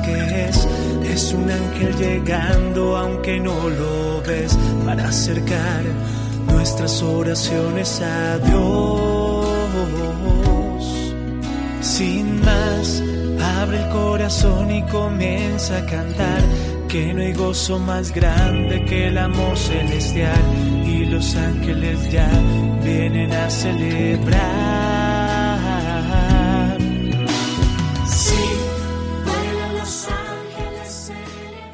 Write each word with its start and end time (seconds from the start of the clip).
qué 0.00 0.48
es. 0.48 0.68
Es 1.04 1.32
un 1.32 1.50
ángel 1.50 1.96
llegando 1.96 2.96
aunque 2.96 3.38
no 3.40 3.68
lo 3.68 4.22
ves 4.22 4.56
para 4.84 5.08
acercar 5.08 5.82
nuestras 6.46 7.02
oraciones 7.02 8.00
a 8.00 8.38
Dios. 8.38 9.46
Sin 11.80 12.40
más, 12.40 13.02
abre 13.60 13.82
el 13.82 13.88
corazón 13.90 14.70
y 14.70 14.82
comienza 14.84 15.78
a 15.78 15.86
cantar 15.86 16.42
que 16.88 17.12
no 17.14 17.22
hay 17.22 17.32
gozo 17.32 17.78
más 17.78 18.12
grande 18.12 18.84
que 18.84 19.08
el 19.08 19.18
amor 19.18 19.56
celestial 19.56 20.40
y 20.86 21.06
los 21.06 21.34
ángeles 21.36 22.10
ya 22.10 22.30
vienen 22.84 23.32
a 23.32 23.48
celebrar. 23.50 24.91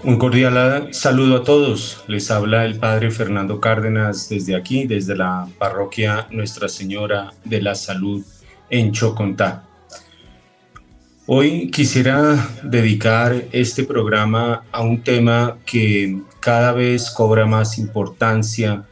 Un 0.09 0.17
cordial 0.17 0.89
saludo 0.95 1.37
a 1.37 1.45
todos. 1.45 2.03
Les 2.07 2.31
habla 2.31 2.65
el 2.65 2.79
Padre 2.79 3.11
Fernando 3.11 3.61
Cárdenas 3.61 4.31
desde 4.31 4.57
aquí, 4.57 4.87
desde 4.87 5.15
la 5.15 5.47
parroquia 5.59 6.27
Nuestra 6.31 6.67
Señora 6.71 7.35
de 7.45 7.61
la 7.61 7.75
Salud 7.75 8.25
en 8.71 8.91
Chocontá. 8.93 9.69
Hoy 11.27 11.71
quisiera 11.71 12.49
dedicar 12.63 13.49
este 13.53 13.85
programa 13.85 14.65
a 14.73 14.81
un 14.81 15.03
tema 15.03 15.59
que 15.67 16.23
cada 16.41 16.73
vez 16.73 17.11
cobra 17.11 17.45
más 17.45 17.77
importancia, 17.77 18.85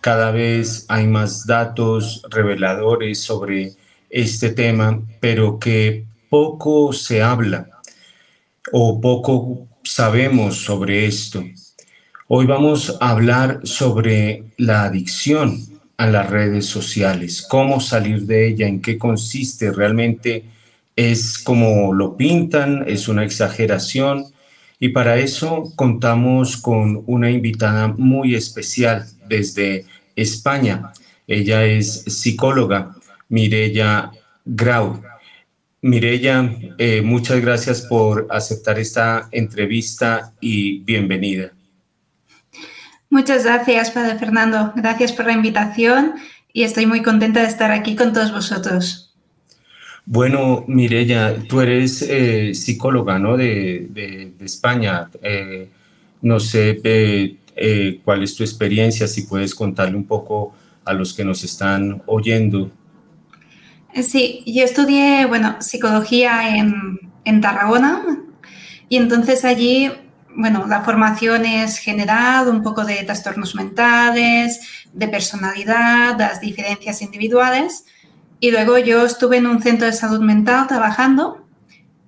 cada 0.00 0.30
vez 0.30 0.86
hay 0.88 1.06
más 1.06 1.46
datos 1.46 2.22
reveladores 2.30 3.20
sobre 3.20 3.74
este 4.08 4.48
tema, 4.48 5.02
pero 5.20 5.58
que 5.58 6.06
poco 6.30 6.94
se 6.94 7.20
habla 7.20 7.68
o 8.72 8.98
poco 9.02 9.68
sabemos 9.84 10.56
sobre 10.56 11.06
esto. 11.06 11.44
Hoy 12.28 12.46
vamos 12.46 12.96
a 13.00 13.10
hablar 13.10 13.60
sobre 13.64 14.44
la 14.56 14.84
adicción 14.84 15.58
a 15.96 16.06
las 16.06 16.30
redes 16.30 16.66
sociales, 16.66 17.44
cómo 17.48 17.80
salir 17.80 18.22
de 18.22 18.48
ella, 18.48 18.66
en 18.66 18.80
qué 18.80 18.98
consiste 18.98 19.70
realmente. 19.70 20.44
Es 20.96 21.38
como 21.38 21.92
lo 21.92 22.16
pintan, 22.16 22.84
es 22.86 23.08
una 23.08 23.24
exageración 23.24 24.26
y 24.78 24.90
para 24.90 25.18
eso 25.18 25.72
contamos 25.76 26.56
con 26.56 27.02
una 27.06 27.30
invitada 27.30 27.88
muy 27.88 28.34
especial 28.34 29.06
desde 29.28 29.84
España. 30.16 30.92
Ella 31.26 31.64
es 31.64 32.04
psicóloga, 32.06 32.94
Mirella 33.28 34.10
Grau. 34.44 35.11
Mirella, 35.84 36.48
eh, 36.78 37.02
muchas 37.02 37.40
gracias 37.40 37.82
por 37.82 38.28
aceptar 38.30 38.78
esta 38.78 39.28
entrevista 39.32 40.32
y 40.40 40.78
bienvenida. 40.78 41.52
Muchas 43.10 43.42
gracias, 43.42 43.90
Padre 43.90 44.16
Fernando. 44.16 44.72
Gracias 44.76 45.12
por 45.12 45.26
la 45.26 45.32
invitación 45.32 46.14
y 46.52 46.62
estoy 46.62 46.86
muy 46.86 47.02
contenta 47.02 47.40
de 47.40 47.48
estar 47.48 47.72
aquí 47.72 47.96
con 47.96 48.12
todos 48.12 48.30
vosotros. 48.30 49.12
Bueno, 50.06 50.64
Mirella, 50.68 51.34
tú 51.48 51.60
eres 51.60 52.00
eh, 52.02 52.54
psicóloga 52.54 53.18
¿no? 53.18 53.36
de, 53.36 54.32
España. 54.38 55.10
Eh, 55.20 55.68
no 56.20 56.38
sé 56.38 56.80
cuál 58.04 58.22
es 58.22 58.36
tu 58.36 58.44
experiencia, 58.44 59.08
si 59.08 59.22
puedes 59.22 59.52
contarle 59.52 59.96
un 59.96 60.06
poco 60.06 60.54
a 60.84 60.92
los 60.92 61.12
que 61.12 61.24
nos 61.24 61.42
están 61.42 62.02
oyendo. 62.06 62.70
Sí, 64.00 64.42
yo 64.46 64.64
estudié, 64.64 65.26
bueno, 65.26 65.56
psicología 65.60 66.56
en, 66.56 66.98
en 67.24 67.40
Tarragona 67.40 68.02
y 68.88 68.96
entonces 68.96 69.44
allí, 69.44 69.90
bueno, 70.34 70.66
la 70.66 70.82
formación 70.82 71.46
es 71.46 71.78
general, 71.78 72.48
un 72.48 72.62
poco 72.62 72.84
de 72.84 73.02
trastornos 73.04 73.54
mentales, 73.54 74.60
de 74.92 75.08
personalidad, 75.08 76.18
las 76.18 76.40
diferencias 76.40 77.02
individuales. 77.02 77.84
Y 78.40 78.50
luego 78.50 78.76
yo 78.78 79.06
estuve 79.06 79.38
en 79.38 79.46
un 79.46 79.62
centro 79.62 79.86
de 79.86 79.92
salud 79.92 80.20
mental 80.20 80.66
trabajando. 80.66 81.46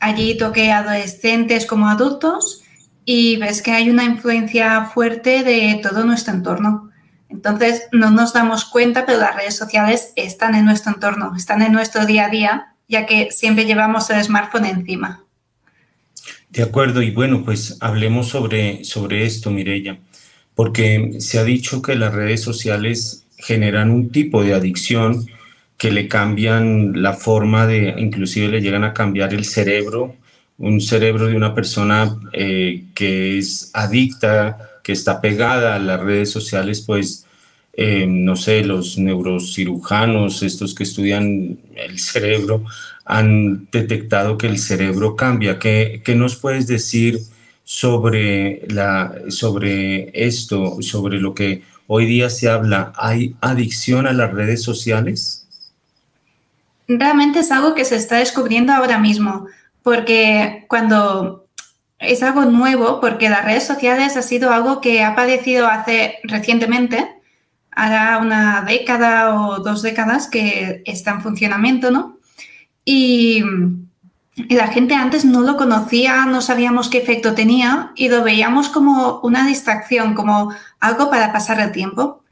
Allí 0.01 0.37
toqué 0.37 0.73
adolescentes 0.73 1.65
como 1.65 1.89
adultos 1.89 2.63
y 3.05 3.37
ves 3.37 3.63
que 3.63 3.73
hay 3.73 3.89
una 3.89 4.05
influencia 4.05 4.85
fuerte 4.87 5.43
de 5.43 5.81
todo 5.83 6.05
nuestro 6.05 6.35
entorno. 6.35 6.91
Entonces, 7.35 7.89
no 7.91 8.11
nos 8.11 8.33
damos 8.33 8.65
cuenta, 8.65 9.05
pero 9.05 9.19
las 9.19 9.35
redes 9.35 9.57
sociales 9.57 10.13
están 10.15 10.55
en 10.55 10.65
nuestro 10.65 10.93
entorno, 10.93 11.35
están 11.37 11.63
en 11.63 11.73
nuestro 11.73 12.07
día 12.07 12.27
a 12.27 12.31
día, 12.31 12.75
ya 12.89 13.07
que 13.07 13.31
siempre 13.33 13.65
llevamos 13.65 14.09
el 14.11 14.23
smartphone 14.23 14.67
encima. 14.67 15.25
De 16.49 16.63
acuerdo, 16.63 17.03
y 17.03 17.11
bueno, 17.11 17.45
pues 17.45 17.77
hablemos 17.81 18.29
sobre, 18.29 18.85
sobre 18.85 19.27
esto, 19.27 19.51
Mirella, 19.51 19.99
porque 20.55 21.17
se 21.19 21.41
ha 21.41 21.45
dicho 21.45 21.83
que 21.83 21.97
las 21.97 22.15
redes 22.15 22.43
sociales 22.43 23.27
generan 23.37 23.91
un 23.91 24.11
tipo 24.11 24.45
de 24.45 24.55
adicción 24.55 25.27
que 25.77 25.91
le 25.91 26.07
cambian 26.07 27.03
la 27.03 27.15
forma 27.15 27.67
de, 27.67 27.95
inclusive 27.99 28.49
le 28.49 28.61
llegan 28.61 28.85
a 28.85 28.95
cambiar 28.95 29.35
el 29.35 29.45
cerebro, 29.45 30.15
un 30.59 30.81
cerebro 30.81 31.27
de 31.27 31.35
una 31.35 31.53
persona 31.53 32.17
eh, 32.33 32.85
que 32.95 33.39
es 33.39 33.71
adicta, 33.75 34.71
que 34.85 34.93
está 34.93 35.21
pegada 35.21 35.75
a 35.75 35.81
las 35.81 36.01
redes 36.01 36.31
sociales, 36.31 36.83
pues 36.83 37.24
eh, 37.77 38.07
no 38.07 38.37
sé, 38.37 38.65
los 38.65 38.99
neurocirujanos, 38.99 40.43
estos 40.43 40.75
que 40.75 40.85
estudian 40.85 41.59
el 41.75 41.99
cerebro, 41.99 42.65
han 43.05 43.69
detectado 43.71 44.39
que 44.39 44.47
el 44.47 44.59
cerebro 44.59 45.17
cambia. 45.17 45.59
¿Qué, 45.59 46.03
qué 46.05 46.15
nos 46.15 46.37
puedes 46.37 46.67
decir 46.67 47.21
sobre, 47.65 48.67
la, 48.69 49.15
sobre 49.29 50.11
esto, 50.27 50.81
sobre 50.83 51.19
lo 51.19 51.35
que 51.35 51.63
hoy 51.87 52.07
día 52.07 52.31
se 52.31 52.49
habla? 52.49 52.93
¿Hay 52.97 53.35
adicción 53.41 54.07
a 54.07 54.13
las 54.13 54.33
redes 54.33 54.63
sociales? 54.63 55.47
Realmente 56.87 57.41
es 57.41 57.51
algo 57.51 57.75
que 57.75 57.85
se 57.85 57.97
está 57.97 58.19
descubriendo 58.19 58.73
ahora 58.73 58.99
mismo, 58.99 59.47
porque 59.83 60.65
cuando 60.69 61.45
es 61.99 62.23
algo 62.23 62.45
nuevo, 62.45 63.01
porque 63.01 63.29
las 63.29 63.45
redes 63.45 63.67
sociales 63.67 64.17
ha 64.17 64.23
sido 64.23 64.53
algo 64.53 64.81
que 64.81 65.03
ha 65.03 65.09
aparecido 65.09 65.67
hace 65.67 66.19
recientemente, 66.25 67.09
hará 67.75 68.19
una 68.19 68.63
década 68.63 69.35
o 69.35 69.59
dos 69.61 69.83
décadas 69.83 70.29
que 70.29 70.83
está 70.87 71.13
en 71.13 71.23
funcionamiento, 71.23 71.91
¿no? 71.91 72.19
Y, 72.85 73.43
la 74.49 74.67
gente 74.67 74.97
antes 74.97 75.25
no 75.25 75.43
lo 75.43 75.57
conocía, 75.57 76.27
no 76.27 76.43
sabíamos 76.43 76.89
qué 76.89 76.99
efecto 76.99 77.35
tenía 77.35 77.93
y 77.95 78.09
lo 78.09 78.25
veíamos 78.25 78.69
como 78.69 79.21
una 79.21 79.47
distracción, 79.47 80.15
como 80.15 80.53
algo 80.81 81.09
para 81.09 81.33
pasar 81.33 81.61
el 81.61 81.71
tiempo. 81.71 82.25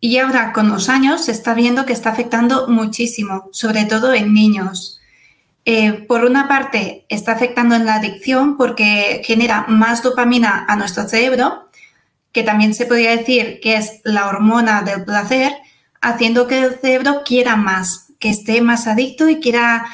Y 0.00 0.18
ahora 0.18 0.52
con 0.52 0.68
los 0.68 0.88
años 0.88 1.24
se 1.24 1.32
está 1.32 1.54
viendo 1.54 1.84
que 1.84 1.92
está 1.92 2.10
afectando 2.10 2.68
muchísimo, 2.68 3.48
sobre 3.50 3.86
todo 3.86 4.14
en 4.14 4.32
niños. 4.32 5.00
Eh, 5.64 6.04
por 6.06 6.24
una 6.24 6.46
parte, 6.46 7.04
está 7.08 7.32
afectando 7.32 7.74
en 7.74 7.84
la 7.84 7.96
adicción 7.96 8.56
porque 8.56 9.22
genera 9.24 9.66
más 9.66 10.02
dopamina 10.02 10.64
a 10.68 10.76
nuestro 10.76 11.08
cerebro 11.08 11.67
que 12.32 12.42
también 12.42 12.74
se 12.74 12.86
podría 12.86 13.16
decir 13.16 13.60
que 13.62 13.76
es 13.76 14.00
la 14.04 14.28
hormona 14.28 14.82
del 14.82 15.04
placer, 15.04 15.52
haciendo 16.00 16.46
que 16.46 16.64
el 16.64 16.78
cerebro 16.78 17.22
quiera 17.24 17.56
más, 17.56 18.12
que 18.18 18.30
esté 18.30 18.60
más 18.60 18.86
adicto 18.86 19.28
y 19.28 19.40
quiera 19.40 19.86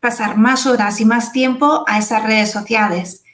pasar 0.00 0.36
más 0.36 0.66
horas 0.66 1.00
y 1.00 1.04
más 1.04 1.32
tiempo 1.32 1.84
a 1.86 1.98
esas 1.98 2.22
redes 2.22 2.50
sociales. 2.50 3.24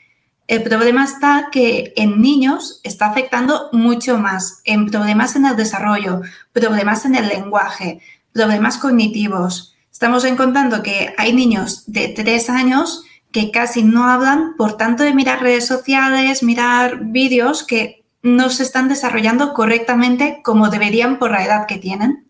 El 0.47 0.63
problema 0.63 1.05
está 1.05 1.49
que 1.51 1.95
en 1.97 2.21
niños 2.21 2.81
está 2.83 3.07
afectando 3.07 3.71
mucho 3.73 4.19
más, 4.19 4.61
en 4.65 4.91
problemas 4.91 5.37
en 5.37 5.47
el 5.47 5.57
desarrollo, 5.57 6.21
problemas 6.53 7.07
en 7.07 7.15
el 7.15 7.29
lenguaje, 7.29 8.01
problemas 8.33 8.77
cognitivos. 8.77 9.75
Estamos 9.91 10.25
encontrando 10.25 10.83
que 10.83 11.15
hay 11.17 11.33
niños 11.33 11.85
de 11.87 12.09
tres 12.09 12.51
años 12.51 13.05
que 13.33 13.51
casi 13.51 13.83
no 13.83 14.05
hablan 14.05 14.55
por 14.57 14.77
tanto 14.77 15.03
de 15.03 15.15
mirar 15.15 15.41
redes 15.41 15.67
sociales, 15.67 16.43
mirar 16.43 16.99
vídeos 17.01 17.65
que 17.65 18.04
no 18.25 18.49
se 18.49 18.63
están 18.63 18.89
desarrollando 18.89 19.53
correctamente 19.53 20.41
como 20.43 20.71
deberían 20.71 21.19
por 21.19 21.31
la 21.31 21.45
edad 21.45 21.67
que 21.67 21.77
tienen. 21.77 22.27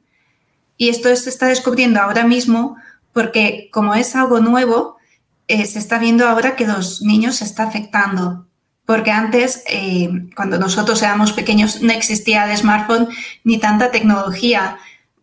Y 0.76 0.88
esto 0.88 1.14
se 1.14 1.31
está 1.31 1.46
descubriendo 1.46 2.00
ahora 2.00 2.25
mismo 2.25 2.76
porque 3.12 3.70
como 3.73 3.94
es 3.94 4.17
algo 4.17 4.41
nuevo, 4.41 4.96
eh, 5.46 5.64
se 5.67 5.79
está 5.79 6.00
viendo 6.00 6.26
ahora 6.26 6.56
que 6.56 6.67
los 6.67 7.00
niños 7.00 7.37
se 7.37 7.44
está 7.44 7.62
afectando. 7.62 8.49
Porque 8.85 9.12
antes, 9.12 9.62
eh, 9.69 10.11
cuando 10.35 10.58
nosotros 10.58 11.00
éramos 11.00 11.32
pequeños, 11.32 11.81
no 11.81 11.93
existía 11.93 12.50
el 12.50 12.56
smartphone 12.56 13.08
ni 13.44 13.58
tanta 13.58 13.93
tecnología. 13.93 14.79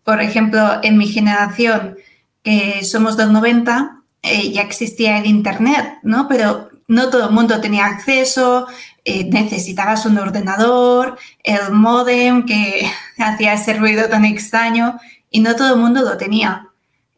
Por 0.06 0.22
ejemplo, 0.22 0.80
en 0.84 0.98
mi 0.98 1.08
generación, 1.08 1.98
que 2.44 2.86
somos 2.86 3.18
del 3.18 3.34
90, 3.34 4.04
eh, 4.24 4.52
ya 4.52 4.62
existía 4.62 5.18
el 5.18 5.26
Internet, 5.26 6.00
¿no? 6.02 6.30
Pero 6.30 6.71
no 6.92 7.10
todo 7.10 7.30
el 7.30 7.34
mundo 7.34 7.62
tenía 7.62 7.86
acceso, 7.86 8.68
eh, 9.06 9.24
necesitabas 9.24 10.06
un 10.06 10.18
ordenador, 10.18 11.18
el 11.42 11.72
modem 11.72 12.46
que 12.46 12.86
hacía 13.18 13.54
ese 13.54 13.76
ruido 13.76 14.10
tan 14.10 14.26
extraño 14.26 15.00
y 15.30 15.40
no 15.40 15.56
todo 15.56 15.76
el 15.76 15.80
mundo 15.80 16.02
lo 16.02 16.18
tenía. 16.18 16.68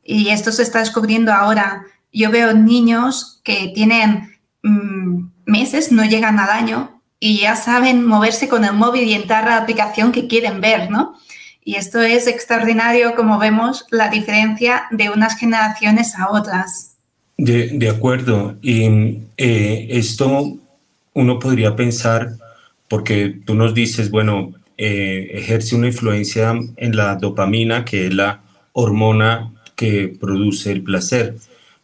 Y 0.04 0.30
esto 0.30 0.52
se 0.52 0.62
está 0.62 0.80
descubriendo 0.80 1.34
ahora 1.34 1.86
Yo 2.12 2.30
veo 2.30 2.54
niños 2.54 3.42
que 3.44 3.72
tienen 3.74 4.38
mm, 4.62 5.30
meses, 5.46 5.92
no 5.92 6.06
llegan 6.06 6.38
al 6.38 6.50
año, 6.52 7.02
y 7.20 7.40
ya 7.40 7.56
saben 7.56 8.06
moverse 8.06 8.48
con 8.48 8.66
el 8.66 8.74
móvil 8.74 9.04
y 9.06 9.16
entrar 9.16 9.48
a 9.48 9.56
la 9.56 9.58
aplicación 9.58 10.12
que 10.12 10.28
quieren 10.28 10.62
ver, 10.62 10.92
¿no? 10.92 11.18
Y 11.64 11.78
esto 11.78 12.00
es 12.02 12.28
extraordinario 12.28 13.16
como 13.16 13.40
vemos 13.40 13.88
la 13.90 14.10
diferencia 14.10 14.84
de 14.92 15.10
unas 15.10 15.36
generaciones 15.36 16.14
a 16.16 16.30
otras. 16.30 16.93
De, 17.44 17.90
acuerdo. 17.90 18.56
Y 18.62 19.20
eh, 19.36 19.88
esto 19.90 20.58
uno 21.14 21.40
podría 21.40 21.76
pensar, 21.76 22.38
porque 22.88 23.38
tú 23.46 23.54
nos 23.54 23.74
dices, 23.74 24.10
bueno, 24.10 24.54
eh, 24.78 25.30
ejerce 25.34 25.76
una 25.76 25.88
influencia 25.88 26.58
en 26.78 26.96
la 26.96 27.16
dopamina, 27.16 27.84
que 27.84 28.08
es 28.08 28.14
la 28.14 28.42
hormona 28.72 29.52
que 29.76 30.16
produce 30.20 30.72
el 30.72 30.84
placer. 30.84 31.36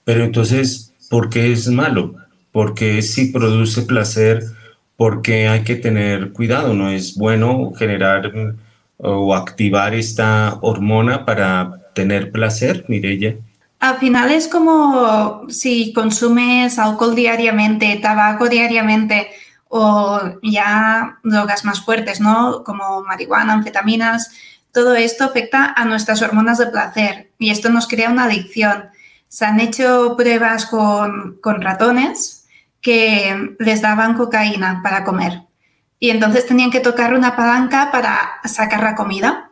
Pero 0.05 0.23
entonces, 0.23 0.93
¿por 1.09 1.29
qué 1.29 1.51
es 1.51 1.67
malo? 1.67 2.15
Porque 2.53 3.01
si 3.01 3.25
produce 3.25 3.81
placer, 3.81 4.43
porque 4.95 5.49
hay 5.49 5.63
que 5.63 5.75
tener 5.75 6.31
cuidado, 6.31 6.73
no 6.73 6.89
es 6.89 7.15
bueno 7.15 7.73
generar 7.77 8.31
o 8.97 9.35
activar 9.35 9.93
esta 9.93 10.57
hormona 10.61 11.25
para 11.25 11.81
tener 11.93 12.31
placer, 12.31 12.85
Mirella. 12.87 13.35
Al 13.79 13.97
final 13.97 14.31
es 14.31 14.47
como 14.47 15.49
si 15.49 15.93
consumes 15.93 16.77
alcohol 16.77 17.15
diariamente, 17.15 17.99
tabaco 18.01 18.49
diariamente 18.49 19.31
o 19.69 20.19
ya 20.43 21.19
drogas 21.23 21.63
más 21.63 21.81
fuertes, 21.81 22.19
¿no? 22.19 22.63
Como 22.63 23.03
marihuana, 23.03 23.53
anfetaminas. 23.53 24.31
Todo 24.73 24.95
esto 24.95 25.23
afecta 25.23 25.73
a 25.75 25.85
nuestras 25.85 26.21
hormonas 26.21 26.57
de 26.57 26.67
placer 26.67 27.31
y 27.39 27.51
esto 27.51 27.69
nos 27.69 27.87
crea 27.87 28.09
una 28.09 28.25
adicción. 28.25 28.89
Se 29.29 29.45
han 29.45 29.59
hecho 29.59 30.15
pruebas 30.17 30.65
con, 30.65 31.37
con 31.41 31.61
ratones 31.61 32.47
que 32.81 33.55
les 33.59 33.81
daban 33.81 34.15
cocaína 34.15 34.81
para 34.83 35.03
comer 35.03 35.43
y 35.99 36.09
entonces 36.09 36.47
tenían 36.47 36.71
que 36.71 36.79
tocar 36.79 37.13
una 37.13 37.35
palanca 37.35 37.91
para 37.91 38.39
sacar 38.45 38.83
la 38.83 38.95
comida. 38.95 39.51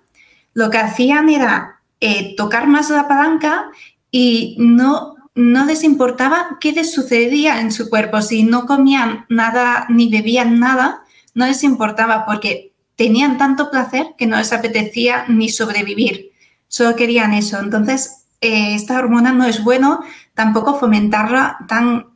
Lo 0.54 0.70
que 0.70 0.78
hacían 0.78 1.30
era 1.30 1.82
eh, 2.00 2.36
tocar 2.36 2.68
más 2.68 2.90
la 2.90 3.08
palanca 3.08 3.70
y 4.12 4.56
no, 4.60 5.16
no 5.36 5.66
les 5.66 5.84
importaba 5.84 6.58
qué 6.60 6.72
les 6.72 6.92
sucedía 6.92 7.62
en 7.62 7.72
su 7.72 7.90
cuerpo. 7.90 8.22
Si 8.22 8.44
no 8.44 8.66
comían 8.66 9.26
nada 9.30 9.86
ni 9.90 10.10
bebían 10.10 10.60
nada, 10.60 11.04
no 11.34 11.46
les 11.46 11.64
importaba 11.64 12.26
porque 12.26 12.74
tenían 12.96 13.38
tanto 13.38 13.70
placer 13.70 14.16
que 14.18 14.28
no 14.28 14.38
les 14.38 14.54
apetecía 14.54 15.26
ni 15.28 15.50
sobrevivir. 15.50 16.32
Solo 16.68 16.96
querían 16.96 17.34
eso. 17.34 17.60
Entonces, 17.60 18.26
eh, 18.42 18.76
esta 18.76 18.98
hormona 19.00 19.32
no 19.34 19.46
es 19.46 19.64
bueno 19.64 20.02
tampoco 20.34 20.80
fomentarla 20.80 21.58
tan, 21.68 22.08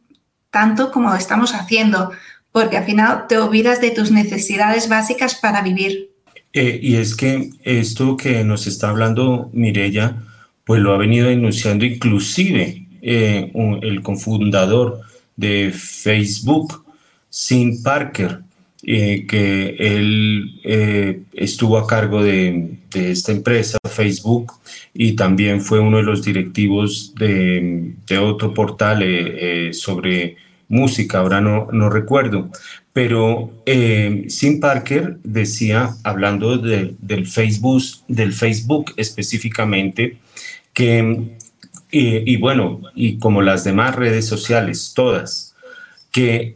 tanto 0.49 0.91
como 0.91 1.13
estamos 1.15 1.53
haciendo 1.53 2.11
porque 2.51 2.77
al 2.77 2.85
final 2.85 3.25
te 3.27 3.37
olvidas 3.37 3.81
de 3.81 3.91
tus 3.91 4.11
necesidades 4.11 4.89
básicas 4.89 5.35
para 5.35 5.61
vivir. 5.61 6.11
Eh, 6.53 6.79
y 6.81 6.95
es 6.95 7.15
que 7.15 7.49
esto 7.63 8.17
que 8.17 8.43
nos 8.43 8.67
está 8.67 8.89
hablando 8.89 9.49
Mirella, 9.53 10.17
pues 10.65 10.81
lo 10.81 10.93
ha 10.93 10.97
venido 10.97 11.27
denunciando 11.27 11.85
inclusive 11.85 12.85
eh, 13.01 13.51
el 13.81 14.01
cofundador 14.01 15.01
de 15.35 15.71
Facebook, 15.73 16.85
Sin 17.29 17.81
Parker, 17.81 18.39
eh, 18.83 19.25
que 19.27 19.75
él 19.79 21.29
estuvo 21.33 21.77
a 21.77 21.87
cargo 21.87 22.23
de, 22.23 22.77
esta 22.93 23.31
empresa, 23.31 23.77
Facebook, 23.89 24.53
y 24.93 25.13
también 25.13 25.61
fue 25.61 25.79
uno 25.79 25.97
de 25.97 26.03
los 26.03 26.23
directivos 26.23 27.13
de, 27.15 27.93
otro 28.19 28.53
portal 28.53 29.03
sobre 29.71 30.35
música, 30.67 31.19
ahora 31.19 31.41
no, 31.41 31.67
no 31.71 31.89
recuerdo, 31.89 32.49
pero 32.93 33.51
eh, 33.65 34.25
Sim 34.27 34.59
Parker 34.59 35.17
decía, 35.23 35.95
hablando 36.03 36.57
del, 36.57 36.97
Facebook, 37.25 37.83
del 38.07 38.33
Facebook 38.33 38.93
específicamente, 38.97 40.17
que, 40.73 41.37
y, 41.91 42.37
bueno, 42.37 42.81
y 42.95 43.17
como 43.17 43.41
las 43.41 43.63
demás 43.63 43.95
redes 43.95 44.25
sociales, 44.27 44.93
todas, 44.95 45.55
que 46.11 46.55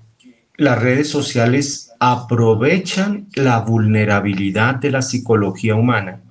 las 0.58 0.82
redes 0.82 1.10
sociales 1.10 1.92
aprovechan 2.00 3.28
la 3.36 3.60
vulnerabilidad 3.60 4.76
de 4.76 4.92
la 4.92 5.02
psicología 5.02 5.76
humana 5.76 6.22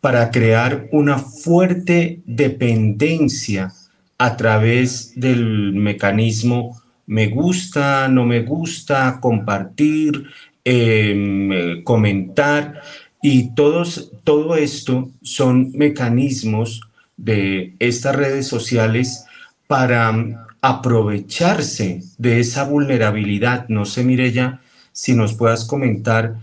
para 0.00 0.30
crear 0.30 0.88
una 0.92 1.18
fuerte 1.18 2.20
dependencia 2.24 3.72
a 4.18 4.36
través 4.36 5.12
del 5.18 5.72
mecanismo 5.74 6.80
me 7.06 7.28
gusta, 7.28 8.08
no 8.08 8.24
me 8.24 8.42
gusta, 8.42 9.18
compartir, 9.20 10.26
em, 10.64 11.82
comentar. 11.84 12.82
Y 13.22 13.54
todos, 13.54 14.12
todo 14.24 14.56
esto 14.56 15.10
son 15.22 15.72
mecanismos 15.72 16.80
de 17.16 17.74
estas 17.78 18.14
redes 18.14 18.46
sociales 18.46 19.24
para 19.66 20.10
um, 20.10 20.34
aprovecharse 20.60 22.02
de 22.18 22.40
esa 22.40 22.64
vulnerabilidad. 22.64 23.68
No 23.68 23.84
sé, 23.84 24.04
Mirella, 24.04 24.60
si 24.92 25.14
nos 25.14 25.34
puedas 25.34 25.64
comentar 25.64 26.34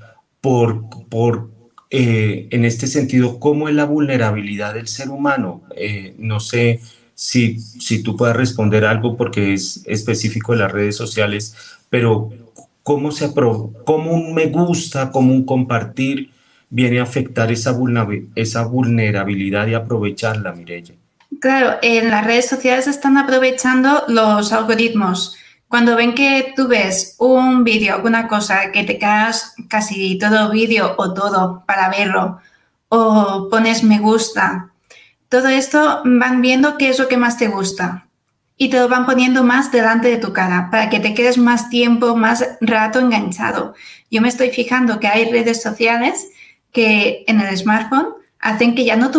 por, 0.41 0.89
por 1.09 1.49
eh, 1.89 2.47
en 2.51 2.65
este 2.65 2.87
sentido, 2.87 3.39
cómo 3.39 3.69
es 3.69 3.75
la 3.75 3.85
vulnerabilidad 3.85 4.73
del 4.73 4.87
ser 4.87 5.09
humano. 5.09 5.63
Eh, 5.75 6.15
no 6.17 6.39
sé 6.39 6.81
si, 7.15 7.59
si 7.59 8.01
tú 8.01 8.17
puedes 8.17 8.35
responder 8.35 8.85
algo 8.85 9.15
porque 9.15 9.53
es 9.53 9.83
específico 9.85 10.53
de 10.53 10.59
las 10.59 10.71
redes 10.71 10.95
sociales, 10.95 11.55
pero 11.89 12.31
cómo, 12.81 13.11
se 13.11 13.31
cómo 13.33 14.11
un 14.11 14.33
me 14.33 14.47
gusta, 14.47 15.11
cómo 15.11 15.33
un 15.33 15.45
compartir 15.45 16.31
viene 16.73 16.99
a 16.99 17.03
afectar 17.03 17.51
esa, 17.51 17.71
vulnerabilidad 17.71 19.67
y 19.67 19.75
aprovecharla, 19.75 20.53
Mireya. 20.53 20.95
Claro, 21.39 21.77
en 21.83 22.09
las 22.09 22.25
redes 22.25 22.49
sociales 22.49 22.87
están 22.87 23.15
aprovechando 23.19 24.03
los 24.07 24.51
algoritmos. 24.51 25.37
Cuando 25.67 25.95
ven 25.95 26.15
que 26.15 26.51
tú 26.55 26.67
ves 26.67 27.15
un 27.19 27.63
vídeo, 27.63 27.93
alguna 27.93 28.27
cosa, 28.27 28.71
que 28.71 28.83
te 28.83 28.97
quedas 28.97 29.53
casi 29.69 30.17
todo 30.17 30.49
vídeo 30.49 30.95
o 30.97 31.13
todo 31.13 31.63
para 31.67 31.89
verlo, 31.89 32.39
o 32.89 33.49
pones 33.51 33.83
me 33.83 33.99
gusta, 33.99 34.71
todo 35.29 35.49
esto 35.49 36.01
van 36.03 36.41
viendo 36.41 36.77
qué 36.77 36.89
es 36.89 36.97
lo 36.97 37.07
que 37.07 37.17
más 37.17 37.37
te 37.37 37.49
gusta 37.49 38.07
y 38.57 38.69
te 38.69 38.79
lo 38.79 38.89
van 38.89 39.05
poniendo 39.05 39.43
más 39.43 39.71
delante 39.71 40.09
de 40.09 40.17
tu 40.17 40.33
cara 40.33 40.69
para 40.71 40.89
que 40.89 40.99
te 40.99 41.13
quedes 41.13 41.37
más 41.37 41.69
tiempo, 41.69 42.15
más 42.15 42.43
rato 42.61 42.99
enganchado. 42.99 43.75
Yo 44.09 44.21
me 44.21 44.29
estoy 44.29 44.49
fijando 44.49 44.99
que 44.99 45.07
hay 45.07 45.31
redes 45.31 45.61
sociales 45.61 46.29
que 46.73 47.23
en 47.27 47.39
el 47.39 47.57
smartphone 47.57 48.07
hacen 48.39 48.75
que 48.75 48.83
ya 48.83 48.97
no, 48.97 49.11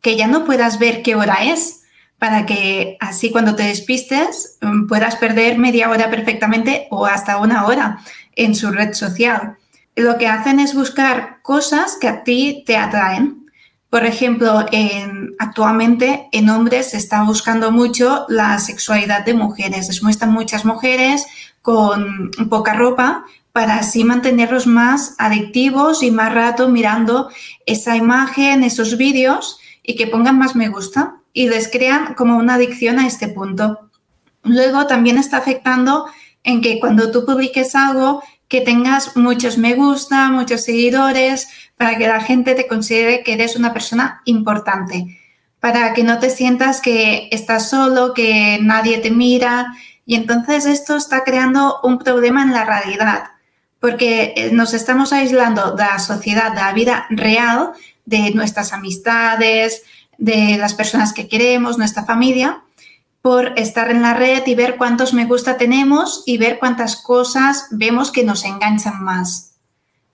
que 0.00 0.16
ya 0.16 0.28
no 0.28 0.44
puedas 0.44 0.78
ver 0.78 1.02
qué 1.02 1.16
hora 1.16 1.38
es 1.42 1.82
para 2.18 2.46
que 2.46 2.96
así 3.00 3.30
cuando 3.30 3.56
te 3.56 3.64
despistes 3.64 4.58
mm, 4.60 4.86
puedas 4.86 5.16
perder 5.16 5.58
media 5.58 5.90
hora 5.90 6.10
perfectamente 6.10 6.86
o 6.90 7.06
hasta 7.06 7.38
una 7.38 7.66
hora 7.66 7.98
en 8.36 8.54
su 8.54 8.70
red 8.70 8.92
social. 8.94 9.56
Lo 9.96 10.16
que 10.18 10.28
hacen 10.28 10.60
es 10.60 10.74
buscar 10.74 11.42
cosas 11.42 11.96
que 12.00 12.06
a 12.06 12.22
ti 12.22 12.62
te 12.64 12.76
atraen 12.76 13.48
por 13.90 14.04
ejemplo, 14.04 14.66
actualmente 15.38 16.28
en 16.32 16.50
hombres 16.50 16.90
se 16.90 16.98
está 16.98 17.22
buscando 17.22 17.70
mucho 17.70 18.26
la 18.28 18.58
sexualidad 18.58 19.24
de 19.24 19.32
mujeres. 19.32 19.86
Se 19.86 20.02
muestran 20.02 20.30
muchas 20.30 20.66
mujeres 20.66 21.26
con 21.62 22.30
poca 22.50 22.74
ropa 22.74 23.24
para 23.58 23.78
así 23.78 24.04
mantenerlos 24.04 24.68
más 24.68 25.16
adictivos 25.18 26.04
y 26.04 26.12
más 26.12 26.32
rato 26.32 26.68
mirando 26.68 27.28
esa 27.66 27.96
imagen, 27.96 28.62
esos 28.62 28.96
vídeos 28.96 29.58
y 29.82 29.96
que 29.96 30.06
pongan 30.06 30.38
más 30.38 30.54
me 30.54 30.68
gusta 30.68 31.16
y 31.32 31.48
les 31.48 31.66
crean 31.66 32.14
como 32.14 32.36
una 32.36 32.54
adicción 32.54 33.00
a 33.00 33.06
este 33.08 33.26
punto. 33.26 33.90
Luego 34.44 34.86
también 34.86 35.18
está 35.18 35.38
afectando 35.38 36.06
en 36.44 36.60
que 36.60 36.78
cuando 36.78 37.10
tú 37.10 37.26
publiques 37.26 37.74
algo 37.74 38.22
que 38.46 38.60
tengas 38.60 39.16
muchos 39.16 39.58
me 39.58 39.74
gusta, 39.74 40.30
muchos 40.30 40.62
seguidores, 40.62 41.48
para 41.76 41.98
que 41.98 42.06
la 42.06 42.20
gente 42.20 42.54
te 42.54 42.68
considere 42.68 43.24
que 43.24 43.32
eres 43.32 43.56
una 43.56 43.72
persona 43.72 44.22
importante, 44.24 45.18
para 45.58 45.94
que 45.94 46.04
no 46.04 46.20
te 46.20 46.30
sientas 46.30 46.80
que 46.80 47.28
estás 47.32 47.70
solo, 47.70 48.14
que 48.14 48.60
nadie 48.62 48.98
te 48.98 49.10
mira. 49.10 49.74
Y 50.06 50.14
entonces 50.14 50.64
esto 50.64 50.94
está 50.94 51.24
creando 51.24 51.80
un 51.82 51.98
problema 51.98 52.44
en 52.44 52.52
la 52.52 52.64
realidad, 52.64 53.32
porque 53.80 54.34
eh, 54.36 54.50
nos 54.52 54.74
estamos 54.74 55.12
aislando 55.12 55.72
de 55.72 55.84
la 55.84 55.98
sociedad, 55.98 56.50
de 56.52 56.60
la 56.60 56.72
vida 56.72 57.06
real, 57.10 57.72
de 58.04 58.32
nuestras 58.32 58.72
amistades, 58.72 59.82
de 60.16 60.56
las 60.58 60.74
personas 60.74 61.12
que 61.12 61.28
queremos, 61.28 61.78
nuestra 61.78 62.04
familia, 62.04 62.62
por 63.22 63.52
estar 63.56 63.90
en 63.90 64.02
la 64.02 64.14
red 64.14 64.42
y 64.46 64.54
ver 64.54 64.76
cuántos 64.76 65.12
me 65.12 65.26
gusta 65.26 65.56
tenemos 65.56 66.22
y 66.26 66.38
ver 66.38 66.58
cuántas 66.58 66.96
cosas 66.96 67.66
vemos 67.70 68.10
que 68.10 68.24
nos 68.24 68.44
enganchan 68.44 69.02
más. 69.02 69.52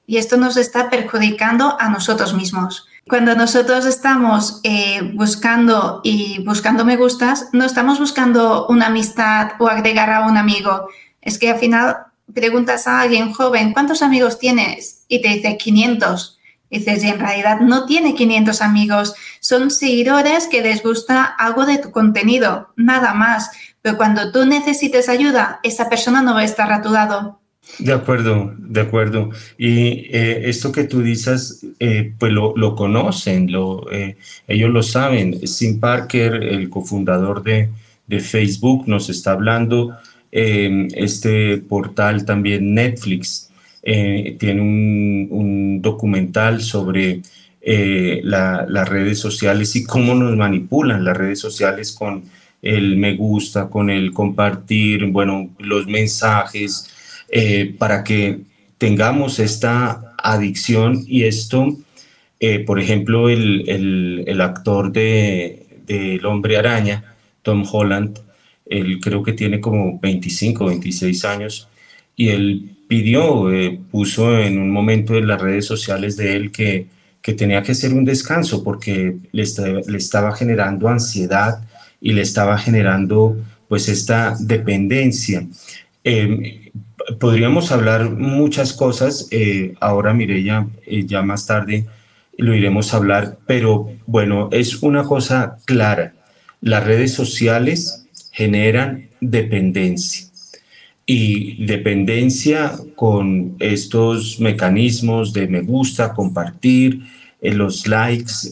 Y 0.06 0.18
esto 0.18 0.36
nos 0.36 0.56
está 0.56 0.90
perjudicando 0.90 1.76
a 1.80 1.88
nosotros 1.88 2.34
mismos. 2.34 2.86
Cuando 3.08 3.34
nosotros 3.34 3.84
estamos 3.84 4.60
eh, 4.62 5.00
buscando 5.14 6.00
y 6.02 6.42
buscando 6.44 6.84
me 6.84 6.96
gustas, 6.96 7.48
no 7.52 7.64
estamos 7.64 7.98
buscando 7.98 8.66
una 8.68 8.86
amistad 8.86 9.52
o 9.58 9.68
agregar 9.68 10.10
a 10.10 10.26
un 10.26 10.36
amigo. 10.36 10.88
Es 11.20 11.38
que 11.38 11.50
al 11.50 11.58
final 11.58 11.96
preguntas 12.32 12.86
a 12.86 13.00
alguien 13.00 13.32
joven, 13.32 13.72
¿cuántos 13.72 14.02
amigos 14.02 14.38
tienes? 14.38 15.04
Y 15.08 15.20
te 15.20 15.28
dice 15.28 15.56
500. 15.56 16.38
dices, 16.70 17.04
y 17.04 17.08
en 17.08 17.20
realidad 17.20 17.60
no 17.60 17.86
tiene 17.86 18.14
500 18.14 18.62
amigos, 18.62 19.14
son 19.40 19.70
seguidores 19.70 20.46
que 20.48 20.62
les 20.62 20.82
gusta 20.82 21.24
algo 21.24 21.66
de 21.66 21.78
tu 21.78 21.90
contenido, 21.90 22.72
nada 22.76 23.14
más. 23.14 23.50
Pero 23.82 23.96
cuando 23.96 24.32
tú 24.32 24.46
necesites 24.46 25.08
ayuda, 25.08 25.60
esa 25.62 25.88
persona 25.88 26.22
no 26.22 26.34
va 26.34 26.40
a 26.40 26.44
estar 26.44 26.72
a 26.72 26.82
tu 26.82 26.90
lado. 26.90 27.40
De 27.78 27.92
acuerdo, 27.92 28.54
de 28.58 28.80
acuerdo. 28.80 29.30
Y 29.58 30.06
eh, 30.14 30.48
esto 30.48 30.70
que 30.70 30.84
tú 30.84 31.02
dices, 31.02 31.66
eh, 31.80 32.12
pues 32.18 32.32
lo, 32.32 32.76
conocen, 32.76 33.50
lo, 33.50 33.90
eh, 33.90 34.16
ellos 34.46 34.70
lo 34.70 34.82
saben. 34.82 35.46
Sim 35.46 35.80
Parker, 35.80 36.34
el 36.34 36.68
cofundador 36.68 37.42
de, 37.42 37.70
de 38.06 38.20
Facebook, 38.20 38.84
nos 38.86 39.08
está 39.08 39.32
hablando. 39.32 39.96
Este 40.36 41.58
portal 41.58 42.24
también 42.24 42.74
Netflix 42.74 43.50
tiene 43.82 44.60
un, 44.60 45.80
documental 45.80 46.60
sobre 46.60 47.22
las 47.62 48.88
redes 48.88 49.20
sociales 49.20 49.76
y 49.76 49.84
cómo 49.84 50.14
nos 50.14 50.36
manipulan 50.36 51.04
las 51.04 51.16
redes 51.16 51.38
sociales 51.38 51.92
con 51.92 52.24
el 52.64 52.96
me 52.96 53.14
gusta, 53.14 53.68
con 53.68 53.90
el 53.90 54.12
compartir, 54.12 55.06
bueno, 55.06 55.50
los 55.58 55.86
mensajes 55.86 56.90
eh, 57.28 57.74
para 57.78 58.02
que 58.02 58.40
tengamos 58.78 59.38
esta 59.38 60.14
adicción 60.16 61.04
y 61.06 61.24
esto, 61.24 61.76
eh, 62.40 62.60
por 62.60 62.80
ejemplo, 62.80 63.28
el, 63.28 64.40
actor 64.40 64.92
de, 64.92 65.66
El 65.86 66.24
Hombre 66.24 66.56
Araña, 66.56 67.14
Tom 67.42 67.64
Holland, 67.70 68.18
él 68.66 68.98
creo 69.00 69.22
que 69.22 69.32
tiene 69.32 69.60
como 69.60 69.98
25, 70.00 70.66
26 70.66 71.24
años, 71.24 71.68
y 72.16 72.28
él 72.28 72.76
pidió, 72.88 73.52
eh, 73.52 73.80
puso 73.90 74.38
en 74.38 74.58
un 74.58 74.70
momento 74.70 75.16
en 75.16 75.26
las 75.26 75.40
redes 75.40 75.66
sociales 75.66 76.16
de 76.16 76.36
él 76.36 76.52
que, 76.52 76.86
que 77.20 77.32
tenía 77.32 77.62
que 77.62 77.72
hacer 77.72 77.92
un 77.92 78.04
descanso 78.04 78.62
porque 78.62 79.16
le, 79.32 79.44
le, 79.86 79.96
estaba 79.96 80.36
generando 80.36 80.88
ansiedad 80.88 81.64
y 82.00 82.12
le 82.12 82.22
estaba 82.22 82.58
generando 82.58 83.36
pues 83.68 83.88
esta 83.88 84.36
dependencia. 84.38 85.46
Em, 86.04 86.70
podríamos 87.18 87.72
hablar 87.72 88.10
muchas 88.10 88.72
cosas. 88.72 89.28
Eh, 89.30 89.74
ahora, 89.80 90.12
Mireya, 90.12 90.66
eh, 90.86 91.04
ya 91.06 91.22
más 91.22 91.46
tarde 91.46 91.86
lo 92.36 92.54
iremos 92.54 92.92
a 92.92 92.98
hablar, 92.98 93.38
pero 93.46 93.90
bueno, 94.06 94.48
es 94.52 94.82
una 94.82 95.04
cosa 95.04 95.56
clara. 95.64 96.14
Las 96.60 96.84
redes 96.84 97.14
sociales 97.14 98.03
generan 98.34 99.08
dependencia 99.20 100.26
y 101.06 101.64
dependencia 101.64 102.72
con 102.96 103.54
estos 103.60 104.40
mecanismos 104.40 105.32
de 105.32 105.46
me 105.46 105.60
gusta, 105.60 106.12
compartir, 106.12 107.02
eh, 107.40 107.54
los 107.54 107.86
likes, 107.86 108.50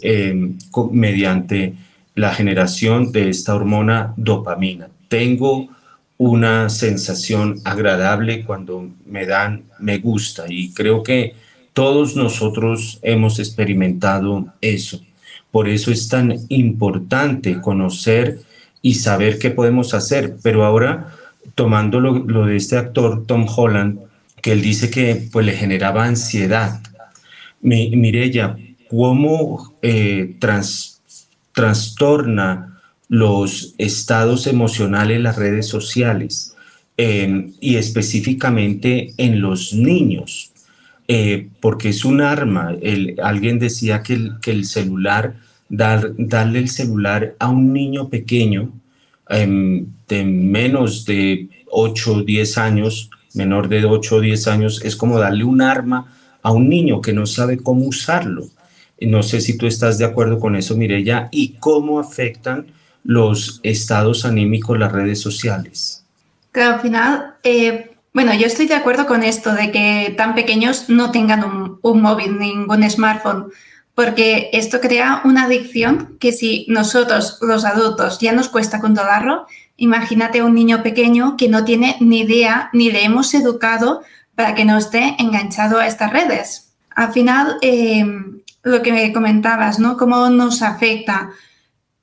mediante 0.92 1.74
la 2.14 2.32
generación 2.32 3.10
de 3.10 3.30
esta 3.30 3.54
hormona 3.54 4.14
dopamina. 4.16 4.88
Tengo 5.08 5.68
una 6.16 6.68
sensación 6.68 7.58
agradable 7.64 8.44
cuando 8.44 8.88
me 9.06 9.26
dan 9.26 9.64
me 9.80 9.98
gusta 9.98 10.44
y 10.48 10.70
creo 10.72 11.02
que 11.02 11.34
todos 11.72 12.14
nosotros 12.14 13.00
hemos 13.02 13.40
experimentado 13.40 14.46
eso. 14.60 15.00
Por 15.50 15.68
eso 15.68 15.90
es 15.90 16.08
tan 16.08 16.34
importante 16.48 17.60
conocer 17.60 18.40
y 18.82 18.94
saber 18.94 19.38
qué 19.38 19.50
podemos 19.50 19.94
hacer. 19.94 20.36
Pero 20.42 20.64
ahora, 20.64 21.14
tomando 21.54 22.00
lo, 22.00 22.46
de 22.46 22.56
este 22.56 22.76
actor 22.76 23.24
Tom 23.26 23.46
Holland, 23.48 24.00
que 24.42 24.52
él 24.52 24.60
dice 24.60 24.90
que 24.90 25.28
pues, 25.32 25.46
le 25.46 25.52
generaba 25.52 26.04
ansiedad. 26.04 26.80
Mi, 27.60 27.96
Mirella, 27.96 28.56
¿cómo 28.90 29.74
eh, 29.82 30.36
trastorna 31.52 32.80
los 33.08 33.74
estados 33.78 34.46
emocionales 34.46 35.20
las 35.20 35.36
redes 35.36 35.68
sociales 35.68 36.52
y 36.96 37.76
específicamente 37.76 39.14
en 39.16 39.40
los 39.40 39.72
niños, 39.72 40.52
eh, 41.08 41.48
porque 41.60 41.88
es 41.88 42.04
un 42.04 42.20
arma. 42.20 42.74
alguien 43.22 43.58
decía 43.58 44.02
que 44.02 44.14
el, 44.14 44.32
que 44.40 44.52
el 44.52 44.64
celular, 44.64 45.34
dar, 45.72 46.12
darle 46.18 46.60
el 46.60 46.68
celular 46.68 47.34
a 47.38 47.48
un 47.48 47.72
niño 47.72 48.08
pequeño 48.08 48.70
em, 49.28 49.86
de 50.06 50.22
menos 50.24 51.04
de 51.06 51.48
8 51.70 52.12
o 52.12 52.22
10 52.22 52.58
años, 52.58 53.10
menor 53.34 53.68
de 53.68 53.84
8 53.84 54.16
o 54.16 54.20
10 54.20 54.48
años, 54.48 54.82
es 54.84 54.94
como 54.94 55.18
darle 55.18 55.44
un 55.44 55.62
arma 55.62 56.12
a 56.42 56.52
un 56.52 56.68
niño 56.68 57.00
que 57.00 57.14
no 57.14 57.24
sabe 57.24 57.56
cómo 57.56 57.86
usarlo. 57.86 58.44
No 59.00 59.22
sé 59.22 59.40
si 59.40 59.56
tú 59.56 59.66
estás 59.66 59.96
de 59.98 60.04
acuerdo 60.04 60.38
con 60.38 60.54
eso, 60.54 60.76
Mireya, 60.76 61.28
y 61.32 61.54
cómo 61.58 61.98
afectan 61.98 62.66
los 63.02 63.58
estados 63.62 64.26
anímicos, 64.26 64.78
las 64.78 64.92
redes 64.92 65.20
sociales. 65.20 66.04
Claro, 66.52 66.74
al 66.74 66.80
final, 66.80 67.34
eh, 67.42 67.92
bueno, 68.12 68.34
yo 68.34 68.46
estoy 68.46 68.66
de 68.66 68.74
acuerdo 68.74 69.06
con 69.06 69.22
esto 69.22 69.54
de 69.54 69.72
que 69.72 70.14
tan 70.16 70.34
pequeños 70.34 70.90
no 70.90 71.10
tengan 71.10 71.78
un 71.80 72.02
móvil, 72.02 72.38
ningún 72.38 72.88
smartphone, 72.88 73.46
porque 73.94 74.50
esto 74.52 74.80
crea 74.80 75.20
una 75.24 75.44
adicción 75.44 76.16
que 76.18 76.32
si 76.32 76.66
nosotros, 76.68 77.38
los 77.42 77.64
adultos, 77.64 78.18
ya 78.20 78.32
nos 78.32 78.48
cuesta 78.48 78.80
controlarlo, 78.80 79.46
imagínate 79.76 80.42
un 80.42 80.54
niño 80.54 80.82
pequeño 80.82 81.36
que 81.36 81.48
no 81.48 81.64
tiene 81.64 81.96
ni 82.00 82.20
idea 82.20 82.70
ni 82.72 82.90
le 82.90 83.04
hemos 83.04 83.34
educado 83.34 84.02
para 84.34 84.54
que 84.54 84.64
no 84.64 84.78
esté 84.78 85.16
enganchado 85.18 85.78
a 85.78 85.86
estas 85.86 86.12
redes. 86.12 86.72
Al 86.94 87.12
final, 87.12 87.58
eh, 87.62 88.04
lo 88.62 88.82
que 88.82 88.92
me 88.92 89.12
comentabas, 89.12 89.78
¿no? 89.78 89.96
Cómo 89.96 90.28
nos 90.30 90.62
afecta 90.62 91.30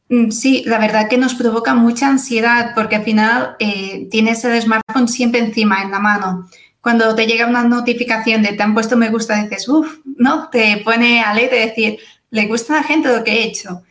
Mm, 0.09 0.31
sí, 0.31 0.63
la 0.65 0.79
verdad 0.79 1.07
que 1.07 1.17
nos 1.17 1.35
provoca 1.35 1.75
mucha 1.75 2.07
ansiedad 2.07 2.71
porque 2.75 2.95
al 2.95 3.03
final 3.03 3.55
eh, 3.59 4.07
tienes 4.09 4.43
el 4.43 4.59
smartphone 4.59 5.07
siempre 5.07 5.39
encima, 5.39 5.83
en 5.83 5.91
la 5.91 5.99
mano. 5.99 6.49
Cuando 6.81 7.13
te 7.13 7.27
llega 7.27 7.47
una 7.47 7.63
notificación 7.63 8.41
de 8.41 8.53
te 8.53 8.63
han 8.63 8.73
puesto 8.73 8.95
me 8.95 9.09
gusta, 9.09 9.43
dices, 9.43 9.67
uff, 9.67 9.97
¿no? 10.17 10.49
Te 10.49 10.81
pone 10.83 11.21
alegre 11.21 11.67
decir, 11.67 11.99
le 12.29 12.47
gusta 12.47 12.73
a 12.73 12.77
la 12.77 12.83
gente 12.83 13.15
lo 13.15 13.23
que 13.23 13.31
he 13.33 13.43
hecho. 13.43 13.83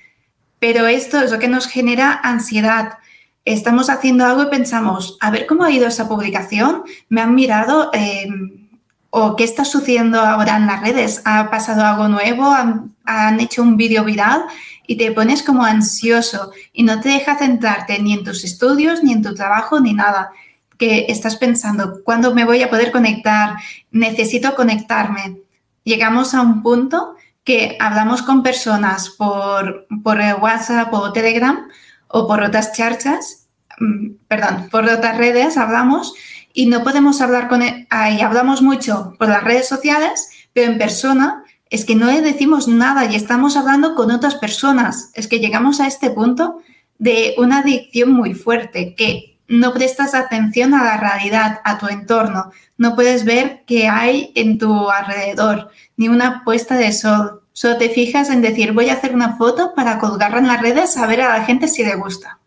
Pero 0.58 0.86
esto 0.86 1.20
es 1.20 1.30
lo 1.30 1.38
que 1.38 1.48
nos 1.48 1.66
genera 1.66 2.18
ansiedad. 2.22 2.98
Estamos 3.44 3.90
haciendo 3.90 4.26
algo 4.26 4.42
y 4.42 4.50
pensamos, 4.50 5.16
a 5.20 5.30
ver 5.30 5.46
cómo 5.46 5.64
ha 5.64 5.70
ido 5.70 5.86
esa 5.86 6.08
publicación, 6.08 6.82
me 7.08 7.20
han 7.20 7.34
mirado 7.34 7.90
em, 7.92 8.68
o 9.10 9.36
qué 9.36 9.44
está 9.44 9.64
sucediendo 9.64 10.20
ahora 10.20 10.56
en 10.56 10.66
las 10.66 10.82
redes, 10.82 11.22
ha 11.24 11.50
pasado 11.50 11.84
algo 11.84 12.08
nuevo, 12.08 12.50
han, 12.50 12.94
han 13.04 13.40
hecho 13.40 13.62
un 13.62 13.76
vídeo 13.76 14.04
viral 14.04 14.44
y 14.86 14.96
te 14.96 15.12
pones 15.12 15.42
como 15.42 15.64
ansioso 15.64 16.50
y 16.72 16.82
no 16.82 17.00
te 17.00 17.10
deja 17.10 17.38
centrarte 17.38 17.98
ni 18.00 18.14
en 18.14 18.24
tus 18.24 18.44
estudios, 18.44 19.02
ni 19.02 19.12
en 19.12 19.22
tu 19.22 19.34
trabajo, 19.34 19.80
ni 19.80 19.94
nada. 19.94 20.30
Que 20.78 21.06
estás 21.08 21.36
pensando, 21.36 22.02
¿cuándo 22.04 22.34
me 22.34 22.44
voy 22.44 22.62
a 22.62 22.70
poder 22.70 22.92
conectar? 22.92 23.56
Necesito 23.90 24.54
conectarme. 24.54 25.42
Llegamos 25.84 26.34
a 26.34 26.40
un 26.40 26.62
punto 26.62 27.16
que 27.44 27.76
hablamos 27.80 28.22
con 28.22 28.42
personas 28.42 29.10
por, 29.10 29.86
por 30.02 30.18
WhatsApp 30.18 30.92
o 30.92 31.12
Telegram 31.12 31.66
o 32.08 32.26
por 32.26 32.42
otras 32.42 32.72
charchas, 32.72 33.48
mm, 33.78 34.10
perdón, 34.28 34.68
por 34.70 34.84
otras 34.84 35.16
redes 35.16 35.56
hablamos 35.56 36.14
y 36.52 36.66
no 36.66 36.82
podemos 36.82 37.20
hablar 37.20 37.48
con, 37.48 37.62
e, 37.62 37.86
ahí 37.90 38.20
hablamos 38.20 38.62
mucho 38.62 39.14
por 39.18 39.28
las 39.28 39.44
redes 39.44 39.68
sociales, 39.68 40.28
pero 40.52 40.70
en 40.70 40.78
persona 40.78 41.44
es 41.70 41.84
que 41.84 41.94
no 41.94 42.08
decimos 42.08 42.68
nada 42.68 43.04
y 43.06 43.14
estamos 43.14 43.56
hablando 43.56 43.94
con 43.94 44.10
otras 44.10 44.34
personas. 44.34 45.10
Es 45.14 45.28
que 45.28 45.38
llegamos 45.38 45.80
a 45.80 45.86
este 45.86 46.10
punto 46.10 46.60
de 46.98 47.34
una 47.38 47.60
adicción 47.60 48.10
muy 48.10 48.34
fuerte, 48.34 48.94
que 48.94 49.37
no 49.48 49.72
prestas 49.72 50.14
atención 50.14 50.74
a 50.74 50.84
la 50.84 50.96
realidad, 50.98 51.60
a 51.64 51.78
tu 51.78 51.88
entorno. 51.88 52.52
No 52.76 52.94
puedes 52.94 53.24
ver 53.24 53.64
qué 53.66 53.88
hay 53.88 54.32
en 54.34 54.58
tu 54.58 54.90
alrededor, 54.90 55.70
ni 55.96 56.08
una 56.08 56.44
puesta 56.44 56.76
de 56.76 56.92
sol. 56.92 57.42
Solo 57.52 57.76
te 57.78 57.88
fijas 57.88 58.30
en 58.30 58.42
decir, 58.42 58.72
voy 58.72 58.90
a 58.90 58.94
hacer 58.94 59.14
una 59.14 59.36
foto 59.36 59.74
para 59.74 59.98
colgarla 59.98 60.38
en 60.38 60.46
las 60.46 60.62
redes 60.62 60.96
a 60.96 61.06
ver 61.06 61.22
a 61.22 61.38
la 61.38 61.44
gente 61.44 61.66
si 61.66 61.82
le 61.82 61.96
gusta, 61.96 62.38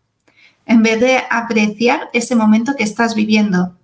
en 0.64 0.82
vez 0.82 1.00
de 1.00 1.22
apreciar 1.28 2.08
ese 2.12 2.34
momento 2.34 2.74
que 2.76 2.84
estás 2.84 3.14
viviendo. 3.14 3.76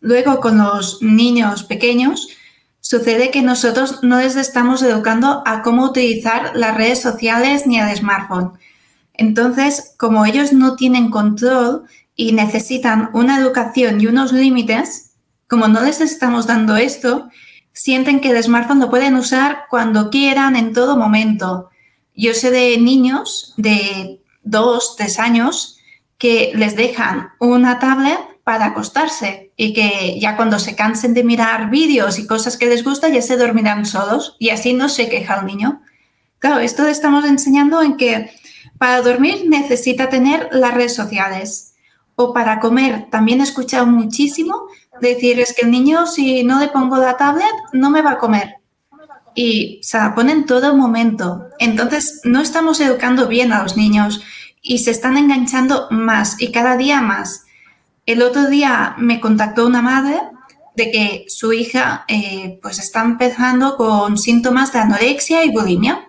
Luego, 0.00 0.40
con 0.40 0.58
los 0.58 1.02
niños 1.02 1.64
pequeños, 1.64 2.28
Sucede 2.88 3.32
que 3.32 3.42
nosotros 3.42 4.04
no 4.04 4.20
les 4.20 4.36
estamos 4.36 4.80
educando 4.80 5.42
a 5.44 5.62
cómo 5.62 5.86
utilizar 5.86 6.52
las 6.54 6.76
redes 6.76 7.02
sociales 7.02 7.66
ni 7.66 7.80
el 7.80 7.96
smartphone. 7.96 8.52
Entonces, 9.18 9.94
como 9.96 10.24
ellos 10.24 10.52
no 10.52 10.76
tienen 10.76 11.10
control 11.10 11.84
y 12.14 12.32
necesitan 12.32 13.10
una 13.12 13.38
educación 13.38 14.00
y 14.00 14.06
unos 14.06 14.32
límites, 14.32 15.12
como 15.48 15.68
no 15.68 15.82
les 15.82 16.00
estamos 16.00 16.46
dando 16.46 16.76
esto, 16.76 17.28
sienten 17.72 18.20
que 18.20 18.30
el 18.30 18.42
smartphone 18.42 18.80
lo 18.80 18.90
pueden 18.90 19.14
usar 19.14 19.64
cuando 19.68 20.10
quieran, 20.10 20.56
en 20.56 20.72
todo 20.72 20.96
momento. 20.96 21.70
Yo 22.14 22.32
sé 22.32 22.50
de 22.50 22.78
niños 22.78 23.54
de 23.56 24.20
dos, 24.42 24.96
tres 24.96 25.18
años 25.18 25.78
que 26.18 26.52
les 26.54 26.76
dejan 26.76 27.28
una 27.38 27.78
tablet 27.78 28.18
para 28.44 28.66
acostarse 28.66 29.52
y 29.56 29.74
que 29.74 30.18
ya 30.20 30.36
cuando 30.36 30.58
se 30.58 30.76
cansen 30.76 31.14
de 31.14 31.24
mirar 31.24 31.68
vídeos 31.68 32.18
y 32.18 32.26
cosas 32.26 32.56
que 32.56 32.66
les 32.66 32.84
gusta 32.84 33.08
ya 33.08 33.20
se 33.20 33.36
dormirán 33.36 33.84
solos 33.84 34.36
y 34.38 34.50
así 34.50 34.72
no 34.72 34.88
se 34.88 35.08
queja 35.08 35.40
el 35.40 35.46
niño. 35.46 35.82
Claro, 36.38 36.60
esto 36.60 36.84
le 36.84 36.92
estamos 36.92 37.24
enseñando 37.24 37.82
en 37.82 37.96
que 37.96 38.30
para 38.78 39.02
dormir 39.02 39.44
necesita 39.48 40.08
tener 40.08 40.48
las 40.52 40.74
redes 40.74 40.94
sociales 40.94 41.74
o 42.14 42.32
para 42.32 42.60
comer. 42.60 43.08
También 43.10 43.40
he 43.40 43.44
escuchado 43.44 43.86
muchísimo 43.86 44.66
decir 45.00 45.40
es 45.40 45.54
que 45.54 45.66
el 45.66 45.70
niño 45.70 46.06
si 46.06 46.42
no 46.42 46.58
le 46.58 46.68
pongo 46.68 46.96
la 46.96 47.16
tablet 47.16 47.52
no 47.72 47.90
me 47.90 48.02
va 48.02 48.12
a 48.12 48.18
comer. 48.18 48.56
Y 49.34 49.80
se 49.82 49.98
la 49.98 50.14
pone 50.14 50.32
en 50.32 50.46
todo 50.46 50.74
momento. 50.74 51.48
Entonces 51.58 52.20
no 52.24 52.40
estamos 52.40 52.80
educando 52.80 53.28
bien 53.28 53.52
a 53.52 53.62
los 53.62 53.76
niños 53.76 54.22
y 54.62 54.78
se 54.78 54.90
están 54.90 55.16
enganchando 55.16 55.88
más 55.90 56.40
y 56.40 56.50
cada 56.50 56.76
día 56.76 57.00
más. 57.02 57.44
El 58.06 58.22
otro 58.22 58.48
día 58.48 58.94
me 58.98 59.20
contactó 59.20 59.66
una 59.66 59.82
madre 59.82 60.20
de 60.74 60.90
que 60.90 61.24
su 61.28 61.52
hija 61.52 62.04
eh, 62.08 62.58
pues 62.62 62.78
está 62.78 63.02
empezando 63.02 63.76
con 63.76 64.18
síntomas 64.18 64.72
de 64.72 64.78
anorexia 64.78 65.44
y 65.44 65.50
bulimia. 65.50 66.05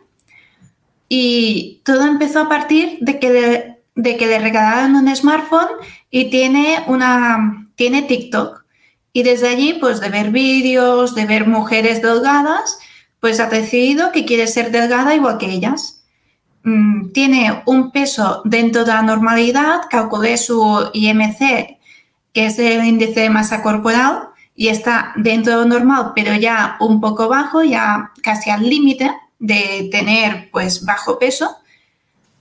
Y 1.10 1.82
todo 1.86 2.06
empezó 2.06 2.42
a 2.42 2.50
partir 2.50 2.98
de 3.02 3.20
que 3.20 3.78
de 3.98 4.16
que 4.16 4.28
le 4.28 4.40
regalaron 4.40 4.96
un 4.96 5.14
smartphone 5.14 5.68
y 6.10 6.30
tiene, 6.30 6.84
una, 6.88 7.68
tiene 7.76 8.04
TikTok. 8.04 8.64
Y 9.12 9.24
desde 9.24 9.50
allí, 9.50 9.74
pues 9.74 10.00
de 10.00 10.10
ver 10.10 10.30
vídeos, 10.30 11.16
de 11.16 11.26
ver 11.26 11.48
mujeres 11.48 12.02
delgadas, 12.04 12.78
pues 13.20 13.40
ha 13.40 13.50
decidido 13.50 14.12
que 14.12 14.26
quiere 14.26 14.46
ser 14.46 14.72
delgada 14.72 15.16
igual 15.16 15.40
que 15.40 15.52
ellas. 15.52 16.06
Mm, 16.64 17.12
tiene 17.12 17.64
un 17.66 17.92
peso 17.92 18.44
dentro 18.46 18.86
de 18.86 18.94
la 18.94 19.02
normalidad, 19.02 19.82
calculé 19.90 20.38
su 20.38 20.90
IMC, 20.94 21.80
que 22.34 22.46
es 22.46 22.60
el 22.60 22.86
índice 22.86 23.22
de 23.22 23.30
masa 23.32 23.64
corporal, 23.64 24.30
y 24.54 24.68
está 24.68 25.14
dentro 25.16 25.54
de 25.54 25.64
lo 25.64 25.66
normal, 25.66 26.12
pero 26.16 26.36
ya 26.36 26.78
un 26.80 27.02
poco 27.02 27.28
bajo, 27.28 27.64
ya 27.64 28.12
casi 28.22 28.52
al 28.52 28.70
límite 28.70 29.12
de 29.40 29.90
tener 29.92 30.50
pues 30.52 30.86
bajo 30.86 31.20
peso 31.20 31.58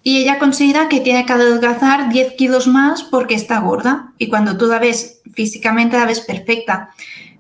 y 0.02 0.18
ella 0.18 0.38
considera 0.38 0.88
que 0.88 1.00
tiene 1.00 1.26
que 1.26 1.32
adelgazar 1.32 2.10
10 2.10 2.34
kilos 2.34 2.66
más 2.66 3.02
porque 3.02 3.34
está 3.34 3.58
gorda 3.60 4.12
y 4.18 4.28
cuando 4.28 4.56
tú 4.56 4.66
la 4.66 4.78
ves 4.78 5.20
físicamente 5.34 5.98
la 5.98 6.06
ves 6.06 6.20
perfecta 6.20 6.90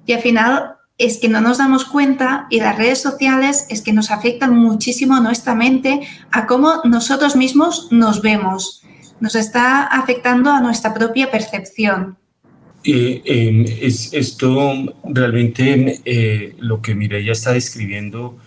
y 0.04 0.12
al 0.12 0.20
final 0.20 0.76
es 0.98 1.18
que 1.18 1.28
no 1.28 1.40
nos 1.40 1.58
damos 1.58 1.84
cuenta 1.84 2.46
y 2.50 2.60
las 2.60 2.76
redes 2.76 3.00
sociales 3.00 3.66
es 3.68 3.82
que 3.82 3.92
nos 3.92 4.10
afectan 4.10 4.56
muchísimo 4.56 5.20
nuestra 5.20 5.54
mente 5.54 6.00
a 6.30 6.46
cómo 6.46 6.80
nosotros 6.84 7.36
mismos 7.36 7.88
nos 7.90 8.22
vemos. 8.22 8.82
Nos 9.20 9.34
está 9.34 9.84
afectando 9.84 10.50
a 10.50 10.60
nuestra 10.60 10.94
propia 10.94 11.30
percepción. 11.30 12.16
Em, 12.84 13.64
es, 13.80 14.12
esto 14.12 14.74
realmente 15.04 16.00
eh, 16.04 16.54
lo 16.58 16.80
que 16.80 16.94
Mireia 16.94 17.32
está 17.32 17.52
describiendo 17.52 18.38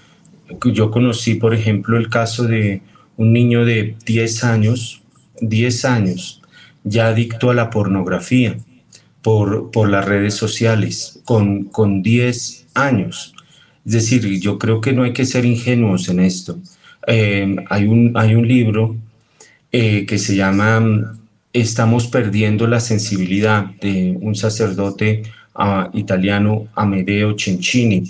yo 0.66 0.92
conocí, 0.92 1.36
por 1.36 1.54
ejemplo, 1.54 1.98
el 1.98 2.10
caso 2.10 2.44
de 2.44 2.82
un 3.18 3.34
niño 3.34 3.66
de 3.66 3.96
10 4.06 4.44
años, 4.44 5.02
10 5.42 5.86
años, 5.86 6.42
ya 6.84 7.08
adicto 7.08 7.50
a 7.50 7.54
la 7.54 7.70
pornografía 7.70 8.58
por, 9.22 9.72
por 9.72 9.90
las 9.90 10.06
redes 10.06 10.34
sociales, 10.36 11.22
con, 11.26 11.66
con 11.66 12.02
10 12.02 12.68
años. 12.74 13.34
Es 13.86 13.94
decir, 13.94 14.40
yo 14.40 14.58
creo 14.58 14.82
que 14.82 14.94
no 14.94 15.04
hay 15.04 15.14
que 15.14 15.26
ser 15.26 15.46
ingenuos 15.46 16.10
en 16.10 16.20
esto. 16.20 16.58
Eh, 17.08 17.56
hay, 17.70 17.86
un, 17.86 18.14
hay 18.16 18.36
un 18.36 18.48
libro 18.48 18.96
eh, 19.72 20.06
que 20.06 20.18
se 20.18 20.36
llama 20.36 21.16
Estamos 21.52 22.08
perdiendo 22.08 22.68
la 22.68 22.80
sensibilidad 22.80 23.66
de 23.82 24.16
un 24.22 24.36
sacerdote 24.36 25.24
uh, 25.56 25.98
italiano, 25.98 26.68
Amedeo 26.76 27.36
Cencini 27.36 28.04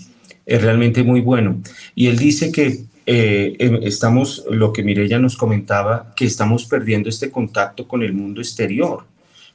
es 0.49 0.61
realmente 0.61 1.03
muy 1.03 1.21
bueno. 1.21 1.61
Y 1.95 2.07
él 2.07 2.17
dice 2.17 2.51
que 2.51 2.79
eh, 3.05 3.55
em, 3.59 3.79
estamos, 3.83 4.43
lo 4.49 4.73
que 4.73 4.83
Mirella 4.83 5.19
nos 5.19 5.37
comentaba, 5.37 6.13
que 6.15 6.25
estamos 6.25 6.65
perdiendo 6.65 7.07
este 7.07 7.29
contacto 7.29 7.87
con 7.87 8.01
el 8.01 8.13
mundo 8.13 8.41
exterior, 8.41 9.05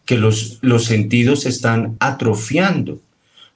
que 0.05 0.17
los, 0.17 0.59
los 0.63 0.85
sentidos 0.85 1.47
están 1.47 1.97
atrofiando, 1.99 3.01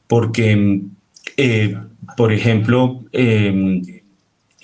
porque, 0.09 0.51
em, 0.51 0.91
eh, 1.37 1.77
por 2.17 2.33
ejemplo, 2.33 3.05
em, 3.13 3.83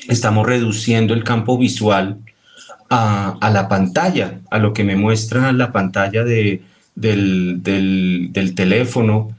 estamos 0.08 0.46
reduciendo 0.46 1.14
el 1.14 1.22
campo 1.22 1.56
visual 1.56 2.18
a, 2.90 3.50
la 3.52 3.68
pantalla, 3.68 4.40
a 4.50 4.58
lo 4.58 4.72
que 4.72 4.84
me 4.84 4.96
muestra 4.96 5.52
la 5.52 5.72
pantalla 5.72 6.22
de, 6.24 6.62
del, 6.94 7.62
del 7.62 8.54
teléfono, 8.54 9.34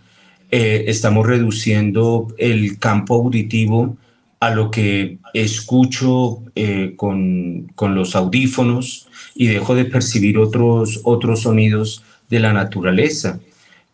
eh, 0.51 0.86
estamos 0.88 1.25
reduciendo 1.25 2.27
el 2.38 2.77
campo 2.77 3.15
auditivo 3.15 3.97
a 4.39 4.51
lo 4.51 4.69
que 4.69 5.17
escucho 5.34 6.43
eh, 6.55 6.93
con, 6.95 7.71
los 7.79 8.15
audífonos 8.15 9.08
y 9.34 9.47
dejo 9.47 9.73
de 9.75 9.86
percibir 9.86 10.38
otros, 10.38 11.01
otros 11.03 11.41
sonidos 11.41 12.03
de 12.29 12.39
la 12.39 12.53
naturaleza. 12.53 13.39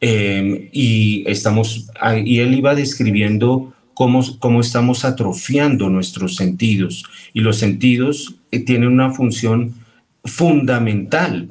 Em, 0.02 0.70
y, 0.72 1.24
estamos, 1.28 1.88
y 2.26 2.40
él 2.40 2.54
iba 2.56 2.76
describiendo 2.76 3.74
cómo, 3.94 4.22
cómo 4.40 4.62
estamos 4.62 5.06
atrofiando 5.06 5.90
nuestros 5.90 6.36
sentidos. 6.36 7.06
Y 7.34 7.42
los 7.42 7.58
sentidos 7.58 8.36
eh, 8.52 8.60
tienen 8.60 8.90
una 8.90 9.12
función 9.12 9.76
fundamental, 10.24 11.50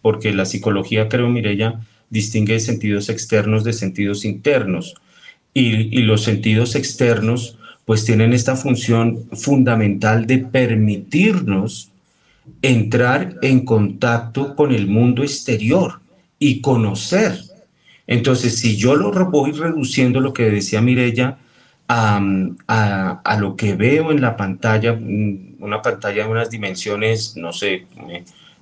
porque 0.00 0.32
la 0.32 0.44
psicología, 0.44 1.08
creo, 1.08 1.28
Mireya, 1.28 1.80
distingue 2.10 2.60
sentidos 2.60 3.08
externos 3.08 3.64
de 3.64 3.72
sentidos 3.72 4.24
internos. 4.24 4.94
Y, 5.52 6.02
los 6.02 6.22
sentidos 6.24 6.74
externos 6.74 7.58
pues 7.84 8.04
tienen 8.04 8.32
esta 8.32 8.56
función 8.56 9.28
fundamental 9.32 10.26
de 10.26 10.38
permitirnos 10.38 11.90
entrar 12.62 13.36
en 13.42 13.64
contacto 13.64 14.56
con 14.56 14.72
el 14.72 14.86
mundo 14.86 15.22
exterior 15.22 16.00
y 16.38 16.60
conocer. 16.60 17.38
Entonces, 18.06 18.58
si 18.58 18.76
yo 18.76 18.96
lo 18.96 19.12
voy 19.30 19.52
reduciendo, 19.52 20.20
lo 20.20 20.32
que 20.32 20.50
decía 20.50 20.80
Mirella, 20.80 21.38
a, 21.88 23.20
a, 23.22 23.36
lo 23.38 23.56
que 23.56 23.74
veo 23.74 24.10
en 24.10 24.20
la 24.20 24.36
pantalla, 24.36 24.92
una 24.92 25.82
pantalla 25.82 26.24
de 26.24 26.30
unas 26.30 26.50
dimensiones, 26.50 27.36
no 27.36 27.52
sé, 27.52 27.86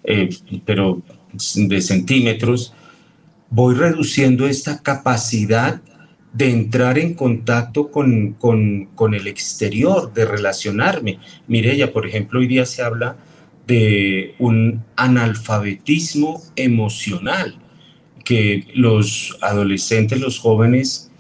eh, 0.05 0.29
pero 0.65 1.03
de 1.55 1.81
centímetros, 1.81 2.75
voy 3.53 3.75
reduciendo 3.75 4.49
esta 4.49 4.83
capacidad 4.83 5.81
de 6.33 6.51
entrar 6.51 6.99
en 6.99 7.13
contacto 7.13 7.91
con, 7.91 8.33
con, 8.33 9.15
el 9.15 9.27
exterior, 9.27 10.13
de 10.15 10.25
relacionarme. 10.25 11.19
Mireya, 11.47 11.93
por 11.93 12.07
ejemplo, 12.07 12.41
hoy 12.41 12.47
día 12.47 12.65
se 12.65 12.83
habla 12.83 13.17
de 13.67 14.35
un 14.39 14.83
analfabetismo 14.97 16.43
emocional, 16.57 17.59
que 18.25 18.67
los 18.75 19.37
adolescentes, 19.43 20.19
los 20.19 20.39
jóvenes, 20.39 21.11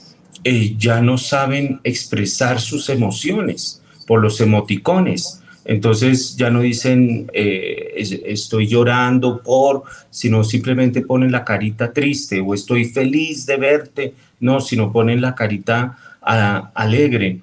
eh, 0.44 0.74
ya 0.78 1.02
no 1.02 1.18
saben 1.18 1.80
expresar 1.84 2.60
sus 2.60 2.88
emociones 2.88 3.82
por 4.06 4.22
los 4.22 4.40
emoticones. 4.40 5.41
Entonces 5.64 6.36
ya 6.36 6.50
no 6.50 6.60
dicen 6.60 7.30
eh, 7.32 7.92
estoy 7.96 8.66
llorando 8.66 9.42
por, 9.42 9.84
sino 10.10 10.42
simplemente 10.44 11.02
ponen 11.02 11.30
la 11.30 11.44
carita 11.44 11.92
triste 11.92 12.40
o 12.40 12.54
estoy 12.54 12.86
feliz 12.86 13.46
de 13.46 13.56
verte, 13.56 14.14
no, 14.40 14.60
sino 14.60 14.92
ponen 14.92 15.20
la 15.20 15.34
carita 15.34 15.96
alegre. 16.20 17.38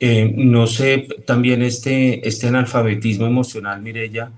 Eh, 0.00 0.32
no 0.36 0.66
sé 0.66 1.06
también 1.26 1.62
este, 1.62 2.26
este 2.26 2.48
analfabetismo 2.48 3.26
emocional, 3.26 3.80
Mirella, 3.80 4.30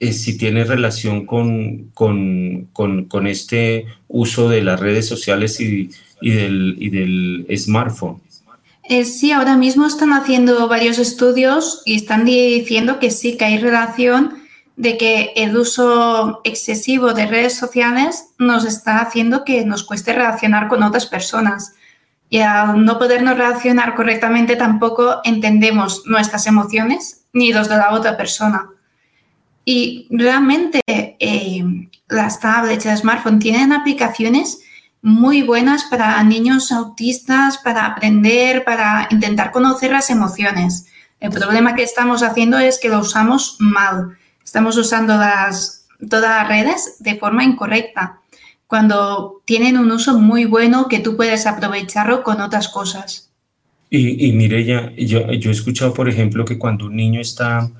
eh, 0.00 0.12
si 0.12 0.38
tiene 0.38 0.64
relación 0.64 1.26
con, 1.26 1.90
con, 1.92 2.68
con, 2.72 3.26
este 3.26 3.86
uso 4.06 4.48
de 4.48 4.62
las 4.62 4.78
redes 4.78 5.08
sociales 5.08 5.60
y, 5.60 5.90
del, 6.20 6.76
y 6.78 6.90
del 6.90 7.46
smartphone. 7.56 8.20
Eh, 8.90 9.04
sí, 9.04 9.32
ahora 9.32 9.54
mismo 9.54 9.86
están 9.86 10.14
haciendo 10.14 10.66
varios 10.66 10.98
estudios 10.98 11.82
y 11.84 11.94
están 11.94 12.24
diciendo 12.24 12.98
que 12.98 13.10
sí, 13.10 13.36
que 13.36 13.44
hay 13.44 13.58
relación 13.58 14.38
de 14.76 14.96
que 14.96 15.32
el 15.36 15.54
uso 15.58 16.40
excesivo 16.42 17.12
de 17.12 17.26
redes 17.26 17.54
sociales 17.54 18.28
nos 18.38 18.64
está 18.64 19.00
haciendo 19.00 19.44
que 19.44 19.66
nos 19.66 19.84
cueste 19.84 20.14
relacionar 20.14 20.68
con 20.68 20.82
otras 20.82 21.04
personas. 21.04 21.74
Y 22.30 22.38
al 22.38 22.82
no 22.82 22.98
podernos 22.98 23.36
relacionar 23.36 23.94
correctamente 23.94 24.56
tampoco 24.56 25.20
entendemos 25.22 26.04
nuestras 26.06 26.46
emociones 26.46 27.26
ni 27.34 27.52
los 27.52 27.68
de 27.68 27.76
la 27.76 27.92
otra 27.92 28.16
persona. 28.16 28.70
Y 29.66 30.06
realmente 30.08 30.80
eh, 30.86 31.62
las 32.08 32.40
tablets, 32.40 32.86
el 32.86 32.96
smartphone 32.96 33.38
tienen 33.38 33.74
aplicaciones 33.74 34.62
muy 35.02 35.42
buenas 35.42 35.84
para 35.84 36.22
niños 36.24 36.72
autistas, 36.72 37.58
para 37.58 37.86
aprender, 37.86 38.64
para 38.64 39.08
intentar 39.10 39.52
conocer 39.52 39.92
las 39.92 40.10
emociones. 40.10 40.86
El 41.20 41.30
problema 41.30 41.74
que 41.74 41.82
estamos 41.82 42.22
haciendo 42.22 42.58
es 42.58 42.78
que 42.78 42.88
lo 42.88 43.00
usamos 43.00 43.56
mal. 43.58 44.16
Estamos 44.44 44.76
usando 44.76 45.16
las, 45.16 45.86
todas 46.08 46.30
las 46.30 46.48
redes 46.48 46.96
de 47.00 47.16
forma 47.16 47.44
incorrecta, 47.44 48.20
cuando 48.66 49.42
tienen 49.44 49.78
un 49.78 49.90
uso 49.90 50.18
muy 50.18 50.44
bueno 50.44 50.88
que 50.88 51.00
tú 51.00 51.16
puedes 51.16 51.46
aprovecharlo 51.46 52.22
con 52.22 52.40
otras 52.40 52.68
cosas. 52.68 53.30
Y, 53.90 54.26
y 54.26 54.32
Mireya, 54.32 54.92
yo, 54.96 55.32
yo 55.32 55.50
he 55.50 55.52
escuchado, 55.52 55.94
por 55.94 56.08
ejemplo, 56.08 56.44
que 56.44 56.58
cuando 56.58 56.86
un 56.86 56.96
niño 56.96 57.20
está 57.20 57.70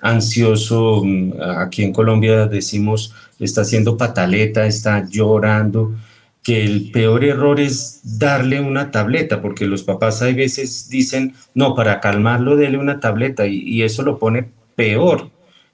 ansioso, 0.00 1.02
mm, 1.04 1.34
aquí 1.58 1.84
en 1.84 1.92
Colombia 1.92 2.46
decimos, 2.46 3.14
está 3.38 3.62
haciendo 3.62 3.96
pataleta, 3.96 4.66
está 4.66 5.06
llorando, 5.08 5.94
que 6.42 6.64
el 6.64 6.90
peor 6.90 7.24
error 7.24 7.60
es 7.60 8.00
darle 8.18 8.60
una 8.60 8.90
tableta, 8.90 9.40
porque 9.40 9.66
los 9.66 9.84
papás 9.84 10.22
a 10.22 10.26
veces 10.26 10.88
dicen, 10.88 11.34
no, 11.54 11.74
para 11.74 12.00
calmarlo, 12.00 12.56
dele 12.56 12.78
una 12.78 12.98
tableta, 12.98 13.46
y, 13.46 13.82
eso 13.82 14.02
lo 14.02 14.18
pone 14.18 14.48
peor. 14.74 15.30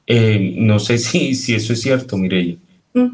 Eh, 0.06 0.54
no 0.58 0.78
sé 0.78 0.98
si, 0.98 1.34
si 1.34 1.54
eso 1.54 1.72
es 1.72 1.80
cierto, 1.80 2.16
Mireya. 2.16 2.56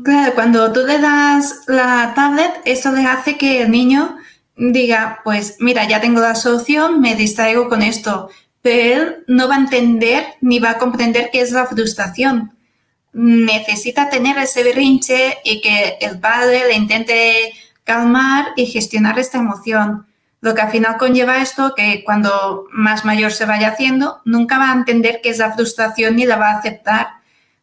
Claro, 0.02 0.34
cuando 0.34 0.72
tú 0.72 0.80
le 0.86 0.98
das 0.98 1.62
la 1.66 2.12
tablet, 2.14 2.52
eso 2.64 2.92
le 2.92 3.04
hace 3.04 3.36
que 3.36 3.62
el 3.62 3.70
niño 3.70 4.16
diga, 4.56 5.20
pues 5.24 5.56
mira, 5.60 5.86
ya 5.86 6.00
tengo 6.00 6.20
la 6.20 6.34
solución, 6.34 7.00
me 7.00 7.16
distraigo 7.16 7.68
con 7.68 7.82
esto, 7.82 8.30
pero 8.62 9.02
él 9.02 9.16
no 9.26 9.48
va 9.48 9.56
a 9.56 9.60
entender 9.60 10.24
ni 10.40 10.58
va 10.58 10.70
a 10.70 10.78
comprender 10.78 11.28
qué 11.32 11.40
es 11.40 11.52
la 11.52 11.66
frustración 11.66 12.52
necesita 13.14 14.10
tener 14.10 14.36
ese 14.38 14.64
berrinche 14.64 15.38
y 15.44 15.60
que 15.60 15.96
el 16.00 16.18
padre 16.18 16.66
le 16.68 16.74
intente 16.74 17.52
calmar 17.84 18.48
y 18.56 18.66
gestionar 18.66 19.18
esta 19.18 19.38
emoción. 19.38 20.06
Lo 20.40 20.54
que 20.54 20.60
al 20.60 20.70
final 20.70 20.96
conlleva 20.98 21.40
esto 21.40 21.74
que 21.74 22.02
cuando 22.04 22.66
más 22.70 23.04
mayor 23.04 23.32
se 23.32 23.46
vaya 23.46 23.68
haciendo, 23.68 24.20
nunca 24.24 24.58
va 24.58 24.70
a 24.70 24.74
entender 24.74 25.20
qué 25.22 25.30
es 25.30 25.38
la 25.38 25.52
frustración 25.52 26.16
ni 26.16 26.26
la 26.26 26.36
va 26.36 26.50
a 26.50 26.58
aceptar. 26.58 27.06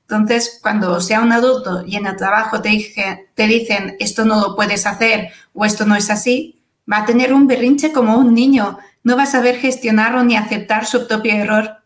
Entonces, 0.03 0.59
cuando 0.61 0.99
sea 0.99 1.21
un 1.21 1.31
adulto 1.31 1.83
y 1.85 1.95
en 1.95 2.07
el 2.07 2.15
trabajo 2.15 2.61
te, 2.61 3.29
te 3.35 3.47
dicen 3.47 3.97
esto 3.99 4.25
no 4.25 4.39
lo 4.39 4.55
puedes 4.55 4.85
hacer 4.87 5.29
o 5.53 5.65
esto 5.65 5.85
no 5.85 5.95
es 5.95 6.09
así, 6.09 6.59
va 6.91 6.99
a 6.99 7.05
tener 7.05 7.33
un 7.33 7.45
berrinche 7.45 7.91
como 7.91 8.17
un 8.17 8.33
niño. 8.33 8.79
No 9.03 9.15
va 9.15 9.23
a 9.23 9.27
saber 9.27 9.57
gestionarlo 9.57 10.23
ni 10.23 10.35
aceptar 10.35 10.85
su 10.85 11.07
propio 11.07 11.33
error. 11.33 11.77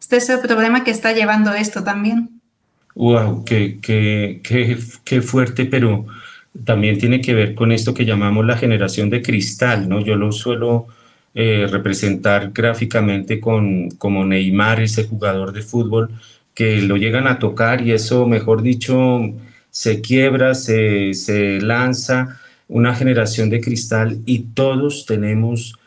Este 0.00 0.16
es 0.16 0.28
el 0.28 0.40
problema 0.40 0.84
que 0.84 0.90
está 0.90 1.12
llevando 1.12 1.52
esto 1.54 1.82
también. 1.82 2.41
Wow, 2.94 3.44
qué, 3.44 3.78
qué, 3.80 4.40
qué, 4.44 4.78
qué, 5.04 5.22
fuerte, 5.22 5.64
pero 5.64 6.06
también 6.64 6.98
tiene 6.98 7.20
que 7.22 7.34
ver 7.34 7.54
con 7.54 7.72
esto 7.72 7.94
que 7.94 8.04
llamamos 8.04 8.44
la 8.44 8.58
generación 8.58 9.08
de 9.10 9.22
cristal, 9.22 9.88
¿no? 9.88 10.00
Yo 10.00 10.14
lo 10.16 10.30
suelo 10.32 10.88
eh, 11.34 11.66
representar 11.70 12.52
gráficamente 12.52 13.40
con 13.40 13.90
como 13.92 14.24
Neymar, 14.26 14.80
ese 14.80 15.04
jugador 15.04 15.52
de 15.52 15.62
fútbol, 15.62 16.10
que 16.54 16.82
lo 16.82 16.96
llegan 16.96 17.26
a 17.26 17.38
tocar 17.38 17.80
y 17.86 17.92
eso, 17.92 18.26
mejor 18.26 18.62
dicho, 18.62 19.20
se 19.70 20.02
quiebra, 20.02 20.54
se, 20.54 21.14
se 21.14 21.60
lanza, 21.62 22.38
una 22.68 22.94
generación 22.94 23.48
de 23.50 23.60
cristal 23.60 24.20
y 24.26 24.40
todos 24.54 25.06
tenemos 25.06 25.78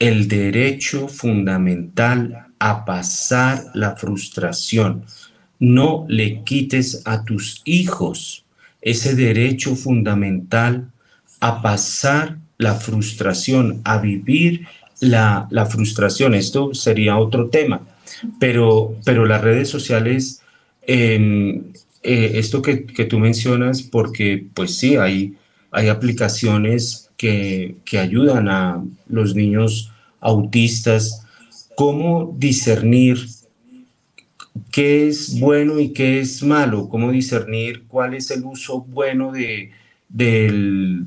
el 0.00 0.28
derecho 0.28 1.08
fundamental 1.08 2.46
a 2.58 2.84
pasar 2.84 3.62
la 3.74 3.96
frustración 3.96 5.04
no 5.60 6.06
le 6.08 6.42
quites 6.42 7.02
a 7.04 7.24
tus 7.24 7.60
hijos 7.64 8.44
ese 8.80 9.14
derecho 9.14 9.76
fundamental 9.76 10.90
a 11.38 11.62
pasar 11.62 12.38
la 12.58 12.74
frustración, 12.74 13.80
a 13.84 13.98
vivir 13.98 14.66
la, 15.00 15.48
frustración. 15.70 16.34
Esto 16.34 16.74
sería 16.74 17.18
otro 17.18 17.48
tema, 17.48 17.82
pero, 18.38 18.96
pero 19.04 19.26
las 19.26 19.42
redes 19.42 19.68
sociales, 19.68 20.42
em, 20.86 21.72
eh, 22.02 22.32
esto 22.34 22.62
que, 22.62 22.76
tú 23.08 23.18
mencionas, 23.18 23.82
porque 23.82 24.46
pues 24.54 24.76
sí, 24.76 24.96
hay, 24.96 25.34
hay 25.70 25.88
aplicaciones 25.88 27.10
que, 27.16 27.76
que 27.84 27.98
ayudan 27.98 28.48
a 28.48 28.82
los 29.08 29.34
niños 29.34 29.92
autistas, 30.20 31.26
cómo 31.76 32.34
discernir 32.38 33.18
qué 34.70 35.08
es 35.08 35.38
bueno 35.38 35.78
y 35.78 35.92
qué 35.92 36.20
es 36.20 36.42
malo, 36.42 36.88
cómo 36.88 37.10
discernir 37.10 37.84
cuál 37.86 38.14
es 38.14 38.30
el 38.30 38.44
uso 38.44 38.80
bueno 38.80 39.32
de, 39.32 39.70
del, 40.08 41.06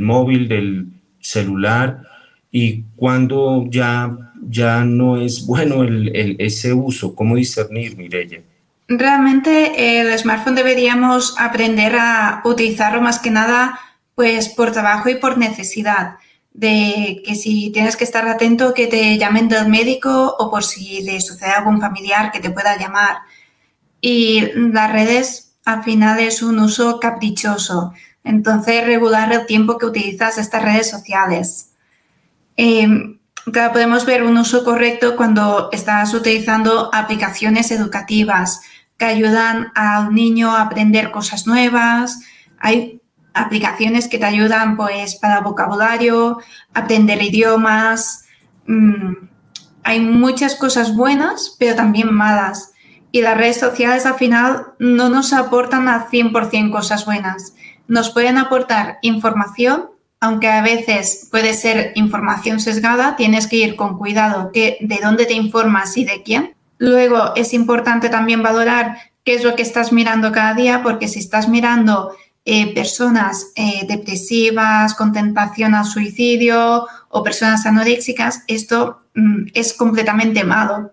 móvil, 0.00 0.48
del 0.48 0.86
celular 1.20 2.02
y 2.50 2.82
cuándo 2.96 3.66
ya, 3.68 4.16
ya 4.48 4.84
no 4.84 5.20
es 5.20 5.46
bueno 5.46 5.82
el, 5.82 6.36
ese 6.38 6.72
uso, 6.72 7.14
cómo 7.14 7.36
discernir, 7.36 7.96
Mireya. 7.96 8.40
Realmente 8.88 10.00
el 10.00 10.18
smartphone 10.18 10.56
deberíamos 10.56 11.36
aprender 11.38 11.94
a 11.96 12.42
utilizarlo 12.44 13.00
más 13.00 13.20
que 13.20 13.30
nada 13.30 13.78
pues 14.16 14.48
por 14.48 14.72
trabajo 14.72 15.08
y 15.08 15.14
por 15.14 15.38
necesidad 15.38 16.16
de 16.52 17.22
que 17.24 17.34
si 17.34 17.70
tienes 17.70 17.96
que 17.96 18.04
estar 18.04 18.26
atento 18.28 18.74
que 18.74 18.86
te 18.86 19.16
llamen 19.18 19.48
del 19.48 19.68
médico 19.68 20.36
o 20.38 20.50
por 20.50 20.64
si 20.64 21.02
le 21.02 21.20
sucede 21.20 21.50
algún 21.50 21.80
familiar 21.80 22.32
que 22.32 22.40
te 22.40 22.50
pueda 22.50 22.76
llamar. 22.76 23.18
Y 24.00 24.42
las 24.54 24.92
redes 24.92 25.52
al 25.64 25.84
final 25.84 26.18
es 26.20 26.42
un 26.42 26.58
uso 26.58 26.98
caprichoso, 26.98 27.92
entonces 28.24 28.84
regular 28.84 29.32
el 29.32 29.46
tiempo 29.46 29.78
que 29.78 29.86
utilizas 29.86 30.38
estas 30.38 30.62
redes 30.62 30.90
sociales. 30.90 31.70
Eh, 32.56 32.88
claro, 33.52 33.72
podemos 33.72 34.04
ver 34.04 34.22
un 34.22 34.36
uso 34.36 34.64
correcto 34.64 35.16
cuando 35.16 35.68
estás 35.72 36.12
utilizando 36.14 36.90
aplicaciones 36.92 37.70
educativas 37.70 38.62
que 38.98 39.06
ayudan 39.06 39.72
al 39.74 40.14
niño 40.14 40.50
a 40.50 40.62
aprender 40.62 41.10
cosas 41.10 41.46
nuevas. 41.46 42.20
Hay 42.58 43.00
aplicaciones 43.34 44.08
que 44.08 44.18
te 44.18 44.26
ayudan 44.26 44.76
pues 44.76 45.16
para 45.16 45.40
vocabulario, 45.40 46.38
aprender 46.74 47.22
idiomas. 47.22 48.24
Mm, 48.66 49.14
hay 49.82 50.00
muchas 50.00 50.54
cosas 50.54 50.94
buenas, 50.94 51.56
pero 51.58 51.74
también 51.74 52.12
malas. 52.12 52.72
Y 53.12 53.22
las 53.22 53.36
redes 53.36 53.58
sociales 53.58 54.06
al 54.06 54.14
final 54.14 54.66
no 54.78 55.08
nos 55.08 55.32
aportan 55.32 55.88
a 55.88 56.08
100% 56.08 56.70
cosas 56.70 57.06
buenas. 57.06 57.54
Nos 57.88 58.10
pueden 58.10 58.38
aportar 58.38 58.98
información, 59.02 59.90
aunque 60.20 60.48
a 60.48 60.62
veces 60.62 61.28
puede 61.30 61.54
ser 61.54 61.92
información 61.96 62.60
sesgada, 62.60 63.16
tienes 63.16 63.46
que 63.46 63.56
ir 63.56 63.74
con 63.74 63.98
cuidado 63.98 64.52
que, 64.52 64.76
de 64.80 65.00
dónde 65.02 65.26
te 65.26 65.34
informas 65.34 65.96
y 65.96 66.04
de 66.04 66.22
quién. 66.22 66.54
Luego 66.78 67.32
es 67.34 67.52
importante 67.52 68.08
también 68.08 68.42
valorar 68.42 68.96
qué 69.24 69.34
es 69.34 69.44
lo 69.44 69.56
que 69.56 69.62
estás 69.62 69.92
mirando 69.92 70.30
cada 70.30 70.54
día, 70.54 70.82
porque 70.82 71.08
si 71.08 71.18
estás 71.18 71.48
mirando 71.48 72.12
eh, 72.44 72.72
personas 72.74 73.52
eh, 73.54 73.84
depresivas, 73.86 74.94
con 74.94 75.12
tentación 75.12 75.74
al 75.74 75.84
suicidio 75.84 76.86
o 77.10 77.22
personas 77.22 77.66
anoréxicas, 77.66 78.44
esto 78.48 79.02
mm, 79.14 79.48
es 79.52 79.74
completamente 79.74 80.42
malo. 80.42 80.92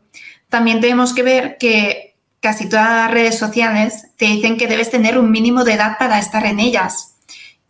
También 0.50 0.82
tenemos 0.82 1.14
que 1.14 1.24
ver 1.24 1.58
que 1.58 2.18
casi 2.42 2.68
todas 2.68 2.90
las 2.90 3.12
redes 3.12 3.38
sociales 3.38 4.08
te 4.18 4.26
dicen 4.26 4.58
que 4.58 4.68
debes 4.68 4.92
tener 4.92 5.18
un 5.18 5.32
mínimo 5.32 5.64
de 5.64 5.74
edad 5.74 5.98
para 5.98 6.20
estar 6.20 6.46
en 6.46 6.60
ellas. 6.60 7.16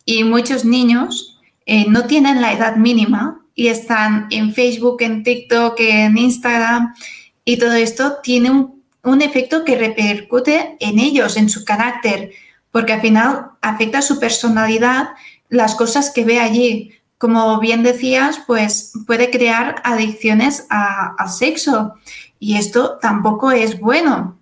Y 0.06 0.24
muchos 0.24 0.66
niños 0.66 1.40
eh, 1.66 1.86
no 1.88 2.06
tienen 2.06 2.42
la 2.42 2.54
edad 2.54 2.78
mínima 2.78 3.42
y 3.54 3.68
están 3.68 4.28
en 4.32 4.54
Facebook, 4.54 5.02
en 5.02 5.24
TikTok, 5.24 5.80
en 5.80 6.18
Instagram 6.18 6.96
y 7.46 7.58
todo 7.58 7.74
esto 7.74 8.18
tiene 8.24 8.52
un, 8.52 8.84
un 9.04 9.22
efecto 9.22 9.64
que 9.64 9.78
repercute 9.78 10.78
en 10.80 11.00
ellos, 11.00 11.38
en 11.38 11.50
su 11.50 11.64
carácter, 11.64 12.32
porque 12.72 12.94
al 12.94 13.02
final 13.02 13.52
afecta 13.62 14.00
a 14.00 14.04
su 14.04 14.20
personalidad 14.20 15.10
las 15.50 15.76
cosas 15.76 16.12
que 16.12 16.26
ve 16.26 16.40
allí. 16.40 16.92
Como 17.18 17.60
bien 17.60 17.84
decías, 17.84 18.42
pues 18.46 18.94
puede 19.08 19.32
crear 19.32 19.82
adicciones 19.84 20.68
al 20.70 21.30
sexo 21.30 21.96
y 22.40 22.58
esto 22.58 23.00
tampoco 23.02 23.52
es 23.52 23.80
bueno. 23.80 24.38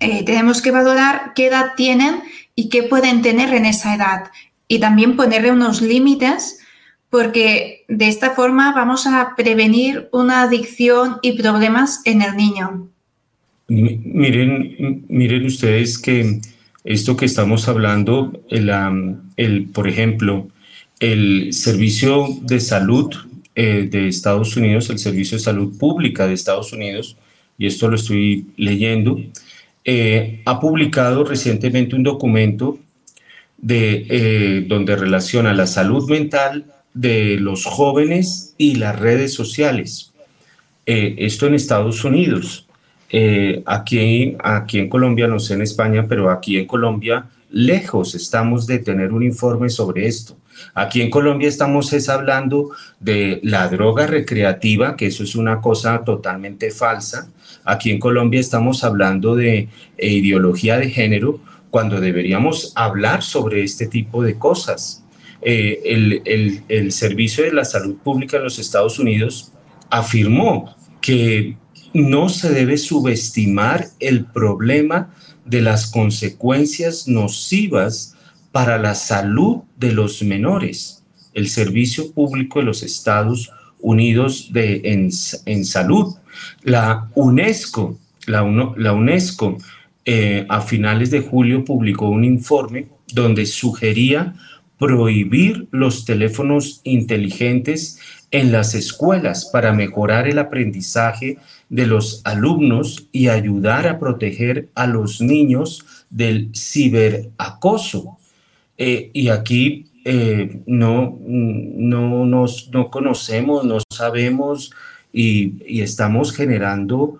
Eh, 0.00 0.24
tenemos 0.24 0.62
que 0.62 0.70
valorar 0.70 1.32
qué 1.34 1.46
edad 1.46 1.72
tienen 1.76 2.22
y 2.54 2.68
qué 2.68 2.82
pueden 2.82 3.22
tener 3.22 3.52
en 3.54 3.66
esa 3.66 3.94
edad 3.94 4.30
y 4.68 4.78
también 4.78 5.16
ponerle 5.16 5.52
unos 5.52 5.82
límites 5.82 6.60
porque 7.10 7.84
de 7.88 8.08
esta 8.08 8.30
forma 8.30 8.72
vamos 8.74 9.06
a 9.06 9.34
prevenir 9.36 10.08
una 10.12 10.42
adicción 10.42 11.18
y 11.22 11.32
problemas 11.40 12.02
en 12.04 12.22
el 12.22 12.36
niño. 12.36 12.88
Miren, 13.68 15.04
miren 15.08 15.46
ustedes 15.46 15.98
que 15.98 16.40
esto 16.86 17.16
que 17.16 17.26
estamos 17.26 17.68
hablando, 17.68 18.40
el, 18.48 18.70
el 19.36 19.64
por 19.66 19.88
ejemplo, 19.88 20.48
el 21.00 21.52
Servicio 21.52 22.28
de 22.42 22.60
Salud 22.60 23.12
eh, 23.56 23.88
de 23.90 24.08
Estados 24.08 24.56
Unidos, 24.56 24.88
el 24.88 24.98
Servicio 24.98 25.36
de 25.36 25.44
Salud 25.44 25.76
Pública 25.78 26.26
de 26.26 26.34
Estados 26.34 26.72
Unidos, 26.72 27.16
y 27.58 27.66
esto 27.66 27.88
lo 27.88 27.96
estoy 27.96 28.46
leyendo, 28.56 29.20
eh, 29.84 30.42
ha 30.44 30.60
publicado 30.60 31.24
recientemente 31.24 31.96
un 31.96 32.04
documento 32.04 32.78
de, 33.58 34.06
eh, 34.08 34.64
donde 34.68 34.94
relaciona 34.94 35.54
la 35.54 35.66
salud 35.66 36.08
mental 36.08 36.66
de 36.94 37.36
los 37.40 37.64
jóvenes 37.64 38.54
y 38.58 38.76
las 38.76 38.98
redes 38.98 39.34
sociales. 39.34 40.12
Esto 40.86 41.48
en 41.48 41.54
Estados 41.54 42.04
Unidos. 42.04 42.65
Eh, 43.10 43.62
aquí, 43.66 44.36
aquí 44.42 44.78
en 44.78 44.88
Colombia, 44.88 45.26
no 45.26 45.38
sé 45.38 45.54
en 45.54 45.62
España, 45.62 46.06
pero 46.08 46.30
aquí 46.30 46.58
en 46.58 46.66
Colombia, 46.66 47.26
lejos 47.50 48.14
estamos 48.14 48.66
de 48.66 48.78
tener 48.78 49.12
un 49.12 49.22
informe 49.22 49.68
sobre 49.68 50.06
esto. 50.06 50.36
Aquí 50.74 51.02
en 51.02 51.10
Colombia 51.10 51.48
estamos 51.48 51.92
es 51.92 52.08
hablando 52.08 52.70
de 52.98 53.40
la 53.42 53.68
droga 53.68 54.06
recreativa, 54.06 54.96
que 54.96 55.06
eso 55.06 55.22
es 55.22 55.36
una 55.36 55.60
cosa 55.60 56.02
totalmente 56.04 56.70
falsa. 56.70 57.30
Aquí 57.64 57.90
en 57.90 57.98
Colombia 57.98 58.40
estamos 58.40 58.82
hablando 58.84 59.34
de 59.34 59.68
ideología 59.98 60.78
de 60.78 60.90
género, 60.90 61.40
cuando 61.70 62.00
deberíamos 62.00 62.72
hablar 62.74 63.22
sobre 63.22 63.62
este 63.62 63.86
tipo 63.86 64.22
de 64.22 64.38
cosas. 64.38 65.04
Eh, 65.42 65.82
el, 65.84 66.62
el 66.68 66.92
Servicio 66.92 67.44
de 67.44 67.52
la 67.52 67.64
Salud 67.64 67.96
Pública 68.02 68.38
en 68.38 68.44
los 68.44 68.58
Estados 68.58 68.98
Unidos 68.98 69.52
afirmó 69.90 70.74
que 71.00 71.56
no 71.96 72.28
se 72.28 72.50
debe 72.50 72.76
subestimar 72.76 73.86
el 74.00 74.26
problema 74.26 75.14
de 75.44 75.62
las 75.62 75.90
consecuencias 75.90 77.08
nocivas 77.08 78.14
para 78.52 78.78
la 78.78 78.94
salud 78.94 79.62
de 79.76 79.92
los 79.92 80.22
menores. 80.22 81.02
El 81.32 81.48
Servicio 81.48 82.12
Público 82.12 82.58
de 82.58 82.66
los 82.66 82.82
Estados 82.82 83.50
Unidos 83.80 84.50
de, 84.52 84.82
en, 84.84 85.64
Salud, 85.64 86.14
la 86.62 87.08
UNESCO, 87.14 87.98
la 88.26 88.42
UNESCO 88.42 89.58
eh, 90.04 90.44
a 90.48 90.60
finales 90.60 91.10
de 91.10 91.20
julio 91.20 91.64
publicó 91.64 92.08
un 92.08 92.24
informe 92.24 92.88
donde 93.12 93.46
sugería 93.46 94.34
prohibir 94.78 95.68
los 95.70 96.04
teléfonos 96.04 96.80
inteligentes 96.84 97.98
en 98.30 98.52
las 98.52 98.74
escuelas 98.74 99.48
para 99.52 99.72
mejorar 99.72 100.28
el 100.28 100.38
aprendizaje 100.38 101.38
de 101.68 101.86
los 101.86 102.22
alumnos 102.24 103.08
y 103.12 103.28
ayudar 103.28 103.88
a 103.88 103.98
proteger 103.98 104.68
a 104.74 104.86
los 104.86 105.20
niños 105.20 105.84
del 106.10 106.50
ciberacoso. 106.54 108.18
Eh, 108.78 109.10
y 109.12 109.28
aquí 109.28 109.86
eh, 110.04 110.60
no, 110.66 111.18
no, 111.26 112.26
nos, 112.26 112.70
no 112.72 112.90
conocemos, 112.90 113.64
no 113.64 113.78
sabemos 113.90 114.72
y, 115.12 115.54
y 115.66 115.80
estamos 115.80 116.32
generando 116.32 117.18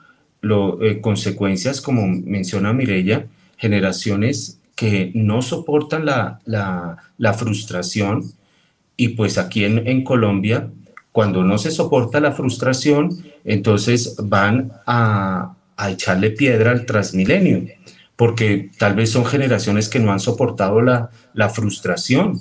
eh, 0.80 1.00
consecuencias, 1.00 1.80
como 1.80 2.06
menciona 2.06 2.72
Mirella, 2.72 3.26
generaciones 3.56 4.60
que 4.76 5.10
no 5.14 5.42
soportan 5.42 6.04
la, 6.04 6.40
la, 6.44 7.32
frustración 7.32 8.22
y 8.96 9.08
pues 9.08 9.38
aquí 9.38 9.64
en, 9.64 9.88
en, 9.88 10.04
Colombia, 10.04 10.70
cuando 11.10 11.42
no 11.42 11.58
se 11.58 11.70
soporta 11.70 12.20
la 12.20 12.32
frustración, 12.32 13.24
entonces 13.46 14.16
van 14.22 14.72
a, 14.86 15.52
echarle 15.88 16.30
piedra 16.30 16.70
al 16.72 16.86
transmilenio, 16.86 17.66
porque 18.16 18.70
tal 18.78 18.94
vez 18.94 19.10
son 19.10 19.26
generaciones 19.26 19.88
que 19.88 19.98
no 19.98 20.10
han 20.10 20.20
soportado 20.20 20.80
la, 20.80 21.10
la 21.34 21.50
frustración. 21.50 22.40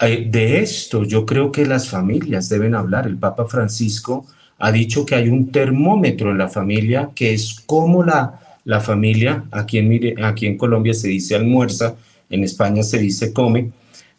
Eh, 0.00 0.26
de 0.30 0.60
esto 0.60 1.04
yo 1.04 1.26
creo 1.26 1.52
que 1.52 1.66
las 1.66 1.88
familias 1.88 2.48
deben 2.48 2.74
hablar. 2.74 3.06
El 3.06 3.18
Papa 3.18 3.46
Francisco 3.46 4.26
ha 4.58 4.72
dicho 4.72 5.04
que 5.04 5.14
hay 5.14 5.28
un 5.28 5.52
termómetro 5.52 6.30
en 6.30 6.38
la 6.38 6.48
familia, 6.48 7.10
que 7.14 7.34
es 7.34 7.60
como 7.66 8.02
la, 8.02 8.40
la 8.64 8.80
familia, 8.80 9.44
aquí 9.50 9.78
en, 9.78 10.24
aquí 10.24 10.46
en 10.46 10.56
Colombia 10.56 10.94
se 10.94 11.08
dice 11.08 11.34
almuerza, 11.34 11.94
en 12.30 12.42
España 12.42 12.82
se 12.82 12.98
dice 12.98 13.32
come, 13.32 13.70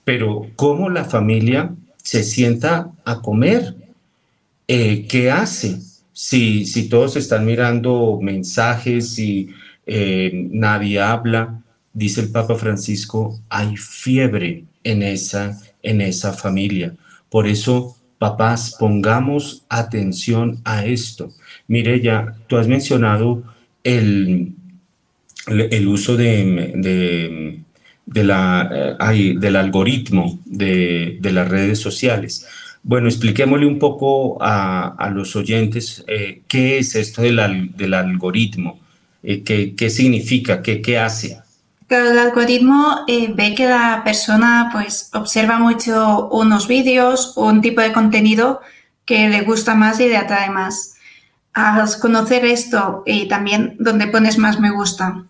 pero 0.04 0.48
cómo 0.56 0.90
la 0.90 1.06
familia 1.06 1.72
se 1.98 2.24
sienta 2.24 2.92
a 3.04 3.22
comer, 3.22 3.76
eh, 4.68 5.08
qué 5.08 5.32
hace, 5.32 5.80
si, 6.14 6.66
si 6.66 6.88
todos 6.88 7.16
están 7.18 7.46
mirando 7.46 8.20
mensajes, 8.22 9.20
y 9.20 9.50
eh, 9.86 10.48
nadie 10.52 11.02
habla, 11.02 11.62
dice 11.92 12.22
el 12.22 12.32
Papa 12.32 12.56
Francisco, 12.56 13.40
hay 13.50 13.76
fiebre 13.76 14.66
en 14.84 15.04
esa, 15.04 15.60
en 15.82 16.02
esa 16.02 16.34
familia. 16.34 16.96
Por 17.30 17.48
eso 17.48 17.98
Papás, 18.24 18.78
pongamos 18.80 19.66
atención 19.68 20.62
a 20.64 20.86
esto. 20.86 21.34
Mire, 21.68 22.00
ya 22.00 22.34
tú 22.48 22.56
has 22.56 22.70
mencionado 22.70 23.44
el, 23.84 24.54
el 25.48 25.88
uso 25.90 26.16
de, 26.16 27.62
de, 28.06 28.24
la, 28.24 28.98
eh, 29.12 29.36
del 29.38 29.56
algoritmo 29.58 30.40
de, 30.46 31.20
las 31.22 31.50
redes 31.50 31.80
sociales. 31.80 32.48
Bueno, 32.84 33.08
expliquémosle 33.08 33.66
un 33.66 33.80
poco 33.80 34.38
a, 34.42 35.10
los 35.14 35.36
oyentes 35.36 36.04
eh, 36.08 36.42
qué 36.48 36.80
es 36.80 36.96
esto 36.96 37.22
del, 37.22 37.72
del 37.76 37.94
algoritmo, 37.94 38.80
eh, 39.24 39.42
qué, 39.44 39.74
qué, 39.74 39.90
significa, 39.90 40.62
qué, 40.62 40.82
qué 40.82 41.00
hace 41.00 41.44
el 42.02 42.20
algoritmo 42.20 43.02
eh, 43.08 43.32
ve 43.34 43.54
que 43.56 43.66
la 43.66 44.02
persona 44.04 44.70
pues 44.72 45.10
observa 45.14 45.60
mucho 45.60 46.30
unos 46.30 46.68
vídeos 46.68 47.34
o 47.36 47.46
un 47.46 47.62
tipo 47.62 47.82
de 47.82 47.94
contenido 47.94 48.62
que 49.06 49.30
le 49.30 49.42
gusta 49.42 49.76
más 49.76 50.00
y 50.00 50.08
le 50.08 50.18
atrae 50.18 50.50
más. 50.50 50.96
Al 51.54 51.88
conocer 52.00 52.46
esto 52.46 53.04
y 53.06 53.28
también 53.28 53.76
donde 53.80 54.08
pones 54.08 54.38
más 54.38 54.60
me 54.60 54.72
gusta. 54.72 55.24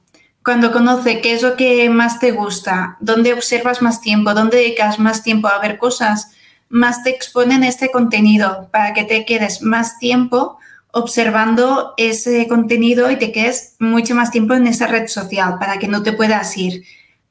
Cuando 0.44 0.72
conoce 0.72 1.22
qué 1.22 1.34
es 1.34 1.42
lo 1.42 1.56
que 1.56 1.90
más 1.90 2.20
te 2.20 2.32
gusta, 2.32 2.98
dónde 3.00 3.34
observas 3.34 3.82
más 3.82 4.02
tiempo, 4.02 4.34
dónde 4.34 4.58
dedicas 4.58 5.00
más 5.00 5.24
tiempo 5.24 5.48
a 5.48 5.60
ver 5.60 5.78
cosas, 5.78 6.32
más 6.74 7.04
te 7.04 7.12
exponen 7.12 7.64
este 7.64 7.92
contenido 7.92 8.68
para 8.72 8.96
que 8.96 9.04
te 9.04 9.26
quedes 9.26 9.62
más 9.62 10.00
tiempo 10.00 10.58
observando 10.92 11.94
ese 11.98 12.48
contenido 12.48 13.12
y 13.12 13.18
te 13.18 13.32
quedes 13.32 13.76
mucho 13.78 14.16
más 14.16 14.32
tiempo 14.32 14.56
en 14.56 14.66
esa 14.66 14.88
red 14.88 15.08
social 15.08 15.60
para 15.60 15.78
que 15.78 15.88
no 15.88 16.02
te 16.02 16.14
puedas 16.14 16.58
ir. 16.58 16.84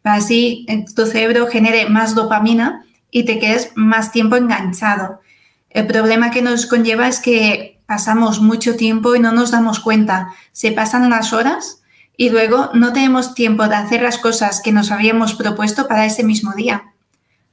Así 0.04 0.64
tu 0.94 1.06
cerebro 1.06 1.48
genere 1.48 1.88
más 1.88 2.14
dopamina 2.14 2.84
y 3.10 3.24
te 3.24 3.40
quedes 3.40 3.72
más 3.74 4.12
tiempo 4.12 4.36
enganchado. 4.36 5.20
El 5.70 5.88
problema 5.88 6.30
que 6.30 6.42
nos 6.42 6.66
conlleva 6.66 7.08
es 7.08 7.18
que 7.18 7.80
pasamos 7.86 8.40
mucho 8.40 8.76
tiempo 8.76 9.16
y 9.16 9.20
no 9.20 9.32
nos 9.32 9.50
damos 9.50 9.80
cuenta. 9.80 10.28
Se 10.52 10.70
pasan 10.70 11.10
las 11.10 11.32
horas 11.32 11.82
y 12.16 12.30
luego 12.30 12.70
no 12.74 12.92
tenemos 12.92 13.34
tiempo 13.34 13.66
de 13.66 13.74
hacer 13.74 14.02
las 14.02 14.18
cosas 14.18 14.62
que 14.62 14.70
nos 14.70 14.92
habíamos 14.92 15.34
propuesto 15.34 15.88
para 15.88 16.06
ese 16.06 16.22
mismo 16.22 16.52
día. 16.52 16.91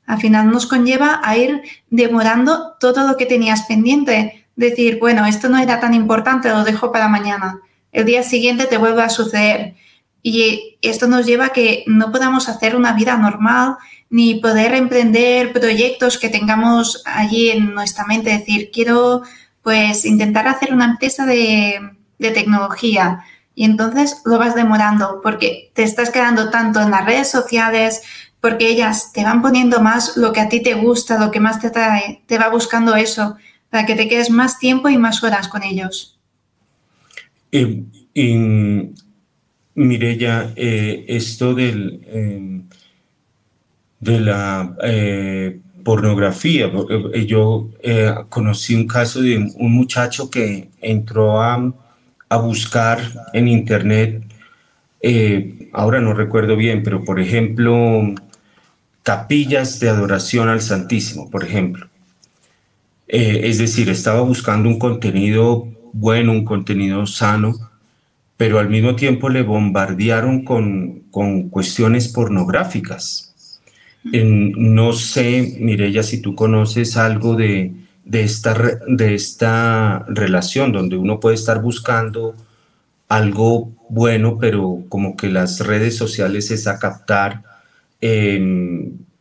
Al 0.10 0.20
final 0.20 0.50
nos 0.50 0.66
conlleva 0.66 1.22
a 1.24 1.38
ir 1.38 1.62
demorando 1.92 2.74
todo 2.80 3.08
lo 3.08 3.16
que 3.16 3.28
tenías 3.28 3.68
pendiente 3.68 4.48
decir, 4.56 4.98
bueno, 5.00 5.24
esto 5.28 5.50
no 5.50 5.60
era 5.60 5.80
tan 5.80 5.94
importante, 5.94 6.50
lo 6.50 6.64
dejo 6.64 6.92
para 6.92 7.08
mañana. 7.08 7.60
El 7.92 8.06
día 8.06 8.24
siguiente 8.24 8.66
te 8.66 8.80
vuelve 8.80 9.04
a 9.04 9.10
suceder. 9.10 9.76
Y 10.24 10.80
esto 10.82 11.08
nos 11.08 11.28
lleva 11.28 11.46
a 11.46 11.54
que 11.54 11.84
no 11.86 12.12
podamos 12.12 12.50
hacer 12.50 12.76
una 12.76 12.94
vida 12.94 13.18
normal 13.18 13.78
ni 14.10 14.40
poder 14.40 14.74
emprender 14.74 15.54
proyectos 15.54 16.18
que 16.18 16.30
tengamos 16.30 17.04
allí 17.06 17.52
en 17.52 17.76
nuestra 17.76 18.04
mente. 18.06 18.32
Decir, 18.32 18.72
quiero 18.74 19.22
pues 19.62 20.06
intentar 20.06 20.48
hacer 20.48 20.74
una 20.74 20.86
empresa 20.86 21.28
de, 21.28 21.82
de 22.18 22.32
tecnología. 22.32 23.24
Y 23.54 23.64
entonces 23.64 24.24
lo 24.26 24.40
vas 24.40 24.56
demorando 24.56 25.20
porque 25.22 25.70
te 25.76 25.84
estás 25.84 26.10
quedando 26.10 26.50
tanto 26.50 26.82
en 26.82 26.90
las 26.90 27.06
redes 27.06 27.30
sociales, 27.30 28.02
porque 28.42 28.70
ellas 28.70 29.12
te 29.14 29.24
van 29.24 29.42
poniendo 29.42 29.82
más 29.82 30.16
lo 30.16 30.32
que 30.32 30.40
a 30.40 30.50
ti 30.50 30.62
te 30.62 30.74
gusta, 30.74 31.20
lo 31.20 31.32
que 31.32 31.40
más 31.40 31.60
te 31.60 31.70
trae, 31.70 32.22
te 32.26 32.38
va 32.38 32.50
buscando 32.50 32.96
eso 32.96 33.36
para 33.70 33.86
que 33.86 33.96
te 33.96 34.08
quedes 34.08 34.30
más 34.30 34.60
tiempo 34.60 34.90
y 34.90 34.98
más 34.98 35.24
horas 35.24 35.48
con 35.48 35.64
ellos. 35.64 36.18
Eh, 37.52 37.84
y, 38.14 38.36
Mireya, 39.76 40.54
eh, 40.56 41.06
esto 41.08 41.54
del, 41.54 42.02
em, 42.08 42.64
de 44.00 44.20
la 44.20 44.76
eh, 44.84 45.60
pornografía, 45.84 46.72
yo 47.26 47.70
conocí 48.30 48.76
un 48.76 48.88
caso 48.88 49.22
de 49.22 49.38
un 49.38 49.72
muchacho 49.72 50.30
que 50.30 50.70
entró 50.82 51.42
a, 51.42 51.74
a 52.30 52.38
buscar 52.38 53.00
en 53.34 53.48
internet, 53.48 54.24
ahora 55.74 56.00
no 56.00 56.14
recuerdo 56.14 56.56
bien, 56.56 56.84
pero 56.84 57.04
por 57.04 57.20
ejemplo, 57.20 58.14
capillas 59.10 59.80
de 59.80 59.90
adoración 59.90 60.50
al 60.50 60.62
Santísimo, 60.62 61.32
por 61.32 61.44
ejemplo. 61.44 61.88
Eh, 63.08 63.42
es 63.46 63.58
decir, 63.58 63.90
estaba 63.90 64.22
buscando 64.22 64.70
un 64.70 64.78
contenido 64.78 65.68
bueno, 65.94 66.32
un 66.32 66.46
contenido 66.46 67.08
sano, 67.08 67.56
pero 68.38 68.60
al 68.60 68.70
mismo 68.70 68.96
tiempo 68.96 69.28
le 69.30 69.42
bombardearon 69.42 70.44
con, 70.46 71.06
con 71.10 71.50
cuestiones 71.50 72.08
pornográficas. 72.10 73.34
no 74.04 74.94
sé, 74.94 75.56
Mireya, 75.60 76.04
si 76.04 76.22
tú 76.22 76.36
conoces 76.36 76.96
algo 76.96 77.36
de, 77.36 77.74
de, 78.06 78.22
esta, 78.22 78.54
de 78.88 79.16
esta 79.16 80.06
relación 80.08 80.72
donde 80.72 80.98
uno 80.98 81.20
puede 81.20 81.34
estar 81.34 81.64
buscando 81.64 82.36
algo 83.08 83.72
bueno, 83.90 84.38
pero 84.38 84.84
como 84.88 85.18
que 85.18 85.30
las 85.30 85.62
redes 85.62 85.98
sociales 85.98 86.52
es 86.52 86.68
a 86.68 86.78
captar 86.78 87.49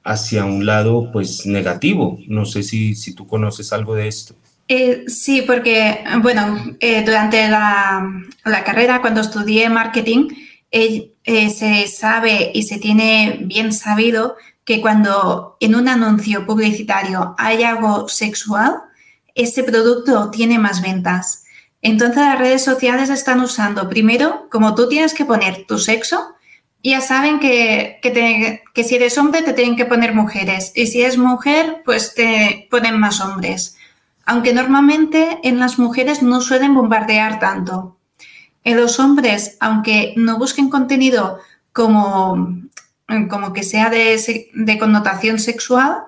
hacia 0.05 0.45
un 0.45 0.67
lado 0.67 1.11
pues 1.13 1.47
negativo. 1.47 2.19
No 2.29 2.45
sé 2.45 2.63
si, 2.63 2.95
si 2.95 3.15
tú 3.15 3.27
conoces 3.27 3.73
algo 3.73 3.95
de 3.95 4.09
esto. 4.09 4.35
Eh, 4.69 5.05
sí, 5.07 5.43
porque, 5.43 6.05
bueno, 6.21 6.77
eh, 6.81 7.03
durante 7.05 7.49
la, 7.49 8.07
la, 8.45 8.65
carrera, 8.65 9.01
cuando 9.01 9.23
estudié 9.23 9.71
marketing, 9.71 10.29
eh, 10.71 11.11
se 11.25 11.87
sabe 11.89 12.51
y 12.53 12.65
se 12.65 12.79
tiene 12.79 13.41
bien 13.45 13.73
sabido 13.73 14.37
que 14.65 14.83
cuando 14.83 15.57
en 15.61 15.75
un 15.75 15.89
anuncio 15.89 16.45
publicitario 16.45 17.35
hay 17.39 17.63
algo 17.63 18.07
sexual, 18.09 18.83
ese 19.35 19.63
producto 19.63 20.31
tiene 20.31 20.59
más 20.59 20.83
ventas. 20.83 21.45
Entonces 21.81 22.17
las 22.17 22.39
redes 22.39 22.63
sociales 22.63 23.09
están 23.09 23.41
usando, 23.41 23.89
primero, 23.89 24.49
como 24.51 24.75
tú 24.75 24.87
tienes 24.89 25.15
que 25.15 25.25
poner 25.25 25.65
tu 25.67 25.79
sexo, 25.79 26.35
ya 26.83 27.01
saben 27.01 27.41
que, 27.41 27.99
que, 28.03 28.85
si 28.85 28.95
eres 28.97 29.19
hombre 29.19 29.43
te 29.43 29.53
tienen 29.53 29.77
que 29.77 29.85
poner 29.85 30.15
mujeres 30.15 30.73
y 30.75 30.87
si 30.87 31.03
eres 31.03 31.19
mujer, 31.19 31.83
pues 31.85 32.15
te 32.15 32.69
ponen 32.71 32.99
más 32.99 33.21
hombres. 33.21 33.77
Aunque 34.25 34.53
normalmente 34.53 35.39
en 35.43 35.59
las 35.59 35.79
mujeres 35.79 36.23
no 36.23 36.41
suelen 36.41 36.75
bombardear 36.75 37.41
tanto. 37.41 37.97
En 38.63 38.77
los 38.77 39.01
hombres, 39.01 39.57
aunque 39.61 40.13
no 40.17 40.39
busquen 40.39 40.69
contenido 40.69 41.41
como, 41.73 42.61
como 43.31 43.53
que 43.53 43.63
sea 43.63 43.91
de, 43.91 44.51
de 44.53 44.79
connotación 44.79 45.39
sexual, 45.39 46.03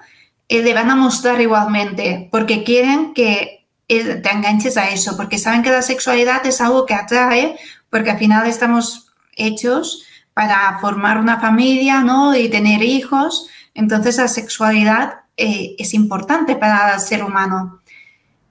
eh, 0.49 0.63
le 0.63 0.75
van 0.75 0.91
a 0.91 0.97
mostrar 0.97 1.41
igualmente 1.41 2.29
porque 2.31 2.65
quieren 2.65 3.15
que 3.15 3.67
eh, 3.89 4.17
te 4.17 4.31
enganches 4.31 4.77
a 4.77 4.91
eso, 4.91 5.17
porque 5.17 5.39
saben 5.39 5.63
que 5.63 5.71
la 5.71 5.83
sexualidad 5.83 6.45
es 6.47 6.61
algo 6.61 6.87
que 6.87 6.95
atrae, 6.95 7.57
porque 7.89 8.11
al 8.11 8.19
final 8.19 8.47
estamos 8.47 9.13
hechos 9.37 10.05
para 10.41 10.79
formar 10.79 11.19
una 11.19 11.39
familia 11.39 12.01
¿no? 12.01 12.35
y 12.35 12.49
tener 12.49 12.83
hijos. 12.83 13.51
Entonces 13.75 14.17
la 14.17 14.27
sexualidad 14.27 15.17
eh, 15.37 15.75
es 15.79 15.93
importante 15.93 16.57
para 16.57 16.95
el 16.95 17.01
ser 17.01 17.23
humano. 17.23 17.83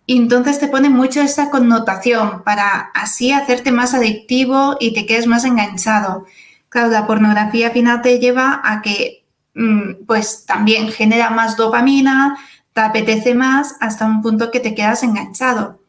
Y 0.06 0.18
entonces 0.18 0.60
te 0.60 0.68
pone 0.68 0.88
mucho 0.92 1.20
esa 1.20 1.50
connotación 1.50 2.44
para 2.44 2.92
así 2.94 3.32
hacerte 3.32 3.72
más 3.72 3.96
adictivo 3.96 4.78
y 4.80 4.94
te 4.94 5.08
quedes 5.08 5.26
más 5.26 5.46
enganchado. 5.46 6.28
Claro, 6.70 6.92
la 6.92 7.08
pornografía 7.08 7.68
al 7.68 7.74
final 7.74 8.04
te 8.04 8.20
lleva 8.20 8.62
a 8.64 8.84
que 8.84 9.26
mm, 9.56 10.06
pues 10.06 10.46
también 10.46 10.90
genera 10.90 11.32
más 11.32 11.58
dopamina, 11.58 12.38
te 12.74 12.82
apetece 12.82 13.34
más 13.34 13.78
hasta 13.80 14.06
un 14.06 14.22
punto 14.22 14.52
que 14.52 14.60
te 14.60 14.76
quedas 14.76 15.02
enganchado. 15.02 15.82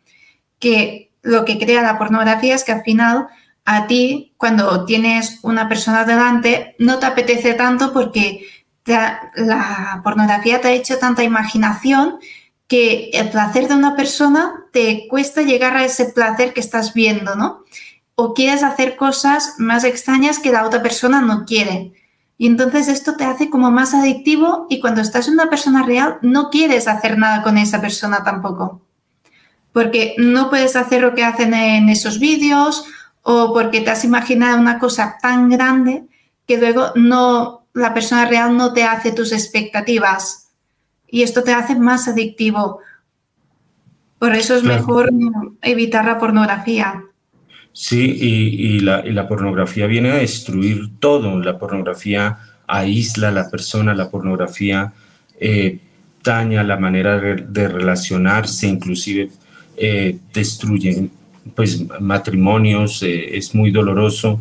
Que 0.58 1.10
lo 1.20 1.44
que 1.44 1.58
crea 1.58 1.82
la 1.82 1.98
pornografía 1.98 2.54
es 2.54 2.64
que 2.64 2.72
al 2.72 2.84
final 2.84 3.28
a 3.64 3.86
ti, 3.86 4.32
cuando 4.36 4.84
tienes 4.84 5.38
una 5.42 5.68
persona 5.68 6.04
delante, 6.04 6.74
no 6.78 6.98
te 6.98 7.06
apetece 7.06 7.54
tanto 7.54 7.92
porque 7.92 8.46
la 8.84 10.00
pornografía 10.02 10.60
te 10.60 10.68
ha 10.68 10.72
hecho 10.72 10.98
tanta 10.98 11.22
imaginación 11.22 12.18
que 12.66 13.10
el 13.12 13.30
placer 13.30 13.68
de 13.68 13.74
una 13.74 13.96
persona 13.96 14.64
te 14.72 15.06
cuesta 15.08 15.42
llegar 15.42 15.76
a 15.76 15.84
ese 15.84 16.06
placer 16.06 16.52
que 16.52 16.60
estás 16.60 16.94
viendo, 16.94 17.34
¿no? 17.34 17.64
O 18.14 18.32
quieres 18.32 18.62
hacer 18.62 18.96
cosas 18.96 19.54
más 19.58 19.84
extrañas 19.84 20.38
que 20.38 20.52
la 20.52 20.64
otra 20.64 20.82
persona 20.82 21.20
no 21.20 21.44
quiere. 21.44 21.92
Y 22.38 22.46
entonces 22.46 22.88
esto 22.88 23.16
te 23.16 23.24
hace 23.24 23.50
como 23.50 23.70
más 23.70 23.92
adictivo 23.92 24.66
y 24.70 24.80
cuando 24.80 25.00
estás 25.00 25.28
en 25.28 25.34
una 25.34 25.50
persona 25.50 25.82
real 25.82 26.18
no 26.22 26.48
quieres 26.48 26.88
hacer 26.88 27.18
nada 27.18 27.42
con 27.42 27.58
esa 27.58 27.80
persona 27.80 28.24
tampoco. 28.24 28.80
Porque 29.72 30.14
no 30.16 30.48
puedes 30.48 30.74
hacer 30.74 31.02
lo 31.02 31.14
que 31.14 31.24
hacen 31.24 31.54
en 31.54 31.88
esos 31.88 32.18
vídeos 32.18 32.84
o 33.22 33.52
porque 33.52 33.80
te 33.80 33.90
has 33.90 34.04
imaginado 34.04 34.58
una 34.58 34.78
cosa 34.78 35.18
tan 35.20 35.48
grande 35.50 36.04
que 36.46 36.58
luego 36.58 36.92
no, 36.94 37.66
la 37.74 37.94
persona 37.94 38.26
real 38.26 38.56
no 38.56 38.72
te 38.72 38.82
hace 38.84 39.12
tus 39.12 39.32
expectativas 39.32 40.48
y 41.06 41.22
esto 41.22 41.42
te 41.42 41.52
hace 41.52 41.76
más 41.76 42.08
adictivo. 42.08 42.80
Por 44.18 44.34
eso 44.34 44.54
es 44.54 44.62
mejor 44.62 45.10
evitar 45.62 46.04
la 46.04 46.18
pornografía. 46.18 47.02
Sí, 47.72 48.16
y, 48.20 48.80
la, 48.80 49.28
pornografía 49.28 49.86
viene 49.86 50.10
a 50.10 50.16
destruir 50.16 50.98
todo. 50.98 51.38
La 51.38 51.58
pornografía 51.58 52.38
aísla 52.66 53.28
a 53.28 53.32
la 53.32 53.50
persona, 53.50 53.94
la 53.94 54.10
pornografía 54.10 54.92
eh, 55.38 55.78
daña 56.22 56.62
la 56.62 56.76
manera 56.76 57.18
de, 57.18 57.68
relacionarse, 57.68 58.66
inclusive 58.66 59.30
eh, 59.76 60.18
destruye 60.34 61.08
pues 61.54 61.84
matrimonios, 62.00 63.02
eh, 63.02 63.36
es 63.36 63.54
muy 63.54 63.70
doloroso. 63.70 64.40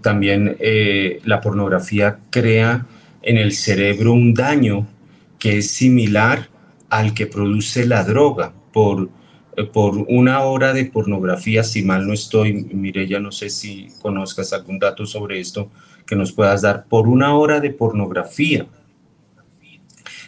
también 0.00 0.56
eh, 0.60 1.20
la 1.24 1.40
pornografía 1.40 2.18
crea 2.30 2.86
en 3.22 3.36
el 3.36 3.52
cerebro 3.52 4.12
un 4.12 4.34
daño 4.34 4.86
que 5.38 5.58
es 5.58 5.70
similar 5.70 6.48
al 6.88 7.14
que 7.14 7.26
produce 7.26 7.86
la 7.86 8.04
droga. 8.04 8.52
Por, 8.72 9.10
eh, 9.56 9.64
por 9.64 9.96
una 10.08 10.40
hora 10.40 10.72
de 10.72 10.84
pornografía, 10.86 11.62
si 11.62 11.82
mal 11.82 12.06
no 12.06 12.12
estoy, 12.12 12.52
Mireya, 12.52 13.20
no 13.20 13.32
sé 13.32 13.50
si 13.50 13.88
conozcas 14.00 14.52
algún 14.52 14.78
dato 14.78 15.04
sobre 15.04 15.40
esto 15.40 15.70
que 16.06 16.16
nos 16.16 16.32
puedas 16.32 16.62
dar, 16.62 16.84
por 16.86 17.08
una 17.08 17.34
hora 17.34 17.60
de 17.60 17.70
pornografía, 17.70 18.66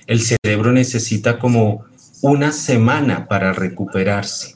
el 0.07 0.21
cerebro 0.21 0.73
necesita 0.73 1.39
como 1.39 1.85
una 2.21 2.53
semana 2.53 3.27
para 3.27 3.53
recuperarse 3.53 4.54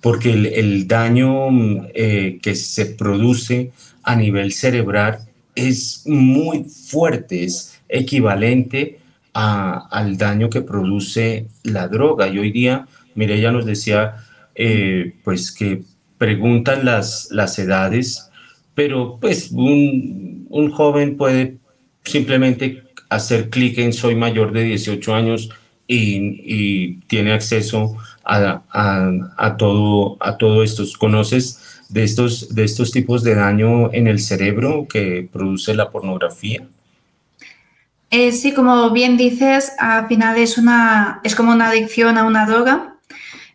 porque 0.00 0.30
el, 0.32 0.86
daño 0.86 1.48
eh, 1.94 2.38
que 2.40 2.54
se 2.54 2.86
produce 2.86 3.72
a 4.02 4.14
nivel 4.14 4.52
cerebral 4.52 5.18
es 5.54 6.02
muy 6.06 6.64
fuerte, 6.64 7.44
es 7.44 7.80
equivalente 7.88 8.98
al 9.32 10.16
daño 10.16 10.50
que 10.50 10.62
produce 10.62 11.46
la 11.62 11.88
droga. 11.88 12.28
Y 12.28 12.38
hoy 12.38 12.50
día, 12.50 12.86
ella 13.16 13.52
nos 13.52 13.66
decía, 13.66 14.16
eh, 14.54 15.14
pues 15.24 15.52
que 15.52 15.82
preguntan 16.16 16.84
las, 16.84 17.28
las 17.30 17.58
edades, 17.58 18.30
pero 18.74 19.18
pues 19.20 19.50
un, 19.52 20.46
joven 20.72 21.16
puede 21.16 21.56
simplemente 22.04 22.84
hacer 23.08 23.50
clic 23.50 23.78
en 23.78 23.92
soy 23.92 24.14
mayor 24.14 24.52
de 24.52 24.64
18 24.64 25.14
años 25.14 25.50
y, 25.86 26.42
y 26.44 26.94
tiene 27.06 27.32
acceso 27.32 27.96
a, 28.28 29.56
todo, 29.56 30.16
a 30.20 30.36
todo 30.36 30.62
esto. 30.62 30.84
¿Conoces 30.98 31.82
de 31.88 32.04
estos, 32.04 32.54
de 32.54 32.64
estos 32.64 32.92
tipos 32.92 33.22
de 33.22 33.34
daño 33.34 33.92
en 33.92 34.06
el 34.06 34.20
cerebro 34.20 34.86
que 34.88 35.28
produce 35.32 35.74
la 35.74 35.90
pornografía? 35.90 36.66
Eh, 38.10 38.32
sí, 38.32 38.52
como 38.52 38.90
bien 38.90 39.16
dices, 39.16 39.72
al 39.78 40.06
final 40.06 40.38
es, 40.38 40.56
una, 40.58 41.20
es 41.24 41.34
como 41.34 41.52
una 41.52 41.68
adicción 41.68 42.16
a 42.16 42.24
una 42.24 42.46
droga. 42.46 42.96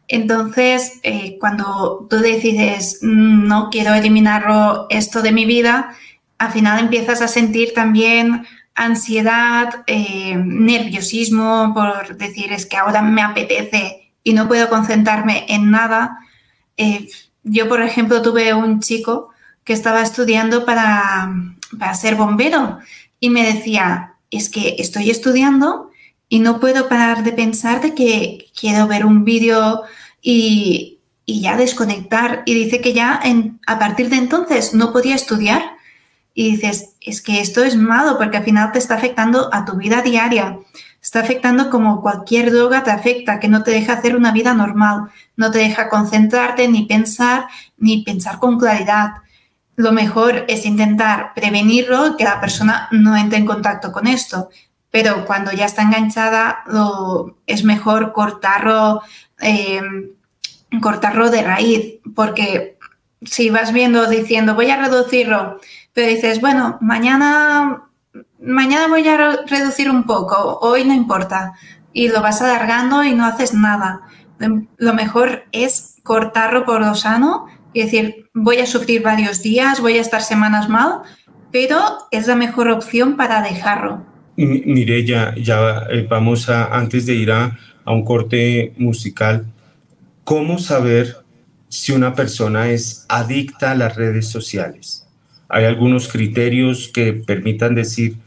Entonces, 0.08 1.00
eh, 1.04 1.38
cuando 1.40 2.08
tú 2.10 2.18
decides, 2.18 3.00
mm, 3.02 3.48
no 3.48 3.70
quiero 3.72 3.94
eliminarlo 3.94 4.88
esto 4.90 5.22
de 5.22 5.32
mi 5.32 5.46
vida, 5.46 5.96
al 6.38 6.52
final 6.52 6.80
empiezas 6.80 7.22
a 7.22 7.28
sentir 7.28 7.74
también 7.74 8.46
ansiedad, 8.76 9.84
eh, 9.88 10.36
nerviosismo 10.36 11.74
por 11.74 12.18
decir, 12.18 12.52
es 12.52 12.66
que 12.66 12.78
ahora 12.78 13.02
me 13.02 13.22
apetece 13.22 14.03
y 14.24 14.34
no 14.34 14.48
puedo 14.48 14.70
concentrarme 14.70 15.46
en 15.50 15.72
nada. 15.72 16.20
Eh, 16.78 17.10
yo, 17.44 17.68
por 17.68 17.82
ejemplo, 17.82 18.22
tuve 18.22 18.54
un 18.54 18.80
chico 18.80 19.30
que 19.64 19.74
estaba 19.74 20.02
estudiando 20.02 20.66
para, 20.66 21.34
para 21.78 21.94
ser 21.94 22.16
bombero 22.16 22.80
y 23.20 23.30
me 23.30 23.44
decía, 23.44 24.16
es 24.32 24.50
que 24.50 24.76
estoy 24.80 25.10
estudiando 25.10 25.92
y 26.30 26.40
no 26.40 26.60
puedo 26.60 26.90
parar 26.90 27.24
de 27.24 27.32
pensar 27.32 27.82
de 27.82 27.94
que 27.94 28.48
quiero 28.60 28.88
ver 28.88 29.06
un 29.06 29.24
vídeo 29.24 29.84
y, 30.22 31.00
y, 31.26 31.42
ya 31.42 31.56
desconectar. 31.56 32.44
Y 32.46 32.54
dice 32.54 32.82
que 32.82 32.94
ya 32.94 33.20
en, 33.24 33.60
a 33.68 33.78
partir 33.78 34.10
de 34.10 34.16
entonces 34.16 34.74
no 34.74 34.92
podía 34.92 35.16
estudiar. 35.16 35.62
Y 36.34 36.52
dices, 36.52 36.96
es 37.00 37.22
que 37.22 37.42
esto 37.42 37.64
es 37.64 37.76
malo 37.76 38.18
porque 38.18 38.38
al 38.38 38.44
final 38.44 38.72
te 38.72 38.80
está 38.80 38.96
afectando 38.96 39.54
a 39.54 39.66
tu 39.66 39.76
vida 39.76 40.02
diaria 40.02 40.60
está 41.04 41.20
afectando 41.20 41.70
como 41.70 42.02
cualquier 42.02 42.52
droga 42.52 42.84
te 42.84 42.92
afecta, 42.92 43.40
que 43.40 43.50
no 43.50 43.62
te 43.62 43.72
deja 43.72 43.94
hacer 43.94 44.16
una 44.16 44.32
vida 44.32 44.54
normal, 44.54 45.10
no 45.36 45.52
te 45.52 45.60
deja 45.60 45.90
concentrarte 45.90 46.70
ni 46.70 46.86
pensar, 46.86 47.48
ni 47.78 48.04
pensar 48.04 48.40
con 48.40 48.58
claridad. 48.58 49.16
Lo 49.76 49.92
mejor 49.92 50.46
es 50.48 50.66
intentar 50.66 51.34
prevenirlo, 51.36 52.16
que 52.16 52.24
la 52.24 52.40
persona 52.40 52.88
no 52.92 53.18
entre 53.18 53.38
en 53.38 53.46
contacto 53.46 53.92
con 53.92 54.08
esto, 54.08 54.50
pero 54.92 55.26
cuando 55.26 55.52
ya 55.52 55.66
está 55.66 55.82
enganchada 55.82 56.64
lo, 56.68 57.38
es 57.48 57.66
mejor 57.66 58.14
cortarlo, 58.14 59.02
em, 59.40 60.12
cortarlo 60.82 61.30
de 61.30 61.44
raíz, 61.44 61.96
porque 62.16 62.78
si 63.24 63.50
vas 63.50 63.74
viendo 63.74 64.10
diciendo 64.10 64.56
voy 64.56 64.70
a 64.70 64.78
reducirlo, 64.78 65.60
pero 65.92 66.08
dices, 66.08 66.40
bueno, 66.40 66.78
mañana 66.80 67.90
mañana 68.40 68.88
voy 68.88 69.08
a 69.08 69.44
reducir 69.48 69.90
un 69.90 70.04
poco, 70.04 70.60
hoy 70.62 70.86
no 70.86 70.94
importa, 70.94 71.54
y 71.94 72.10
lo 72.10 72.22
vas 72.22 72.42
alargando 72.42 73.04
y 73.04 73.14
no 73.14 73.26
haces 73.26 73.54
nada. 73.54 74.02
Lo 74.78 74.94
mejor 74.94 75.44
es 75.52 75.98
cortarlo 76.04 76.66
por 76.66 76.82
lo 76.82 76.96
sano 76.96 77.48
y 77.72 77.84
decir, 77.84 78.30
voy 78.34 78.58
a 78.58 78.66
sufrir 78.66 79.02
varios 79.02 79.42
días, 79.42 79.80
voy 79.80 79.98
a 79.98 80.02
estar 80.02 80.22
semanas 80.22 80.70
mal, 80.70 81.02
pero 81.52 81.80
es 82.12 82.28
la 82.28 82.36
mejor 82.36 82.70
opción 82.70 83.16
para 83.16 83.42
dejarlo. 83.42 84.04
Mire, 84.36 85.06
ya, 85.06 85.34
ya 85.36 85.84
eh, 85.92 86.08
vamos 86.10 86.50
a, 86.50 86.66
antes 86.66 87.06
de 87.06 87.14
ir 87.14 87.32
a, 87.32 87.58
a 87.86 87.92
un 87.92 88.04
corte 88.04 88.74
musical, 88.78 89.46
¿cómo 90.24 90.58
saber 90.58 91.18
si 91.70 91.92
una 91.92 92.16
persona 92.16 92.70
es 92.70 93.06
adicta 93.10 93.72
a 93.72 93.76
las 93.76 93.96
redes 93.96 94.30
sociales? 94.30 95.03
Hay 95.54 95.66
algunos 95.66 96.08
criterios 96.08 96.90
que 96.92 97.14
permitan 97.14 97.76
decir, 97.76 98.18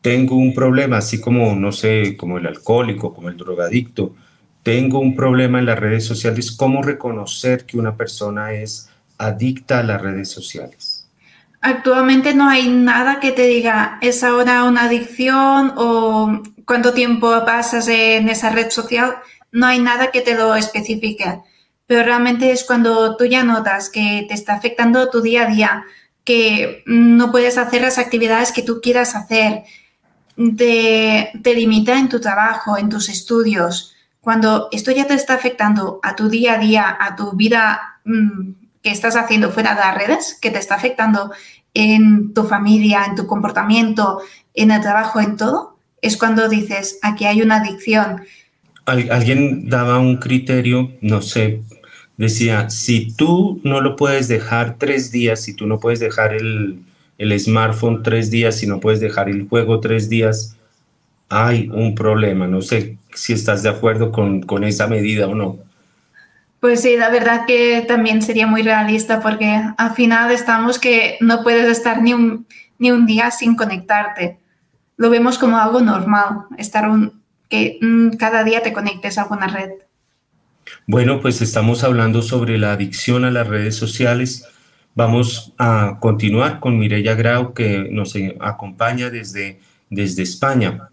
tengo 0.00 0.34
un 0.34 0.52
problema, 0.52 0.98
así 0.98 1.20
como, 1.20 1.54
no 1.54 1.70
sé, 1.70 2.16
como 2.16 2.38
el 2.38 2.48
alcohólico, 2.48 3.14
como 3.14 3.28
el 3.28 3.36
drogadicto, 3.36 4.14
tengo 4.64 4.98
un 4.98 5.14
problema 5.14 5.60
en 5.60 5.66
las 5.66 5.78
redes 5.78 6.04
sociales, 6.04 6.50
¿cómo 6.50 6.82
reconocer 6.82 7.64
que 7.64 7.78
una 7.78 7.96
persona 7.96 8.54
es 8.54 8.90
adicta 9.18 9.78
a 9.78 9.82
las 9.84 10.02
redes 10.02 10.30
sociales? 10.30 11.08
Actualmente 11.60 12.34
no 12.34 12.48
hay 12.48 12.68
nada 12.68 13.20
que 13.20 13.30
te 13.30 13.46
diga, 13.46 13.98
es 14.00 14.24
ahora 14.24 14.64
una 14.64 14.84
adicción 14.84 15.74
o 15.76 16.42
cuánto 16.64 16.92
tiempo 16.92 17.30
pasas 17.46 17.86
en 17.86 18.28
esa 18.28 18.50
red 18.50 18.70
social, 18.70 19.14
no 19.52 19.66
hay 19.66 19.78
nada 19.78 20.10
que 20.10 20.22
te 20.22 20.34
lo 20.34 20.56
especifique. 20.56 21.40
Pero 21.86 22.02
realmente 22.02 22.50
es 22.50 22.64
cuando 22.64 23.16
tú 23.16 23.26
ya 23.26 23.44
notas 23.44 23.90
que 23.90 24.24
te 24.26 24.34
está 24.34 24.54
afectando 24.54 25.08
tu 25.08 25.20
día 25.20 25.44
a 25.44 25.50
día, 25.50 25.84
que 26.24 26.82
no 26.86 27.30
puedes 27.30 27.58
hacer 27.58 27.82
las 27.82 27.98
actividades 27.98 28.52
que 28.52 28.62
tú 28.62 28.80
quieras 28.82 29.14
hacer, 29.14 29.64
te, 30.56 31.30
te 31.42 31.54
limita 31.54 31.98
en 31.98 32.08
tu 32.08 32.20
trabajo, 32.20 32.76
en 32.78 32.88
tus 32.88 33.08
estudios. 33.08 33.94
Cuando 34.20 34.68
esto 34.72 34.90
ya 34.90 35.06
te 35.06 35.14
está 35.14 35.34
afectando 35.34 36.00
a 36.02 36.16
tu 36.16 36.28
día 36.28 36.54
a 36.54 36.58
día, 36.58 36.96
a 36.98 37.14
tu 37.14 37.32
vida 37.32 38.00
mm, 38.04 38.52
que 38.82 38.90
estás 38.90 39.16
haciendo 39.16 39.50
fuera 39.50 39.74
de 39.74 39.80
las 39.80 39.94
redes, 39.94 40.38
que 40.40 40.50
te 40.50 40.58
está 40.58 40.74
afectando 40.74 41.30
en 41.74 42.32
tu 42.32 42.44
familia, 42.44 43.04
en 43.06 43.16
tu 43.16 43.26
comportamiento, 43.26 44.20
en 44.54 44.70
el 44.70 44.80
trabajo, 44.80 45.20
en 45.20 45.36
todo, 45.36 45.76
es 46.00 46.16
cuando 46.16 46.48
dices, 46.48 46.98
aquí 47.02 47.26
hay 47.26 47.42
una 47.42 47.56
adicción. 47.56 48.22
Alguien 48.86 49.68
daba 49.68 49.98
un 49.98 50.18
criterio, 50.18 50.92
no 51.00 51.22
sé, 51.22 51.62
decía, 52.16 52.70
si 52.70 53.12
tú 53.12 53.60
no 53.64 53.80
lo 53.80 53.96
puedes 53.96 54.28
dejar 54.28 54.76
tres 54.78 55.10
días, 55.10 55.40
si 55.40 55.54
tú 55.54 55.66
no 55.66 55.80
puedes 55.80 56.00
dejar 56.00 56.34
el, 56.34 56.80
el 57.18 57.40
smartphone 57.40 58.02
tres 58.02 58.30
días, 58.30 58.56
si 58.56 58.66
no 58.66 58.80
puedes 58.80 59.00
dejar 59.00 59.28
el 59.28 59.48
juego 59.48 59.80
tres 59.80 60.08
días, 60.08 60.56
hay 61.28 61.68
un 61.72 61.94
problema. 61.94 62.46
No 62.46 62.60
sé 62.62 62.98
si 63.12 63.32
estás 63.32 63.62
de 63.62 63.68
acuerdo 63.68 64.12
con, 64.12 64.42
con 64.42 64.64
esa 64.64 64.86
medida 64.86 65.26
o 65.26 65.34
no. 65.34 65.58
Pues 66.60 66.80
sí, 66.80 66.96
la 66.96 67.10
verdad 67.10 67.44
que 67.46 67.84
también 67.86 68.22
sería 68.22 68.46
muy 68.46 68.62
realista 68.62 69.20
porque 69.20 69.60
al 69.76 69.92
final 69.92 70.30
estamos 70.30 70.78
que 70.78 71.18
no 71.20 71.42
puedes 71.42 71.68
estar 71.68 72.00
ni 72.00 72.14
un, 72.14 72.46
ni 72.78 72.90
un 72.90 73.04
día 73.04 73.30
sin 73.30 73.54
conectarte. 73.54 74.38
Lo 74.96 75.10
vemos 75.10 75.38
como 75.38 75.58
algo 75.58 75.80
normal, 75.80 76.46
estar 76.56 76.88
un, 76.88 77.22
que 77.50 77.78
mm, 77.82 78.16
cada 78.16 78.44
día 78.44 78.62
te 78.62 78.72
conectes 78.72 79.18
a 79.18 79.22
alguna 79.22 79.46
red. 79.46 79.72
Bueno, 80.86 81.20
pues 81.20 81.40
estamos 81.42 81.84
hablando 81.84 82.22
sobre 82.22 82.58
la 82.58 82.72
adicción 82.72 83.24
a 83.24 83.30
las 83.30 83.46
redes 83.46 83.76
sociales 83.76 84.46
Vamos 84.96 85.52
a 85.58 85.98
continuar 86.00 86.60
con 86.60 86.78
Mireya 86.78 87.16
Grau, 87.16 87.52
que 87.52 87.88
nos 87.90 88.14
acompaña 88.38 89.10
desde, 89.10 89.58
desde 89.90 90.22
España. 90.22 90.88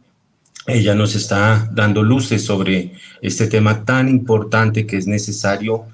Ella 0.65 0.95
nos 0.95 1.13
está 1.15 1.69
dando 1.71 2.01
luces 2.01 2.43
sobre 2.43 2.93
este 3.21 3.45
tema 3.45 3.85
tan 3.85 4.09
importante 4.09 4.87
que 4.87 4.97
es 4.97 5.05
necesario 5.05 5.85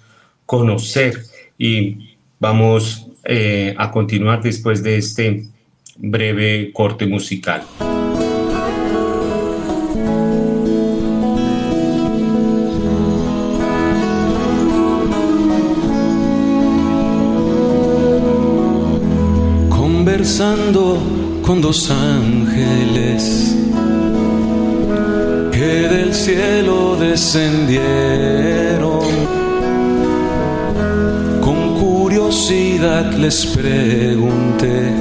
conocer. 0.46 1.22
Y 1.58 2.16
vamos 2.40 3.08
eh, 3.26 3.76
a 3.78 3.92
continuar 3.92 4.42
después 4.42 4.82
de 4.84 4.98
este 4.98 5.46
breve 5.98 6.72
corte 6.74 7.08
musical. 7.08 7.64
Con 20.38 21.62
dos 21.62 21.90
ángeles 21.90 23.56
que 25.52 25.88
del 25.90 26.14
cielo 26.14 26.96
descendieron. 26.96 27.80
Con 31.42 31.80
curiosidad 31.80 33.14
les 33.14 33.48
pregunté 33.48 34.94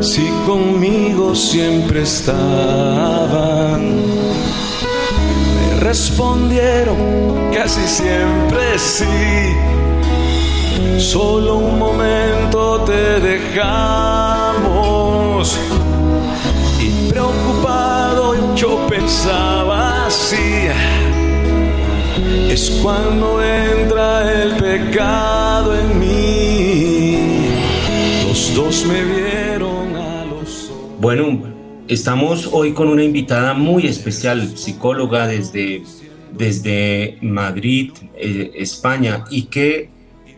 si 0.00 0.26
conmigo 0.44 1.32
siempre 1.36 2.02
estaban. 2.02 3.82
Me 5.54 5.78
respondieron 5.78 6.96
casi 7.54 7.86
siempre 7.86 8.76
sí 8.80 9.77
Solo 10.98 11.58
un 11.58 11.78
momento 11.78 12.80
te 12.84 13.20
dejamos. 13.20 14.78
Y 16.80 17.08
preocupado 17.10 18.54
yo 18.54 18.86
pensaba 18.88 20.06
así. 20.06 20.68
Es 22.48 22.70
cuando 22.82 23.42
entra 23.42 24.42
el 24.42 24.56
pecado 24.56 25.78
en 25.78 25.98
mí. 25.98 27.48
Los 28.26 28.54
dos 28.54 28.84
me 28.86 29.04
vieron 29.04 29.96
a 29.96 30.24
los 30.24 30.70
ojos. 30.70 31.00
Bueno, 31.00 31.42
estamos 31.88 32.48
hoy 32.52 32.72
con 32.72 32.88
una 32.88 33.04
invitada 33.04 33.54
muy 33.54 33.86
especial, 33.86 34.56
psicóloga 34.56 35.26
desde, 35.26 35.82
Madrid, 37.22 37.92
eh, 38.16 38.50
España, 38.54 39.24
y 39.30 39.42
que 39.44 39.90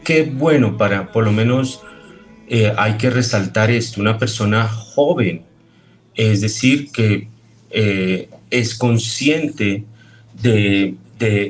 qué 0.05 0.22
bueno 0.22 0.76
para, 0.76 1.12
por 1.12 1.24
lo 1.24 1.32
menos 1.32 1.82
eh, 2.48 2.72
hay 2.76 2.94
que 2.94 3.11
resaltar 3.11 3.70
esto, 3.70 4.01
una 4.01 4.18
persona 4.18 4.66
joven, 4.66 5.42
es 6.14 6.40
decir, 6.40 6.90
que 6.90 7.28
eh, 7.70 8.28
es 8.51 8.74
consciente 8.74 9.84
de, 10.42 10.96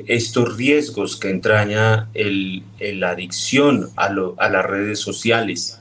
estos 0.09 0.57
riesgos 0.57 1.17
que 1.17 1.31
entraña 1.31 2.09
la 2.13 3.11
adicción 3.11 3.89
a, 3.95 4.11
las 4.11 4.67
redes 4.67 4.99
sociales. 4.99 5.79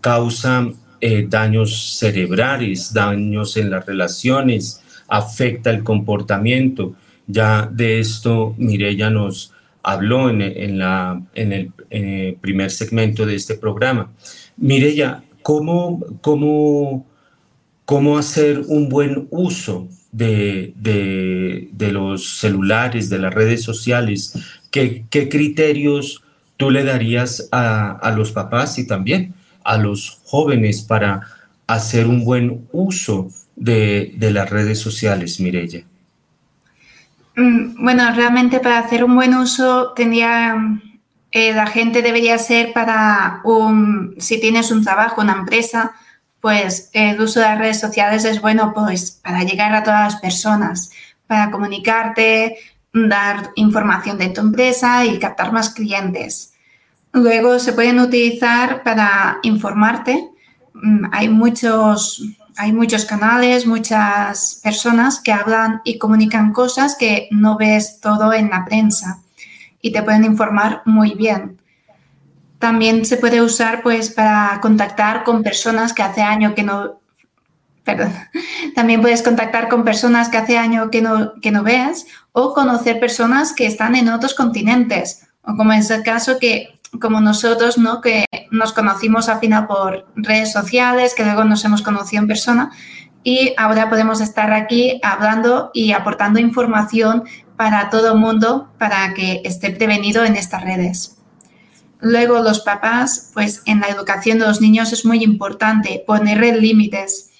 Causa 0.00 0.68
eh, 1.00 1.26
daños 1.28 1.96
cerebrales, 1.98 2.92
daños 2.94 3.56
en 3.56 3.70
las 3.70 3.84
relaciones, 3.84 4.80
afecta 5.08 5.70
el 5.70 5.82
comportamiento. 5.82 6.94
Ya 7.26 7.68
de 7.70 7.98
esto 7.98 8.54
Mireya 8.58 9.10
nos, 9.10 9.52
habló 9.82 10.30
en, 10.30 10.40
el 10.40 12.36
primer 12.40 12.70
segmento 12.70 13.26
de 13.26 13.34
este 13.34 13.54
programa. 13.54 14.12
Mireya, 14.56 15.24
¿cómo, 15.42 16.00
cómo, 16.20 17.06
cómo 17.84 18.18
hacer 18.18 18.62
un 18.68 18.88
buen 18.88 19.26
uso 19.30 19.88
de, 20.12 20.72
los 21.78 22.38
celulares, 22.38 23.10
de 23.10 23.18
las 23.18 23.34
redes 23.34 23.62
sociales? 23.62 24.34
¿Qué, 24.70 25.04
criterios 25.10 26.22
tú 26.56 26.70
le 26.70 26.84
darías 26.84 27.48
a, 27.50 28.14
los 28.16 28.32
papás 28.32 28.78
y 28.78 28.86
también 28.86 29.34
a 29.64 29.78
los 29.78 30.20
jóvenes 30.24 30.82
para 30.82 31.22
hacer 31.66 32.06
un 32.06 32.24
buen 32.24 32.66
uso 32.72 33.28
de, 33.56 34.14
de 34.16 34.30
las 34.30 34.48
redes 34.50 34.78
sociales, 34.78 35.40
Mireya? 35.40 35.84
Mm, 37.36 37.82
bueno, 37.82 38.12
realmente 38.14 38.60
para 38.60 38.78
hacer 38.78 39.04
un 39.04 39.14
buen 39.14 39.34
uso 39.34 39.92
tendría, 39.92 40.56
eh, 41.30 41.52
la 41.54 41.66
gente 41.66 42.02
debería 42.02 42.38
ser 42.38 42.72
para 42.72 43.40
un, 43.44 44.14
si 44.18 44.40
tienes 44.40 44.70
un 44.70 44.84
trabajo, 44.84 45.22
una 45.22 45.32
empresa, 45.34 45.92
pues 46.40 46.90
el 46.92 47.20
uso 47.20 47.40
de 47.40 47.46
las 47.46 47.58
redes 47.58 47.80
sociales 47.80 48.24
es 48.24 48.40
bueno 48.40 48.72
pues 48.74 49.12
para 49.12 49.44
llegar 49.44 49.74
a 49.74 49.84
todas 49.84 50.12
las 50.12 50.20
personas, 50.20 50.90
para 51.26 51.50
comunicarte, 51.50 52.58
dar 52.92 53.50
información 53.54 54.18
de 54.18 54.28
tu 54.28 54.40
empresa 54.42 55.04
y 55.06 55.18
captar 55.18 55.52
más 55.52 55.70
clientes. 55.70 56.52
Luego 57.12 57.58
se 57.58 57.72
pueden 57.72 58.00
utilizar 58.00 58.82
para 58.82 59.38
informarte. 59.42 60.28
Mm, 60.74 61.06
hay 61.12 61.28
muchos 61.28 62.22
hay 62.62 62.72
muchos 62.72 63.04
canales, 63.04 63.66
muchas 63.66 64.60
personas 64.62 65.18
que 65.18 65.32
hablan 65.32 65.80
y 65.82 65.98
comunican 65.98 66.52
cosas 66.52 66.94
que 66.96 67.26
no 67.32 67.58
ves 67.58 67.98
todo 68.00 68.32
en 68.32 68.50
la 68.50 68.64
prensa 68.64 69.18
y 69.80 69.90
te 69.90 70.00
pueden 70.04 70.22
informar 70.22 70.80
muy 70.84 71.14
bien. 71.14 71.60
También 72.60 73.04
se 73.04 73.16
puede 73.16 73.42
usar 73.42 73.82
pues 73.82 74.10
para 74.10 74.60
contactar 74.62 75.24
con 75.24 75.42
personas 75.42 75.92
que 75.92 76.04
hace 76.04 76.22
año 76.22 76.54
que 76.54 76.62
no 76.62 77.00
perdón. 77.82 78.12
También 78.76 79.00
puedes 79.00 79.22
contactar 79.22 79.68
con 79.68 79.82
personas 79.82 80.28
que 80.28 80.36
hace 80.36 80.56
año 80.56 80.88
que 80.88 81.02
no, 81.02 81.32
que 81.40 81.50
no 81.50 81.64
veas 81.64 82.06
o 82.30 82.54
conocer 82.54 83.00
personas 83.00 83.52
que 83.52 83.66
están 83.66 83.96
en 83.96 84.08
otros 84.08 84.34
continentes 84.34 85.26
o 85.42 85.56
como 85.56 85.72
es 85.72 85.90
el 85.90 86.04
caso 86.04 86.38
que 86.38 86.71
como 87.00 87.20
nosotros, 87.20 87.78
¿no? 87.78 88.00
Que 88.00 88.24
nos 88.50 88.72
conocimos 88.72 89.28
al 89.28 89.40
final 89.40 89.66
por 89.66 90.06
redes 90.14 90.52
sociales, 90.52 91.14
que 91.14 91.24
luego 91.24 91.44
nos 91.44 91.64
hemos 91.64 91.82
conocido 91.82 92.22
en 92.22 92.28
persona 92.28 92.70
y 93.24 93.54
ahora 93.56 93.88
podemos 93.88 94.20
estar 94.20 94.52
aquí 94.52 95.00
hablando 95.02 95.70
y 95.72 95.92
aportando 95.92 96.40
información 96.40 97.24
para 97.56 97.90
todo 97.90 98.14
el 98.14 98.18
mundo 98.18 98.72
para 98.78 99.14
que 99.14 99.40
esté 99.44 99.70
prevenido 99.70 100.24
en 100.24 100.36
estas 100.36 100.62
redes. 100.64 101.18
Luego 102.00 102.40
los 102.40 102.60
papás, 102.60 103.30
pues 103.32 103.62
en 103.66 103.80
la 103.80 103.86
educación 103.86 104.38
de 104.40 104.46
los 104.46 104.60
niños 104.60 104.92
es 104.92 105.04
muy 105.04 105.22
importante 105.22 106.02
poner 106.04 106.40
límites. 106.56 107.30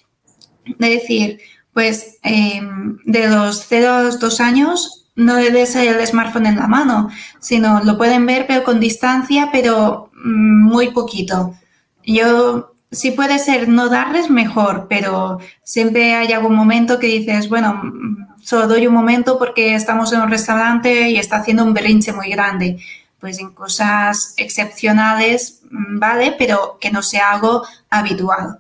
Es 0.65 0.79
decir, 0.79 1.41
pues 1.73 2.19
em, 2.23 2.99
de 3.05 3.29
los 3.29 3.67
0 3.69 3.93
a 3.93 4.03
los 4.03 4.21
2 4.21 4.41
años 4.41 5.02
no 5.15 5.37
ser 5.67 5.97
el 5.97 6.07
smartphone 6.07 6.47
en 6.47 6.57
la 6.57 6.67
mano, 6.67 7.11
sino 7.39 7.83
lo 7.85 7.99
pueden 7.99 8.27
ver 8.27 8.47
pero 8.47 8.65
con 8.65 8.81
distancia, 8.81 9.51
pero 9.53 10.11
mm, 10.15 10.65
muy 10.65 10.91
poquito. 10.91 11.55
Yo, 12.05 12.75
si 12.91 13.13
puede 13.13 13.39
ser 13.39 13.69
no 13.69 13.89
darles, 13.89 14.31
mejor, 14.31 14.87
pero 14.89 15.39
siempre 15.63 16.15
hay 16.15 16.33
algún 16.33 16.55
momento 16.55 16.99
que 16.99 17.07
dices, 17.07 17.49
bueno, 17.49 17.83
solo 18.43 18.67
doy 18.67 18.87
un 18.87 18.95
momento 18.95 19.39
porque 19.39 19.75
estamos 19.75 20.13
en 20.13 20.21
un 20.21 20.31
restaurante 20.31 21.11
y 21.11 21.17
está 21.19 21.37
haciendo 21.37 21.65
un 21.65 21.75
berrinche 21.75 22.13
muy 22.13 22.31
grande. 22.31 22.79
Pues 23.21 23.39
en 23.39 23.53
cosas 23.53 24.35
excepcionales, 24.37 25.61
mm, 25.71 25.99
vale, 25.99 26.35
pero 26.39 26.79
que 26.81 26.91
no 26.91 27.03
sea 27.03 27.33
algo 27.33 27.65
habitual. 27.89 28.59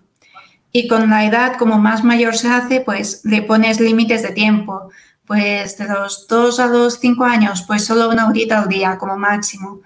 Y 0.70 0.88
con 0.88 1.11
la 1.11 1.26
edad, 1.26 1.57
como 1.59 1.78
más 1.78 2.03
mayor 2.03 2.36
se 2.36 2.48
hace, 2.48 2.80
pues 2.80 3.20
le 3.24 3.42
pones 3.42 3.80
límites 3.80 4.22
de 4.22 4.30
tiempo. 4.30 4.90
Pues 5.26 5.78
de 5.78 5.88
los 5.88 6.26
2 6.28 6.60
a 6.60 6.66
los 6.66 6.98
5 6.98 7.24
años, 7.24 7.64
pues 7.66 7.84
solo 7.84 8.10
una 8.10 8.28
horita 8.28 8.60
al 8.60 8.68
día 8.68 8.98
como 8.98 9.16
máximo. 9.16 9.80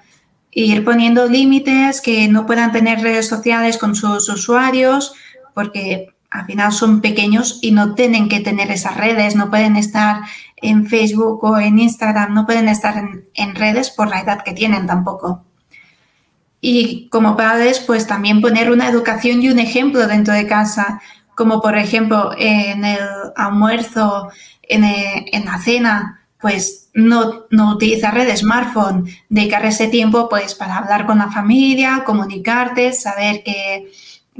Ir 0.50 0.84
poniendo 0.84 1.26
límites 1.26 2.00
que 2.00 2.28
no 2.28 2.46
puedan 2.46 2.72
tener 2.72 3.00
redes 3.00 3.28
sociales 3.28 3.76
con 3.76 3.94
sus 3.94 4.28
usuarios, 4.28 5.14
porque 5.54 6.14
al 6.30 6.46
final 6.46 6.72
son 6.72 7.00
pequeños 7.00 7.58
y 7.62 7.72
no 7.72 7.94
tienen 7.94 8.28
que 8.28 8.40
tener 8.40 8.70
esas 8.70 8.96
redes, 8.96 9.36
no 9.36 9.50
pueden 9.50 9.76
estar 9.76 10.22
en 10.56 10.86
Facebook 10.86 11.44
o 11.44 11.58
en 11.58 11.78
Instagram, 11.78 12.34
no 12.34 12.46
pueden 12.46 12.68
estar 12.68 12.96
en, 12.96 13.28
en 13.34 13.54
redes 13.54 13.90
por 13.90 14.08
la 14.08 14.20
edad 14.20 14.42
que 14.42 14.52
tienen 14.52 14.86
tampoco. 14.86 15.44
Y 16.60 17.08
como 17.10 17.36
padres, 17.36 17.80
pues 17.80 18.06
también 18.06 18.40
poner 18.40 18.70
una 18.70 18.88
educación 18.88 19.42
y 19.42 19.50
un 19.50 19.58
ejemplo 19.58 20.06
dentro 20.06 20.34
de 20.34 20.46
casa, 20.46 21.00
como 21.34 21.60
por 21.60 21.76
ejemplo 21.76 22.32
en 22.36 22.84
el 22.84 23.06
almuerzo, 23.36 24.30
en, 24.68 24.84
en 24.84 25.44
la 25.44 25.58
cena, 25.58 26.26
pues 26.40 26.90
no, 26.94 27.46
no 27.50 27.72
utilizar 27.72 28.14
redes 28.14 28.40
smartphone, 28.40 29.08
dedicar 29.28 29.64
ese 29.64 29.88
tiempo 29.88 30.28
pues 30.28 30.54
para 30.54 30.78
hablar 30.78 31.06
con 31.06 31.18
la 31.18 31.30
familia, 31.30 32.02
comunicarte, 32.04 32.92
saber 32.92 33.42
qué, 33.44 33.90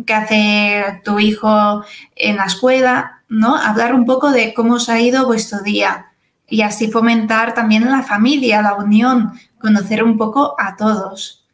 qué 0.05 0.15
hace 0.15 1.01
tu 1.05 1.19
hijo 1.19 1.85
en 2.15 2.37
la 2.37 2.45
escuela, 2.45 3.23
¿no? 3.29 3.57
Hablar 3.57 3.95
un 3.95 4.07
poco 4.07 4.31
de 4.31 4.55
cómo 4.55 4.75
os 4.75 4.89
ha 4.89 5.01
ido 5.01 5.27
vuestro 5.27 5.61
día 5.61 6.07
y 6.49 6.63
así 6.63 6.91
fomentar 6.91 7.55
también 7.55 7.91
la 7.91 8.03
familia, 8.03 8.63
la 8.63 8.75
unión, 8.75 9.33
conocer 9.59 10.03
un 10.03 10.17
poco 10.17 10.55
a 10.59 10.77
todos. 10.77 11.45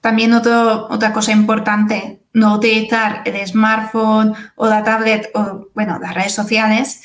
También 0.00 0.34
otra 0.34 1.12
cosa 1.14 1.32
importante, 1.32 2.20
no 2.34 2.54
utilizar 2.54 3.22
el 3.24 3.46
smartphone 3.46 4.34
o 4.56 4.66
la 4.66 4.84
tablet 4.84 5.30
o, 5.34 5.68
bueno, 5.74 5.98
las 5.98 6.14
redes 6.14 6.34
sociales 6.34 7.02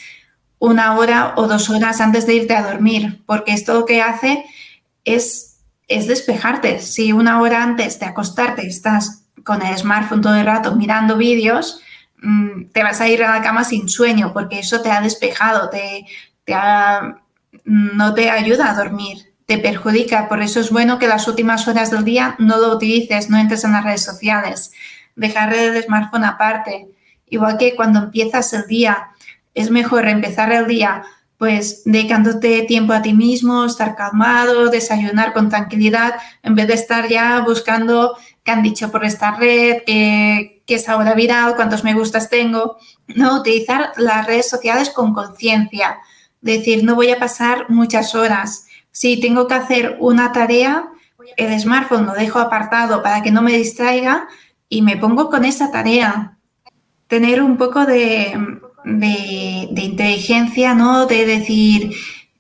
una 0.60 0.98
hora 0.98 1.34
o 1.38 1.48
dos 1.48 1.70
horas 1.70 2.02
antes 2.02 2.26
de 2.28 2.36
irte 2.36 2.54
a 2.54 2.70
dormir, 2.70 3.24
porque 3.26 3.54
esto 3.54 3.74
lo 3.74 3.86
que 3.86 4.02
hace 4.02 4.46
es, 5.06 5.58
es 5.88 6.08
despejarte. 6.08 6.80
Si 6.80 7.14
una 7.14 7.42
hora 7.42 7.64
antes 7.64 8.00
de 8.00 8.06
acostarte 8.06 8.68
estás 8.68 9.24
con 9.44 9.62
el 9.62 9.78
smartphone 9.78 10.22
todo 10.22 10.36
el 10.36 10.46
rato 10.46 10.76
mirando 10.76 11.18
vídeos, 11.18 11.82
mm, 12.22 12.66
te 12.74 12.84
vas 12.84 13.00
a 13.02 13.08
ir 13.08 13.24
a 13.24 13.36
la 13.36 13.42
cama 13.42 13.64
sin 13.64 13.90
sueño, 13.90 14.34
porque 14.34 14.60
eso 14.60 14.82
te 14.82 14.92
ha 14.92 15.02
despejado, 15.02 15.70
te, 15.70 16.06
te 16.44 16.56
no 17.64 18.14
te 18.14 18.30
ayuda 18.30 18.70
a 18.70 18.76
dormir 18.76 19.30
te 19.50 19.58
perjudica. 19.58 20.30
Por 20.30 20.44
eso 20.44 20.60
es 20.60 20.70
bueno 20.70 21.00
que 21.00 21.08
las 21.08 21.28
últimas 21.28 21.68
horas 21.68 21.90
del 21.90 22.04
día 22.04 22.36
no 22.38 22.60
lo 22.60 22.76
utilices, 22.76 23.32
no 23.32 23.38
entres 23.40 23.64
en 23.64 23.72
las 23.72 23.84
redes 23.84 24.04
sociales. 24.04 24.72
Dejar 25.16 25.52
el 25.56 25.82
smartphone 25.82 26.24
aparte. 26.24 26.88
Igual 27.26 27.58
que 27.58 27.76
cuando 27.76 27.98
empiezas 27.98 28.54
el 28.54 28.68
día, 28.68 29.08
es 29.54 29.72
mejor 29.72 30.08
empezar 30.08 30.52
el 30.52 30.68
día 30.68 31.04
pues 31.38 31.84
dedicándote 31.86 32.64
tiempo 32.64 32.92
a 32.92 33.02
ti 33.02 33.14
mismo, 33.14 33.64
estar 33.64 33.96
calmado, 33.96 34.70
desayunar 34.70 35.32
con 35.32 35.48
tranquilidad, 35.48 36.16
en 36.44 36.54
vez 36.54 36.68
de 36.68 36.74
estar 36.74 37.08
ya 37.08 37.40
buscando 37.40 38.18
qué 38.44 38.52
han 38.52 38.62
dicho 38.62 38.92
por 38.92 39.06
esta 39.06 39.32
red, 39.32 39.84
qué, 39.86 40.62
qué 40.68 40.76
es 40.76 40.90
ahora 40.90 41.14
viral, 41.14 41.56
cuántos 41.56 41.86
me 41.86 41.94
gustas 41.94 42.30
tengo. 42.30 42.78
No, 43.08 43.40
utilizar 43.40 43.94
las 43.96 44.28
redes 44.28 44.50
sociales 44.50 44.90
con 44.90 45.14
conciencia. 45.14 46.00
Decir, 46.42 46.84
no 46.84 46.96
voy 46.96 47.12
a 47.12 47.20
pasar 47.20 47.70
muchas 47.70 48.16
horas 48.16 48.66
si 48.92 49.20
tengo 49.20 49.48
que 49.48 49.54
hacer 49.54 49.98
una 50.00 50.32
tarea, 50.32 50.90
el 51.38 51.58
smartphone 51.58 52.06
lo 52.06 52.14
dejo 52.14 52.40
apartado 52.40 53.02
para 53.02 53.22
que 53.22 53.32
no 53.32 53.42
me 53.42 53.54
distraiga 53.54 54.28
y 54.68 54.82
me 54.82 54.98
pongo 54.98 55.30
con 55.30 55.46
esa 55.46 55.72
tarea. 55.72 56.38
Tener 57.08 57.42
un 57.42 57.58
poco 57.58 57.86
de, 57.86 58.38
inteligencia, 58.86 60.74
¿no? 60.74 61.06
De 61.06 61.26
decir, 61.26 61.92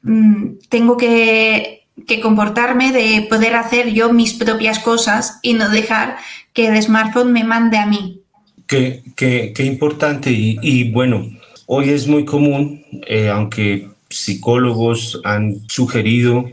mm, 0.03 0.59
tengo 0.69 0.97
que, 0.97 1.77
comportarme, 2.21 2.91
de 2.91 3.27
poder 3.29 3.55
hacer 3.55 3.93
yo 3.93 4.11
mis 4.11 4.33
propias 4.33 4.79
cosas 4.79 5.39
y 5.43 5.53
no 5.53 5.69
dejar 5.69 6.17
que 6.53 6.67
el 6.67 6.81
smartphone 6.81 7.31
me 7.31 7.43
mande 7.43 7.77
a 7.77 7.85
mí. 7.85 8.21
Qué, 8.65 9.53
importante. 9.59 10.31
Y, 10.31 10.91
bueno, 10.91 11.29
hoy 11.67 11.89
es 11.89 12.07
muy 12.07 12.25
común, 12.25 12.83
eh, 13.07 13.29
aunque 13.29 13.89
psicólogos 14.09 15.21
han 15.23 15.67
sugerido, 15.67 16.45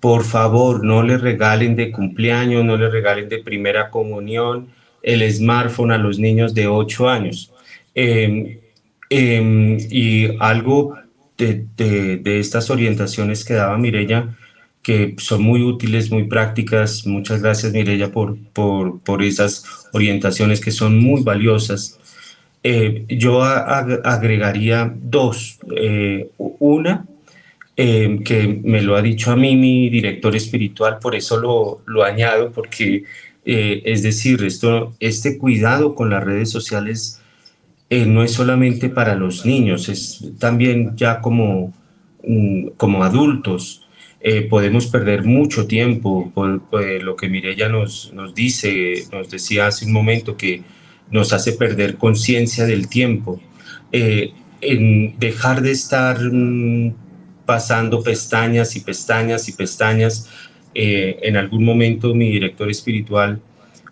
por 0.00 0.24
favor, 0.24 0.84
no 0.84 1.02
le 1.02 1.18
regalen 1.18 1.74
de 1.74 1.90
cumpleaños, 1.90 2.64
no 2.64 2.76
le 2.76 2.90
regalen 2.90 3.28
de 3.28 3.38
primera 3.38 3.90
comunión 3.90 4.68
el 5.02 5.30
smartphone 5.32 5.92
a 5.92 5.98
los 5.98 6.18
niños 6.18 6.54
de 6.54 6.66
8 6.66 7.08
años. 7.08 7.50
Em, 7.94 8.58
em, 9.10 9.78
y 9.90 10.36
algo 10.38 10.94
de, 11.38 12.20
estas 12.24 12.70
orientaciones 12.70 13.44
que 13.44 13.54
daba 13.54 13.78
Mirella, 13.78 14.36
que 14.82 15.14
son 15.18 15.42
muy 15.42 15.62
útiles, 15.62 16.10
muy 16.10 16.24
prácticas. 16.24 17.06
Muchas 17.06 17.42
gracias 17.42 17.72
Mirella 17.72 18.10
por, 18.10 18.36
por, 18.52 19.22
esas 19.22 19.64
orientaciones 19.92 20.60
que 20.60 20.70
son 20.70 20.98
muy 20.98 21.22
valiosas. 21.22 21.98
Eh, 22.62 23.04
yo 23.08 23.42
agregaría 23.42 24.92
dos. 25.00 25.58
Eh, 25.76 26.28
una, 26.38 27.06
eh, 27.76 28.20
que 28.24 28.60
me 28.64 28.82
lo 28.82 28.96
ha 28.96 29.02
dicho 29.02 29.30
a 29.30 29.36
mí 29.36 29.54
mi 29.56 29.88
director 29.88 30.34
espiritual, 30.34 30.98
por 31.00 31.14
eso 31.14 31.36
lo, 31.38 31.82
lo 31.86 32.02
añado, 32.02 32.50
porque 32.50 33.04
es 33.44 34.02
decir, 34.02 34.44
esto, 34.44 34.94
este 35.00 35.38
cuidado 35.38 35.94
con 35.94 36.10
las 36.10 36.22
redes 36.22 36.50
sociales 36.50 37.22
no 37.90 38.22
es 38.22 38.32
solamente 38.32 38.88
para 38.90 39.14
los 39.14 39.46
niños, 39.46 39.88
es 39.88 40.24
también 40.38 40.96
ya 40.96 41.20
como, 41.20 41.72
mm, 42.24 42.68
como 42.76 43.04
adultos. 43.04 43.84
podemos 44.50 44.86
perder 44.88 45.24
mucho 45.24 45.66
tiempo 45.66 46.30
por, 46.34 46.60
lo 47.02 47.16
que 47.16 47.28
Mirella 47.28 47.68
nos, 47.68 48.12
nos 48.12 48.34
dice, 48.34 49.04
nos 49.12 49.30
decía 49.30 49.68
hace 49.68 49.86
un 49.86 49.92
momento 49.92 50.36
que 50.36 50.62
nos 51.10 51.32
hace 51.32 51.52
perder 51.52 51.96
conciencia 51.96 52.66
del 52.66 52.88
tiempo, 52.88 53.40
eh, 53.92 54.32
en 54.60 55.18
dejar 55.18 55.62
de 55.62 55.70
estar 55.70 56.18
mm, 56.20 56.94
pasando 57.46 58.02
pestañas 58.02 58.76
y 58.76 58.80
pestañas 58.80 59.48
y 59.48 59.52
pestañas. 59.52 60.28
Eh, 60.74 61.18
en 61.22 61.36
algún 61.36 61.64
momento 61.64 62.14
mi 62.14 62.30
director 62.30 62.70
espiritual 62.70 63.40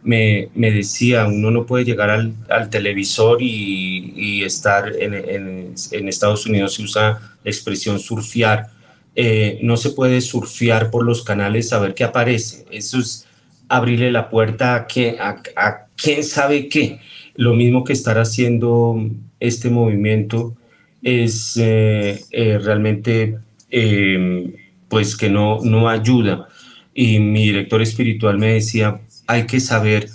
me, 0.07 0.49
me, 0.55 0.71
decía, 0.71 1.27
uno 1.27 1.51
no 1.51 1.67
puede 1.67 1.85
llegar 1.85 2.11
al, 2.11 2.33
al 2.49 2.71
televisor 2.71 3.43
y, 3.43 4.13
y 4.17 4.45
estar 4.45 4.93
en, 4.99 5.15
en, 5.15 5.75
en, 5.91 6.09
Estados 6.09 6.47
Unidos, 6.47 6.75
se 6.75 6.83
usa 6.83 7.19
la 7.45 7.51
expresión 7.51 7.99
surfear, 7.99 8.69
eh, 9.15 9.59
no 9.63 9.77
se 9.77 9.91
puede 9.91 10.21
surfear 10.21 10.91
por 10.91 11.05
los 11.05 11.23
canales 11.25 11.73
a 11.73 11.81
ver 11.81 11.95
qué 11.95 12.05
aparece, 12.05 12.65
eso 12.71 12.99
es 12.99 13.27
abrirle 13.69 14.13
la 14.13 14.31
puerta 14.31 14.77
a, 14.77 14.87
que, 14.87 15.17
a, 15.19 15.43
a 15.57 15.87
quién 15.97 16.23
sabe 16.23 16.69
qué. 16.69 17.01
Lo 17.35 17.55
mismo 17.55 17.85
que 17.85 17.93
estar 17.93 18.19
haciendo 18.19 18.97
este 19.41 19.71
movimiento 19.71 20.57
es 21.03 21.57
eh, 21.57 22.21
eh, 22.31 22.59
realmente 22.59 23.39
em, 23.71 24.53
pues 24.89 25.17
que 25.17 25.29
no, 25.29 25.59
no 25.63 25.89
ayuda. 25.89 26.49
Y 26.95 27.19
mi 27.19 27.47
director 27.47 27.83
espiritual 27.83 28.39
me 28.39 28.55
decía, 28.55 29.01
hay 29.27 29.47
que 29.47 29.61
saber 29.61 30.11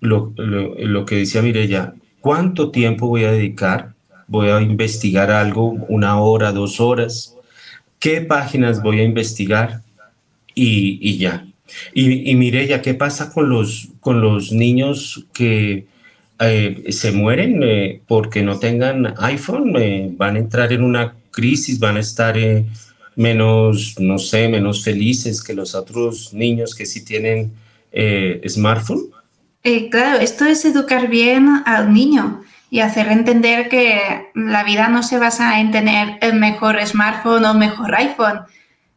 lo, 0.00 0.32
lo 0.36 1.06
que 1.06 1.16
decía 1.16 1.42
Mirella, 1.42 1.94
cuánto 2.20 2.70
tiempo 2.70 3.08
voy 3.08 3.24
a 3.24 3.32
dedicar, 3.32 3.94
voy 4.26 4.48
a 4.48 4.60
investigar 4.60 5.30
algo, 5.30 5.70
una 5.88 6.18
hora, 6.20 6.52
dos 6.52 6.80
horas, 6.80 7.36
qué 7.98 8.20
páginas 8.20 8.82
voy 8.82 9.00
a 9.00 9.04
investigar 9.04 9.80
y, 10.54 10.98
y 11.00 11.18
ya. 11.18 11.46
Y, 11.94 12.66
ya 12.66 12.82
¿qué 12.82 12.94
pasa 12.94 13.32
con 13.32 13.48
los, 13.48 13.88
con 14.00 14.20
los 14.20 14.52
niños 14.52 15.26
que 15.32 15.86
eh, 16.40 16.84
se 16.90 17.12
mueren 17.12 17.62
eh, 17.62 18.00
porque 18.06 18.42
no 18.42 18.58
tengan 18.58 19.14
iPhone? 19.18 19.74
Eh, 19.76 20.10
¿Van 20.16 20.36
a 20.36 20.40
entrar 20.40 20.72
en 20.72 20.82
una 20.82 21.14
crisis? 21.30 21.78
¿Van 21.78 21.96
a 21.96 22.00
estar 22.00 22.36
menos, 23.16 23.96
no 23.98 24.18
sé, 24.18 24.48
menos 24.48 24.84
felices 24.84 25.42
que 25.42 25.54
los 25.54 25.74
otros 25.74 26.32
niños 26.34 26.74
que 26.74 26.86
sí 26.86 27.04
tienen 27.04 27.52
smartphone? 28.46 29.10
claro, 29.90 30.18
esto 30.20 30.44
es 30.44 30.64
educar 30.64 31.08
bien 31.08 31.62
al 31.64 31.92
niño 31.92 32.42
y 32.70 32.80
hacer 32.80 33.08
entender 33.08 33.68
que 33.68 34.30
la 34.34 34.64
vida 34.64 34.88
no 34.88 35.02
se 35.02 35.18
basa 35.18 35.60
en 35.60 35.70
tener 35.70 36.18
el 36.20 36.34
mejor 36.34 36.84
smartphone 36.84 37.44
o 37.44 37.54
mejor 37.54 37.94
iPhone, 37.94 38.40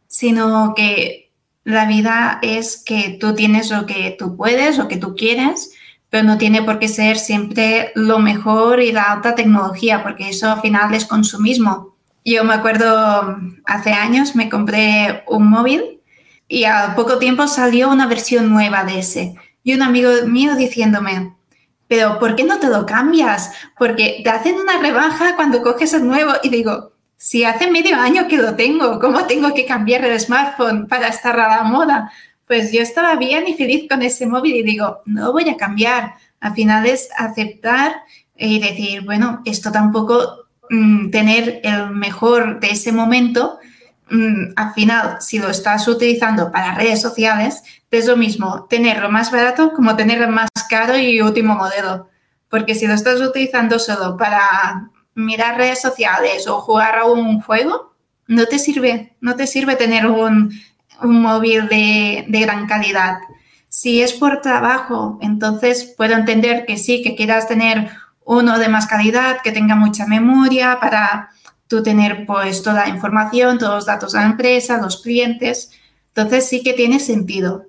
sino 0.07 0.73
que 0.75 1.31
la 1.63 1.85
vida 1.85 2.39
es 2.41 2.81
que 2.83 3.17
tú 3.19 3.35
tienes 3.35 3.69
lo 3.69 3.85
que 3.85 4.15
tú 4.17 4.35
puedes, 4.35 4.77
lo 4.77 4.87
que 4.87 4.97
tú 4.97 5.15
quieres, 5.15 5.71
pero 6.09 6.23
no 6.23 6.37
tiene 6.37 6.63
por 6.63 6.79
qué 6.79 6.87
ser 6.87 7.17
siempre 7.17 7.91
lo 7.93 8.19
mejor 8.19 8.81
y 8.81 8.91
la 8.91 9.11
alta 9.11 9.35
tecnología, 9.35 10.01
porque 10.01 10.29
eso 10.29 10.51
al 10.51 10.61
final 10.61 10.93
es 10.93 11.05
consumismo. 11.05 11.95
Yo 12.25 12.43
me 12.43 12.55
acuerdo 12.55 13.37
hace 13.65 13.91
años 13.93 14.35
me 14.35 14.49
compré 14.49 15.23
un 15.27 15.49
móvil 15.49 15.96
y 16.47 16.63
a 16.63 16.93
poco 16.95 17.17
tiempo 17.17 17.47
salió 17.47 17.89
una 17.89 18.07
versión 18.07 18.49
nueva 18.49 18.83
de 18.83 18.99
ese. 18.99 19.35
Y 19.63 19.73
un 19.73 19.81
amigo 19.81 20.09
mío 20.25 20.55
diciéndome, 20.55 21.33
pero 21.87 22.19
¿por 22.19 22.35
qué 22.35 22.43
no 22.43 22.59
te 22.59 22.67
lo 22.67 22.85
cambias? 22.85 23.51
Porque 23.77 24.21
te 24.23 24.29
hacen 24.29 24.55
una 24.55 24.79
rebaja 24.79 25.35
cuando 25.35 25.61
coges 25.61 25.93
el 25.93 26.07
nuevo 26.07 26.33
y 26.43 26.49
digo, 26.49 26.93
si 27.17 27.43
hace 27.43 27.69
medio 27.71 27.97
año 27.97 28.27
que 28.27 28.37
lo 28.37 28.55
tengo, 28.55 28.99
¿cómo 28.99 29.25
tengo 29.25 29.53
que 29.53 29.65
cambiar 29.65 30.05
el 30.05 30.19
smartphone 30.19 30.87
para 30.87 31.07
estar 31.07 31.39
a 31.39 31.57
la 31.57 31.63
moda? 31.63 32.11
Pues 32.45 32.71
yo 32.71 32.81
estaba 32.81 33.15
bien 33.15 33.47
y 33.47 33.55
feliz 33.55 33.87
con 33.89 34.01
ese 34.01 34.27
móvil 34.27 34.55
y 34.55 34.63
digo, 34.63 35.01
no 35.05 35.33
voy 35.33 35.49
a 35.49 35.57
cambiar. 35.57 36.13
Al 36.39 36.53
final 36.53 36.85
es 36.85 37.09
aceptar 37.17 37.95
y 38.37 38.59
decir, 38.59 39.03
bueno, 39.03 39.41
esto 39.45 39.71
tampoco 39.71 40.45
mm, 40.69 41.09
tener 41.09 41.59
el 41.63 41.89
mejor 41.89 42.59
de 42.59 42.71
ese 42.71 42.91
momento, 42.91 43.59
mm, 44.09 44.53
al 44.55 44.73
final, 44.73 45.17
si 45.21 45.39
lo 45.39 45.49
estás 45.49 45.87
utilizando 45.87 46.51
para 46.51 46.75
redes 46.75 47.01
sociales, 47.01 47.63
es 47.91 48.05
lo 48.05 48.17
mismo 48.17 48.65
tenerlo 48.69 49.09
más 49.09 49.31
barato 49.31 49.73
como 49.73 49.95
tenerlo 49.95 50.27
más 50.29 50.49
caro 50.69 50.97
y 50.97 51.21
último 51.21 51.55
modelo. 51.55 52.09
Porque 52.49 52.75
si 52.75 52.87
lo 52.87 52.93
estás 52.93 53.21
utilizando 53.21 53.79
solo 53.79 54.17
para 54.17 54.89
mirar 55.15 55.57
redes 55.57 55.81
sociales 55.81 56.47
o 56.47 56.61
jugar 56.61 56.97
a 56.99 57.05
un 57.05 57.41
juego, 57.41 57.93
no 58.27 58.45
te 58.45 58.59
sirve, 58.59 59.15
no 59.21 59.35
te 59.35 59.47
sirve 59.47 59.75
tener 59.75 60.07
un, 60.07 60.51
móvil 61.01 61.67
de, 61.67 62.25
de, 62.27 62.39
gran 62.39 62.67
calidad. 62.67 63.19
Si 63.69 64.01
es 64.01 64.13
por 64.13 64.41
trabajo, 64.41 65.19
entonces 65.21 65.93
puedo 65.95 66.15
entender 66.15 66.65
que 66.65 66.77
sí, 66.77 67.03
que 67.03 67.15
quieras 67.15 67.47
tener 67.47 67.89
uno 68.25 68.59
de 68.59 68.67
más 68.67 68.87
calidad, 68.87 69.41
que 69.43 69.51
tenga 69.51 69.75
mucha 69.75 70.05
memoria 70.05 70.79
para 70.81 71.29
tú 71.67 71.83
tener 71.83 72.25
pues 72.25 72.63
toda 72.63 72.87
la 72.87 72.89
información, 72.89 73.57
todos 73.57 73.75
los 73.75 73.85
datos 73.85 74.13
de 74.13 74.19
la 74.19 74.25
empresa, 74.25 74.81
los 74.81 75.01
clientes. 75.01 75.71
Entonces 76.09 76.47
sí 76.47 76.63
que 76.63 76.73
tiene 76.73 76.99
sentido. 76.99 77.65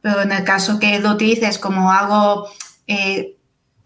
Pero 0.00 0.22
en 0.22 0.32
el 0.32 0.44
caso 0.44 0.78
que 0.78 0.98
lo 0.98 1.12
utilices 1.12 1.58
como 1.58 1.92
algo, 1.92 2.48
eh, 2.86 3.36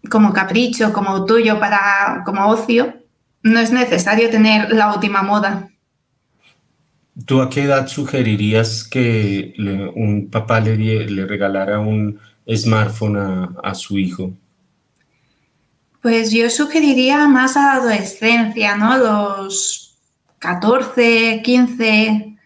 como 0.09 0.33
capricho, 0.33 0.93
como 0.93 1.25
tuyo, 1.25 1.59
para, 1.59 2.23
como 2.25 2.47
ocio, 2.47 2.93
no 3.43 3.59
es 3.59 3.71
necesario 3.71 4.29
tener 4.29 4.71
la 4.73 4.93
última 4.93 5.21
moda. 5.21 5.69
¿Tú 7.25 7.41
a 7.41 7.49
qué 7.49 7.63
edad 7.63 7.87
sugerirías 7.87 8.83
que 8.83 9.53
un 9.95 10.29
papá 10.31 10.59
le, 10.59 11.25
regalara 11.27 11.79
un 11.79 12.19
smartphone 12.49 13.17
a, 13.63 13.75
su 13.75 13.99
hijo? 13.99 14.33
Pues 16.03 16.33
yo 16.33 16.49
sugeriría 16.49 17.29
más 17.29 17.55
a 17.55 17.61
la 17.61 17.73
adolescencia, 17.75 18.75
¿no? 18.75 18.97
Los 18.97 19.97
14, 20.39 21.41
15, 21.41 22.37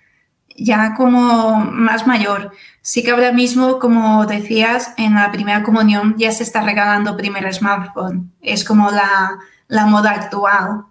ya 0.55 0.93
como 0.93 1.55
más 1.55 2.05
mayor. 2.05 2.51
Sí 2.83 3.01
que 3.03 3.09
ahora 3.09 3.31
mismo, 3.31 3.79
como 3.79 4.27
decías, 4.27 4.93
en 4.97 5.15
la 5.15 5.31
primera 5.31 5.63
comunión 5.63 6.13
ya 6.19 6.31
se 6.31 6.43
está 6.43 6.61
regalando 6.61 7.17
primer 7.17 7.51
smartphone. 7.51 8.31
Es 8.41 8.63
como 8.63 8.91
la, 8.91 9.39
la 9.67 9.87
moda 9.87 10.11
actual. 10.11 10.83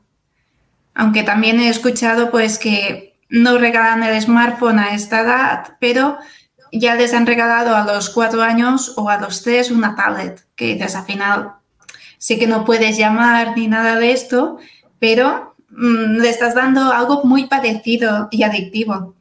Aunque 0.93 1.23
también 1.23 1.61
he 1.61 1.69
escuchado 1.69 2.33
pues 2.33 2.59
que 2.59 3.17
no 3.29 3.59
regalan 3.59 4.03
el 4.03 4.21
smartphone 4.21 4.81
a 4.81 4.93
esta 4.93 5.21
edad, 5.21 5.77
pero 5.79 6.19
ya 6.73 6.97
les 6.97 7.15
han 7.15 7.27
regalado 7.27 7.77
a 7.77 7.85
los 7.85 8.11
cuatro 8.11 8.43
años 8.43 8.93
o 8.97 9.09
a 9.09 9.19
los 9.19 9.45
tres 9.45 9.71
una 9.71 9.95
tablet, 9.95 10.45
que 10.57 10.75
dices 10.75 10.97
al 10.97 11.05
final 11.05 11.53
sí 12.19 12.39
que 12.39 12.47
no 12.47 12.65
puedes 12.65 12.99
llamar 12.99 13.57
ni 13.57 13.69
nada 13.69 13.99
de 13.99 14.13
esto, 14.13 14.59
pero 14.99 15.55
mm, 15.71 16.21
le 16.21 16.29
estás 16.29 16.55
dando 16.55 16.93
algo 16.93 17.25
muy 17.25 17.47
parecido 17.47 18.29
y 18.31 18.43
adictivo. 18.43 19.15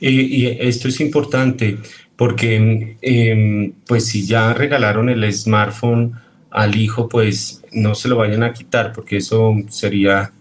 Y, 0.00 0.46
esto 0.46 0.88
es 0.88 1.00
importante 1.00 1.78
porque, 2.16 2.96
em, 3.00 3.72
pues 3.86 4.06
si 4.06 4.26
ya 4.26 4.52
regalaron 4.52 5.08
el 5.08 5.32
smartphone 5.32 6.14
al 6.50 6.76
hijo, 6.76 7.08
pues 7.08 7.62
no 7.72 7.94
se 7.94 8.08
lo 8.08 8.16
vayan 8.16 8.42
a 8.42 8.52
quitar 8.52 8.92
porque 8.92 9.16
eso 9.16 9.54
sería 9.68 10.32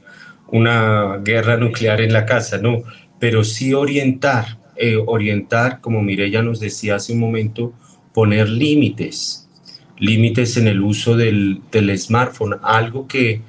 una 0.48 1.18
guerra 1.18 1.58
nuclear 1.58 2.02
en 2.02 2.14
la 2.14 2.26
casa, 2.26 2.58
¿no? 2.60 2.84
Pero 3.20 3.44
sí 3.44 3.74
orientar, 3.74 4.60
eh, 4.76 4.98
orientar, 5.04 5.82
como 5.82 6.02
Mireya 6.04 6.44
nos 6.44 6.60
decía 6.60 6.96
hace 6.96 7.14
un 7.14 7.20
momento, 7.20 7.74
poner 8.14 8.48
límites, 8.50 9.43
límites 9.98 10.58
en 10.58 10.68
el 10.68 10.82
uso 10.82 11.16
del, 11.16 11.62
smartphone. 11.98 12.58
Algo 12.64 13.08
que 13.08 13.42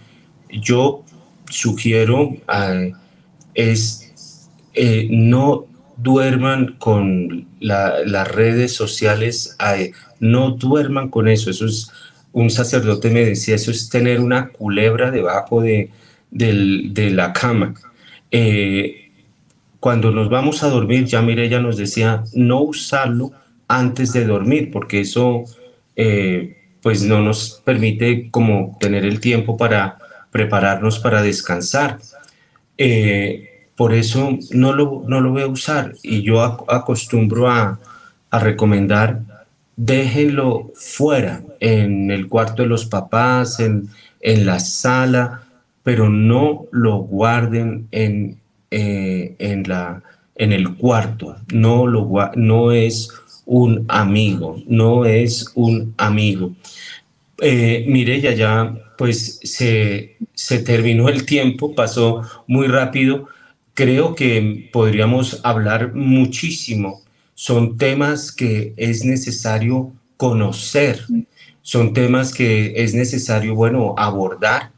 yo 0.50 1.04
sugiero 1.50 2.34
eh, 2.52 2.92
es 3.54 4.50
eh, 4.74 5.08
no 5.10 5.66
duerman 5.96 6.74
con 6.78 7.46
las 7.60 8.28
redes 8.28 8.74
sociales, 8.74 9.56
no 10.20 10.50
duerman 10.50 11.08
con 11.08 11.28
eso. 11.28 11.50
Eso 11.50 11.66
es, 11.66 11.90
un 12.32 12.50
sacerdote 12.50 13.10
me 13.10 13.24
decía, 13.24 13.54
eso 13.54 13.70
es 13.70 13.88
tener 13.88 14.20
una 14.20 14.48
culebra 14.48 15.10
debajo 15.10 15.62
de, 15.62 15.90
la 16.32 17.32
cama. 17.32 17.74
Eh, 18.30 19.12
cuando 19.78 20.10
nos 20.10 20.28
vamos 20.28 20.64
a 20.64 20.68
dormir, 20.68 21.04
ya 21.04 21.20
ella 21.20 21.60
nos 21.60 21.76
decía, 21.76 22.24
no 22.34 22.60
usarlo 22.60 23.30
antes 23.68 24.12
de 24.12 24.26
dormir, 24.26 24.70
porque 24.72 25.00
eso 25.00 25.44
eh, 25.96 26.56
pues 26.82 27.02
no 27.02 27.20
nos 27.20 27.62
permite 27.64 28.30
como 28.30 28.76
tener 28.78 29.04
el 29.04 29.20
tiempo 29.20 29.56
para 29.56 29.98
prepararnos 30.30 30.98
para 30.98 31.22
descansar. 31.22 31.98
Eh, 32.76 33.68
por 33.76 33.92
eso 33.92 34.38
no 34.50 34.72
lo, 34.72 35.04
no 35.06 35.20
lo 35.20 35.30
voy 35.30 35.42
a 35.42 35.46
usar 35.46 35.94
y 36.02 36.22
yo 36.22 36.42
acostumbro 36.42 37.48
a, 37.48 37.78
recomendar 38.32 39.20
déjenlo 39.76 40.72
fuera, 40.74 41.40
en 41.60 42.10
el 42.10 42.28
cuarto 42.28 42.62
de 42.62 42.68
los 42.68 42.84
papás, 42.84 43.60
en, 43.60 43.88
la 44.20 44.58
sala, 44.58 45.42
pero 45.84 46.08
no 46.08 46.66
lo 46.72 46.96
guarden 46.98 47.86
en, 47.92 48.40
eh, 48.72 49.36
en, 49.38 49.62
la, 49.68 50.02
en 50.34 50.52
el 50.52 50.74
cuarto. 50.74 51.36
No, 51.52 51.86
lo, 51.86 52.10
no 52.34 52.72
es 52.72 53.12
un 53.46 53.84
amigo, 53.88 54.62
no 54.66 55.04
es 55.04 55.50
un 55.54 55.94
amigo. 55.96 56.52
Eh, 57.40 57.84
mire, 57.88 58.20
ya 58.20 58.32
ya 58.32 58.74
pues 58.96 59.40
se, 59.42 60.16
se 60.34 60.58
terminó 60.60 61.08
el 61.08 61.26
tiempo, 61.26 61.74
pasó 61.74 62.22
muy 62.46 62.68
rápido 62.68 63.28
creo 63.74 64.14
que 64.14 64.68
podríamos 64.72 65.40
hablar 65.42 65.94
muchísimo. 65.94 67.02
Son 67.34 67.76
temas 67.76 68.32
que 68.32 68.72
es 68.76 69.04
necesario 69.04 69.92
conocer, 70.16 71.00
son 71.62 71.92
temas 71.92 72.32
que 72.32 72.72
es 72.76 72.94
necesario, 72.94 73.54
bueno, 73.54 73.94
abordar, 73.98 74.70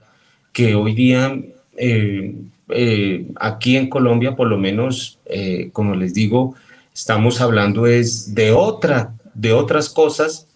que 0.52 0.74
hoy 0.74 0.94
día 0.94 1.38
eh, 1.76 2.34
eh, 2.70 3.26
aquí 3.38 3.76
en 3.76 3.90
Colombia, 3.90 4.34
por 4.34 4.48
lo 4.48 4.56
menos, 4.56 5.18
eh, 5.26 5.68
como 5.72 5.94
les 5.94 6.14
digo, 6.14 6.54
estamos 6.96 7.42
hablando 7.42 7.86
es 7.86 8.34
de 8.34 8.52
otra, 8.52 9.12
de 9.34 9.52
otras 9.52 9.90
cosas 9.90 10.46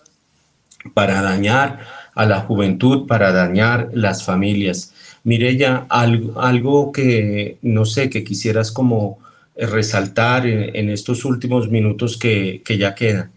para 0.95 1.21
dañar 1.21 1.81
a 2.15 2.25
la 2.25 2.41
juventud, 2.41 3.07
para 3.07 3.31
dañar 3.31 3.91
las 3.93 4.25
familias. 4.25 4.95
Mireya, 5.23 5.85
algo, 5.91 6.41
algo 6.41 6.93
que 6.93 7.59
no 7.61 7.85
sé, 7.85 8.09
que 8.09 8.25
quisieras 8.25 8.73
como 8.73 9.19
resaltar 9.55 10.47
en, 10.47 10.89
estos 10.89 11.27
últimos 11.27 11.69
minutos 11.69 12.17
que, 12.17 12.63
ya 12.67 12.95
quedan. 12.95 13.31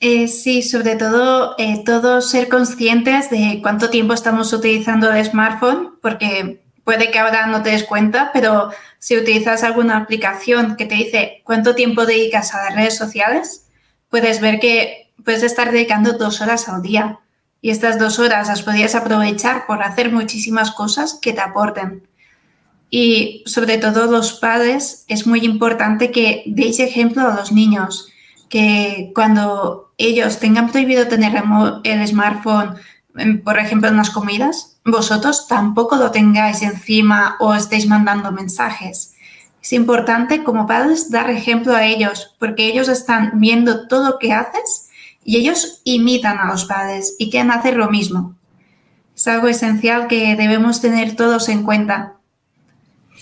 Eh, 0.00 0.26
sí, 0.26 0.62
sobre 0.62 0.96
todo 0.96 1.54
eh, 1.56 1.84
todos 1.86 2.28
ser 2.28 2.48
conscientes 2.48 3.30
de 3.30 3.60
cuánto 3.62 3.90
tiempo 3.90 4.12
estamos 4.12 4.52
utilizando 4.52 5.12
el 5.12 5.24
smartphone, 5.24 5.90
porque 6.02 6.60
puede 6.82 7.12
que 7.12 7.20
ahora 7.20 7.46
no 7.46 7.62
te 7.62 7.70
des 7.70 7.84
cuenta, 7.84 8.30
pero 8.32 8.70
si 9.02 9.16
utilizas 9.16 9.64
alguna 9.64 9.96
aplicación 9.96 10.76
que 10.76 10.86
te 10.86 10.94
dice 10.94 11.42
cuánto 11.42 11.74
tiempo 11.74 12.06
dedicas 12.06 12.54
a 12.54 12.62
las 12.62 12.76
redes 12.76 12.96
sociales, 12.96 13.66
puedes 14.08 14.40
ver 14.40 14.60
que 14.60 15.10
puedes 15.24 15.42
estar 15.42 15.72
dedicando 15.72 16.12
dos 16.12 16.40
horas 16.40 16.68
al 16.68 16.82
día. 16.82 17.18
Y 17.60 17.70
estas 17.70 17.98
dos 17.98 18.20
horas 18.20 18.46
las 18.46 18.62
podrías 18.62 18.94
aprovechar 18.94 19.66
por 19.66 19.82
hacer 19.82 20.12
muchísimas 20.12 20.70
cosas 20.70 21.18
que 21.20 21.32
te 21.32 21.40
aporten. 21.40 22.06
Y 22.90 23.42
sobre 23.44 23.76
todo 23.76 24.08
los 24.08 24.34
padres, 24.34 25.04
es 25.08 25.26
muy 25.26 25.40
importante 25.40 26.12
que 26.12 26.44
deis 26.46 26.78
ejemplo 26.78 27.22
a 27.22 27.34
los 27.34 27.50
niños, 27.50 28.08
que 28.48 29.10
cuando 29.16 29.92
ellos 29.98 30.38
tengan 30.38 30.70
prohibido 30.70 31.08
tener 31.08 31.42
el 31.82 32.06
smartphone, 32.06 32.76
por 33.42 33.58
ejemplo, 33.58 33.88
en 33.88 33.96
las 33.96 34.10
comidas, 34.10 34.71
vosotros 34.84 35.46
tampoco 35.46 35.96
lo 35.96 36.10
tengáis 36.10 36.62
encima 36.62 37.36
o 37.40 37.54
estéis 37.54 37.86
mandando 37.86 38.32
mensajes. 38.32 39.14
Es 39.62 39.72
importante 39.72 40.42
como 40.42 40.66
padres 40.66 41.10
dar 41.10 41.30
ejemplo 41.30 41.74
a 41.74 41.86
ellos, 41.86 42.34
porque 42.38 42.66
ellos 42.66 42.88
están 42.88 43.32
viendo 43.40 43.86
todo 43.86 44.10
lo 44.10 44.18
que 44.18 44.32
haces 44.32 44.90
y 45.24 45.36
ellos 45.36 45.80
imitan 45.84 46.38
a 46.38 46.48
los 46.48 46.64
padres 46.64 47.14
y 47.18 47.30
quieren 47.30 47.52
hacer 47.52 47.76
lo 47.76 47.88
mismo. 47.88 48.34
Es 49.14 49.28
algo 49.28 49.46
esencial 49.46 50.08
que 50.08 50.34
debemos 50.34 50.80
tener 50.80 51.14
todos 51.14 51.48
en 51.48 51.62
cuenta. 51.62 52.14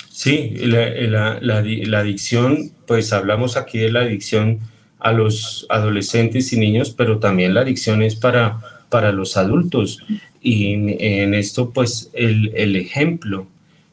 Sí, 0.08 0.54
la, 0.60 1.98
adicción, 1.98 2.72
pues 2.86 3.12
hablamos 3.12 3.56
aquí 3.56 3.78
de 3.78 3.92
la 3.92 4.00
adicción 4.00 4.60
a 4.98 5.12
los 5.12 5.66
adolescentes 5.68 6.52
y 6.52 6.58
niños, 6.58 6.90
pero 6.90 7.18
también 7.18 7.54
la 7.54 7.62
adicción 7.62 8.02
es 8.02 8.16
para, 8.16 8.60
para 8.88 9.12
los 9.12 9.36
adultos. 9.36 9.98
Y 10.42 10.72
en 10.72 11.34
esto, 11.34 11.70
pues 11.70 12.10
el, 12.14 12.76
ejemplo, 12.76 13.46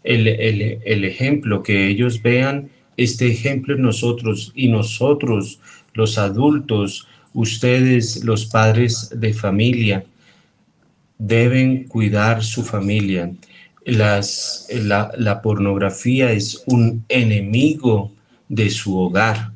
el, 0.03 0.27
el, 0.27 1.03
ejemplo, 1.03 1.61
que 1.61 1.87
ellos 1.87 2.21
vean 2.21 2.69
este 2.95 3.27
ejemplo 3.27 3.75
en 3.75 3.81
nosotros 3.81 4.53
y 4.55 4.69
nosotros, 4.69 5.59
los 5.93 6.17
adultos, 6.17 7.07
ustedes, 7.33 8.23
los 8.23 8.45
padres 8.45 9.11
de 9.13 9.33
familia, 9.33 10.05
deben 11.17 11.83
cuidar 11.83 12.43
su 12.43 12.63
familia 12.63 13.31
las, 13.87 14.67
la, 14.69 15.41
pornografía 15.41 16.31
es 16.31 16.61
un 16.67 17.05
enemigo 17.07 18.11
de 18.49 18.69
su 18.69 18.97
hogar, 18.97 19.51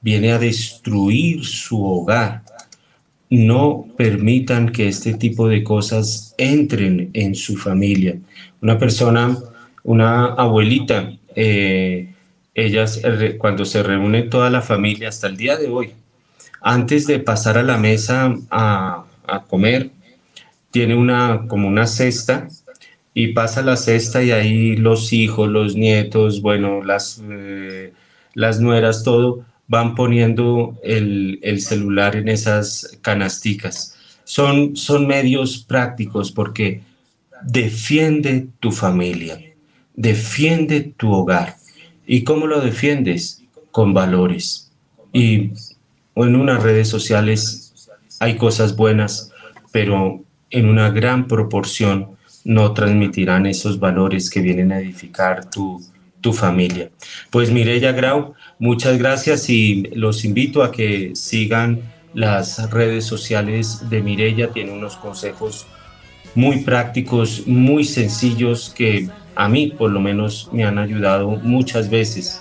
viene 0.00 0.32
a 0.32 0.38
destruir 0.38 1.44
su 1.44 1.84
hogar. 1.84 2.41
No 3.34 3.86
permitan 3.96 4.68
que 4.68 4.88
este 4.88 5.14
tipo 5.14 5.48
de 5.48 5.64
cosas 5.64 6.34
entren 6.36 7.08
en 7.14 7.34
su 7.34 7.56
familia. 7.56 8.18
Una 8.60 8.78
persona, 8.78 9.38
una 9.84 10.26
abuelita, 10.26 11.14
eh, 11.34 12.12
ellas 12.54 13.00
cuando 13.38 13.64
se 13.64 13.82
reúne 13.82 14.24
toda 14.24 14.50
la 14.50 14.60
familia 14.60 15.08
hasta 15.08 15.28
el 15.28 15.38
día 15.38 15.56
de 15.56 15.68
hoy, 15.68 15.94
antes 16.60 17.06
de 17.06 17.20
pasar 17.20 17.56
a 17.56 17.62
la 17.62 17.78
mesa 17.78 18.36
a, 18.50 19.06
comer, 19.48 19.90
tiene 20.70 20.94
una 20.94 21.46
como 21.48 21.68
una 21.68 21.86
cesta 21.86 22.48
y 23.14 23.28
pasa 23.28 23.62
la 23.62 23.76
cesta 23.76 24.22
y 24.22 24.30
ahí 24.30 24.76
los 24.76 25.14
hijos, 25.14 25.48
los 25.48 25.74
nietos, 25.74 26.42
bueno, 26.42 26.84
las, 26.84 27.22
eh, 27.30 27.94
las 28.34 28.60
nueras, 28.60 29.04
todo, 29.04 29.46
van 29.68 29.94
poniendo 29.94 30.78
el, 30.82 31.38
celular 31.60 32.16
en 32.16 32.28
esas 32.28 32.98
canasticas. 33.00 33.96
Son, 34.24 34.76
son 34.76 35.06
medios 35.06 35.58
prácticos 35.58 36.32
porque 36.32 36.82
defiende 37.42 38.48
tu 38.60 38.70
familia, 38.70 39.40
defiende 39.94 40.92
tu 40.96 41.12
hogar. 41.12 41.56
¿Y 42.06 42.24
cómo 42.24 42.46
lo 42.46 42.60
defiendes? 42.60 43.42
Con 43.70 43.94
valores. 43.94 44.70
Y 45.12 45.50
en 46.14 46.36
unas 46.36 46.62
redes 46.62 46.88
sociales 46.88 47.88
hay 48.20 48.36
cosas 48.36 48.76
buenas, 48.76 49.32
pero 49.70 50.22
en 50.50 50.68
una 50.68 50.90
gran 50.90 51.26
proporción 51.26 52.16
no 52.44 52.72
transmitirán 52.72 53.46
esos 53.46 53.78
valores 53.78 54.28
que 54.28 54.40
vienen 54.40 54.72
a 54.72 54.78
edificar 54.78 55.48
tu, 55.48 55.80
tu 56.20 56.32
familia. 56.32 56.90
Pues 57.30 57.50
Mireya 57.50 57.92
Grau, 57.92 58.34
muchas 58.62 58.96
gracias 58.96 59.50
y 59.50 59.82
los 59.92 60.24
invito 60.24 60.62
a 60.62 60.70
que 60.70 61.16
sigan 61.16 61.80
las 62.14 62.70
redes 62.70 63.04
sociales 63.04 63.90
de 63.90 64.00
Mireya, 64.00 64.52
tiene 64.52 64.70
unos 64.70 64.94
consejos 64.94 65.66
muy 66.36 66.58
prácticos, 66.58 67.42
muy 67.48 67.82
sencillos 67.82 68.72
que 68.72 69.08
a 69.34 69.48
mí 69.48 69.74
por 69.76 69.90
lo 69.90 69.98
menos 69.98 70.48
me 70.52 70.62
han 70.62 70.78
ayudado 70.78 71.30
muchas 71.42 71.90
veces. 71.90 72.40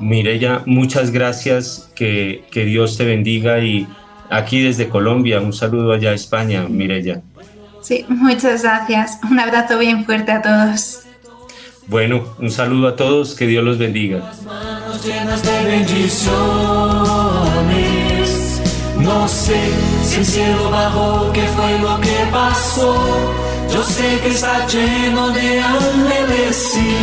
Mireya, 0.00 0.64
muchas 0.66 1.12
gracias, 1.12 1.88
que, 1.94 2.42
que 2.50 2.64
Dios 2.64 2.98
te 2.98 3.04
bendiga 3.04 3.60
y 3.60 3.86
aquí 4.28 4.60
desde 4.60 4.88
Colombia, 4.88 5.40
un 5.40 5.52
saludo 5.52 5.92
allá 5.92 6.10
a 6.10 6.14
España, 6.14 6.66
Mireya. 6.68 7.22
Sí, 7.80 8.04
muchas 8.08 8.64
gracias. 8.64 9.20
Un 9.30 9.38
abrazo 9.38 9.78
bien 9.78 10.04
fuerte 10.04 10.32
a 10.32 10.42
todos. 10.42 11.04
Bueno, 11.86 12.24
un 12.40 12.50
saludo 12.50 12.88
a 12.88 12.96
todos, 12.96 13.36
que 13.36 13.46
Dios 13.46 13.64
los 13.64 13.78
bendiga. 13.78 14.32
No 18.98 19.26
sé 19.26 19.58
si 20.04 20.16
el 20.16 20.26
cielo 20.26 20.70
bajó, 20.70 21.32
qué 21.32 21.42
fue 21.56 21.78
lo 21.78 21.98
que 22.00 22.28
pasó. 22.30 22.94
Yo 23.72 23.82
sé 23.82 24.20
que 24.22 24.28
está 24.28 24.66
lleno 24.66 25.30
de 25.30 25.60
ángeles, 25.60 26.70
sí, 26.72 26.96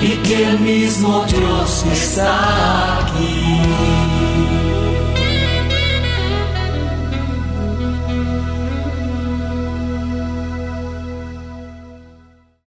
y 0.00 0.16
que 0.26 0.44
el 0.44 0.58
mismo 0.60 1.24
Dios 1.26 1.84
está 1.92 3.00
aquí. 3.00 3.43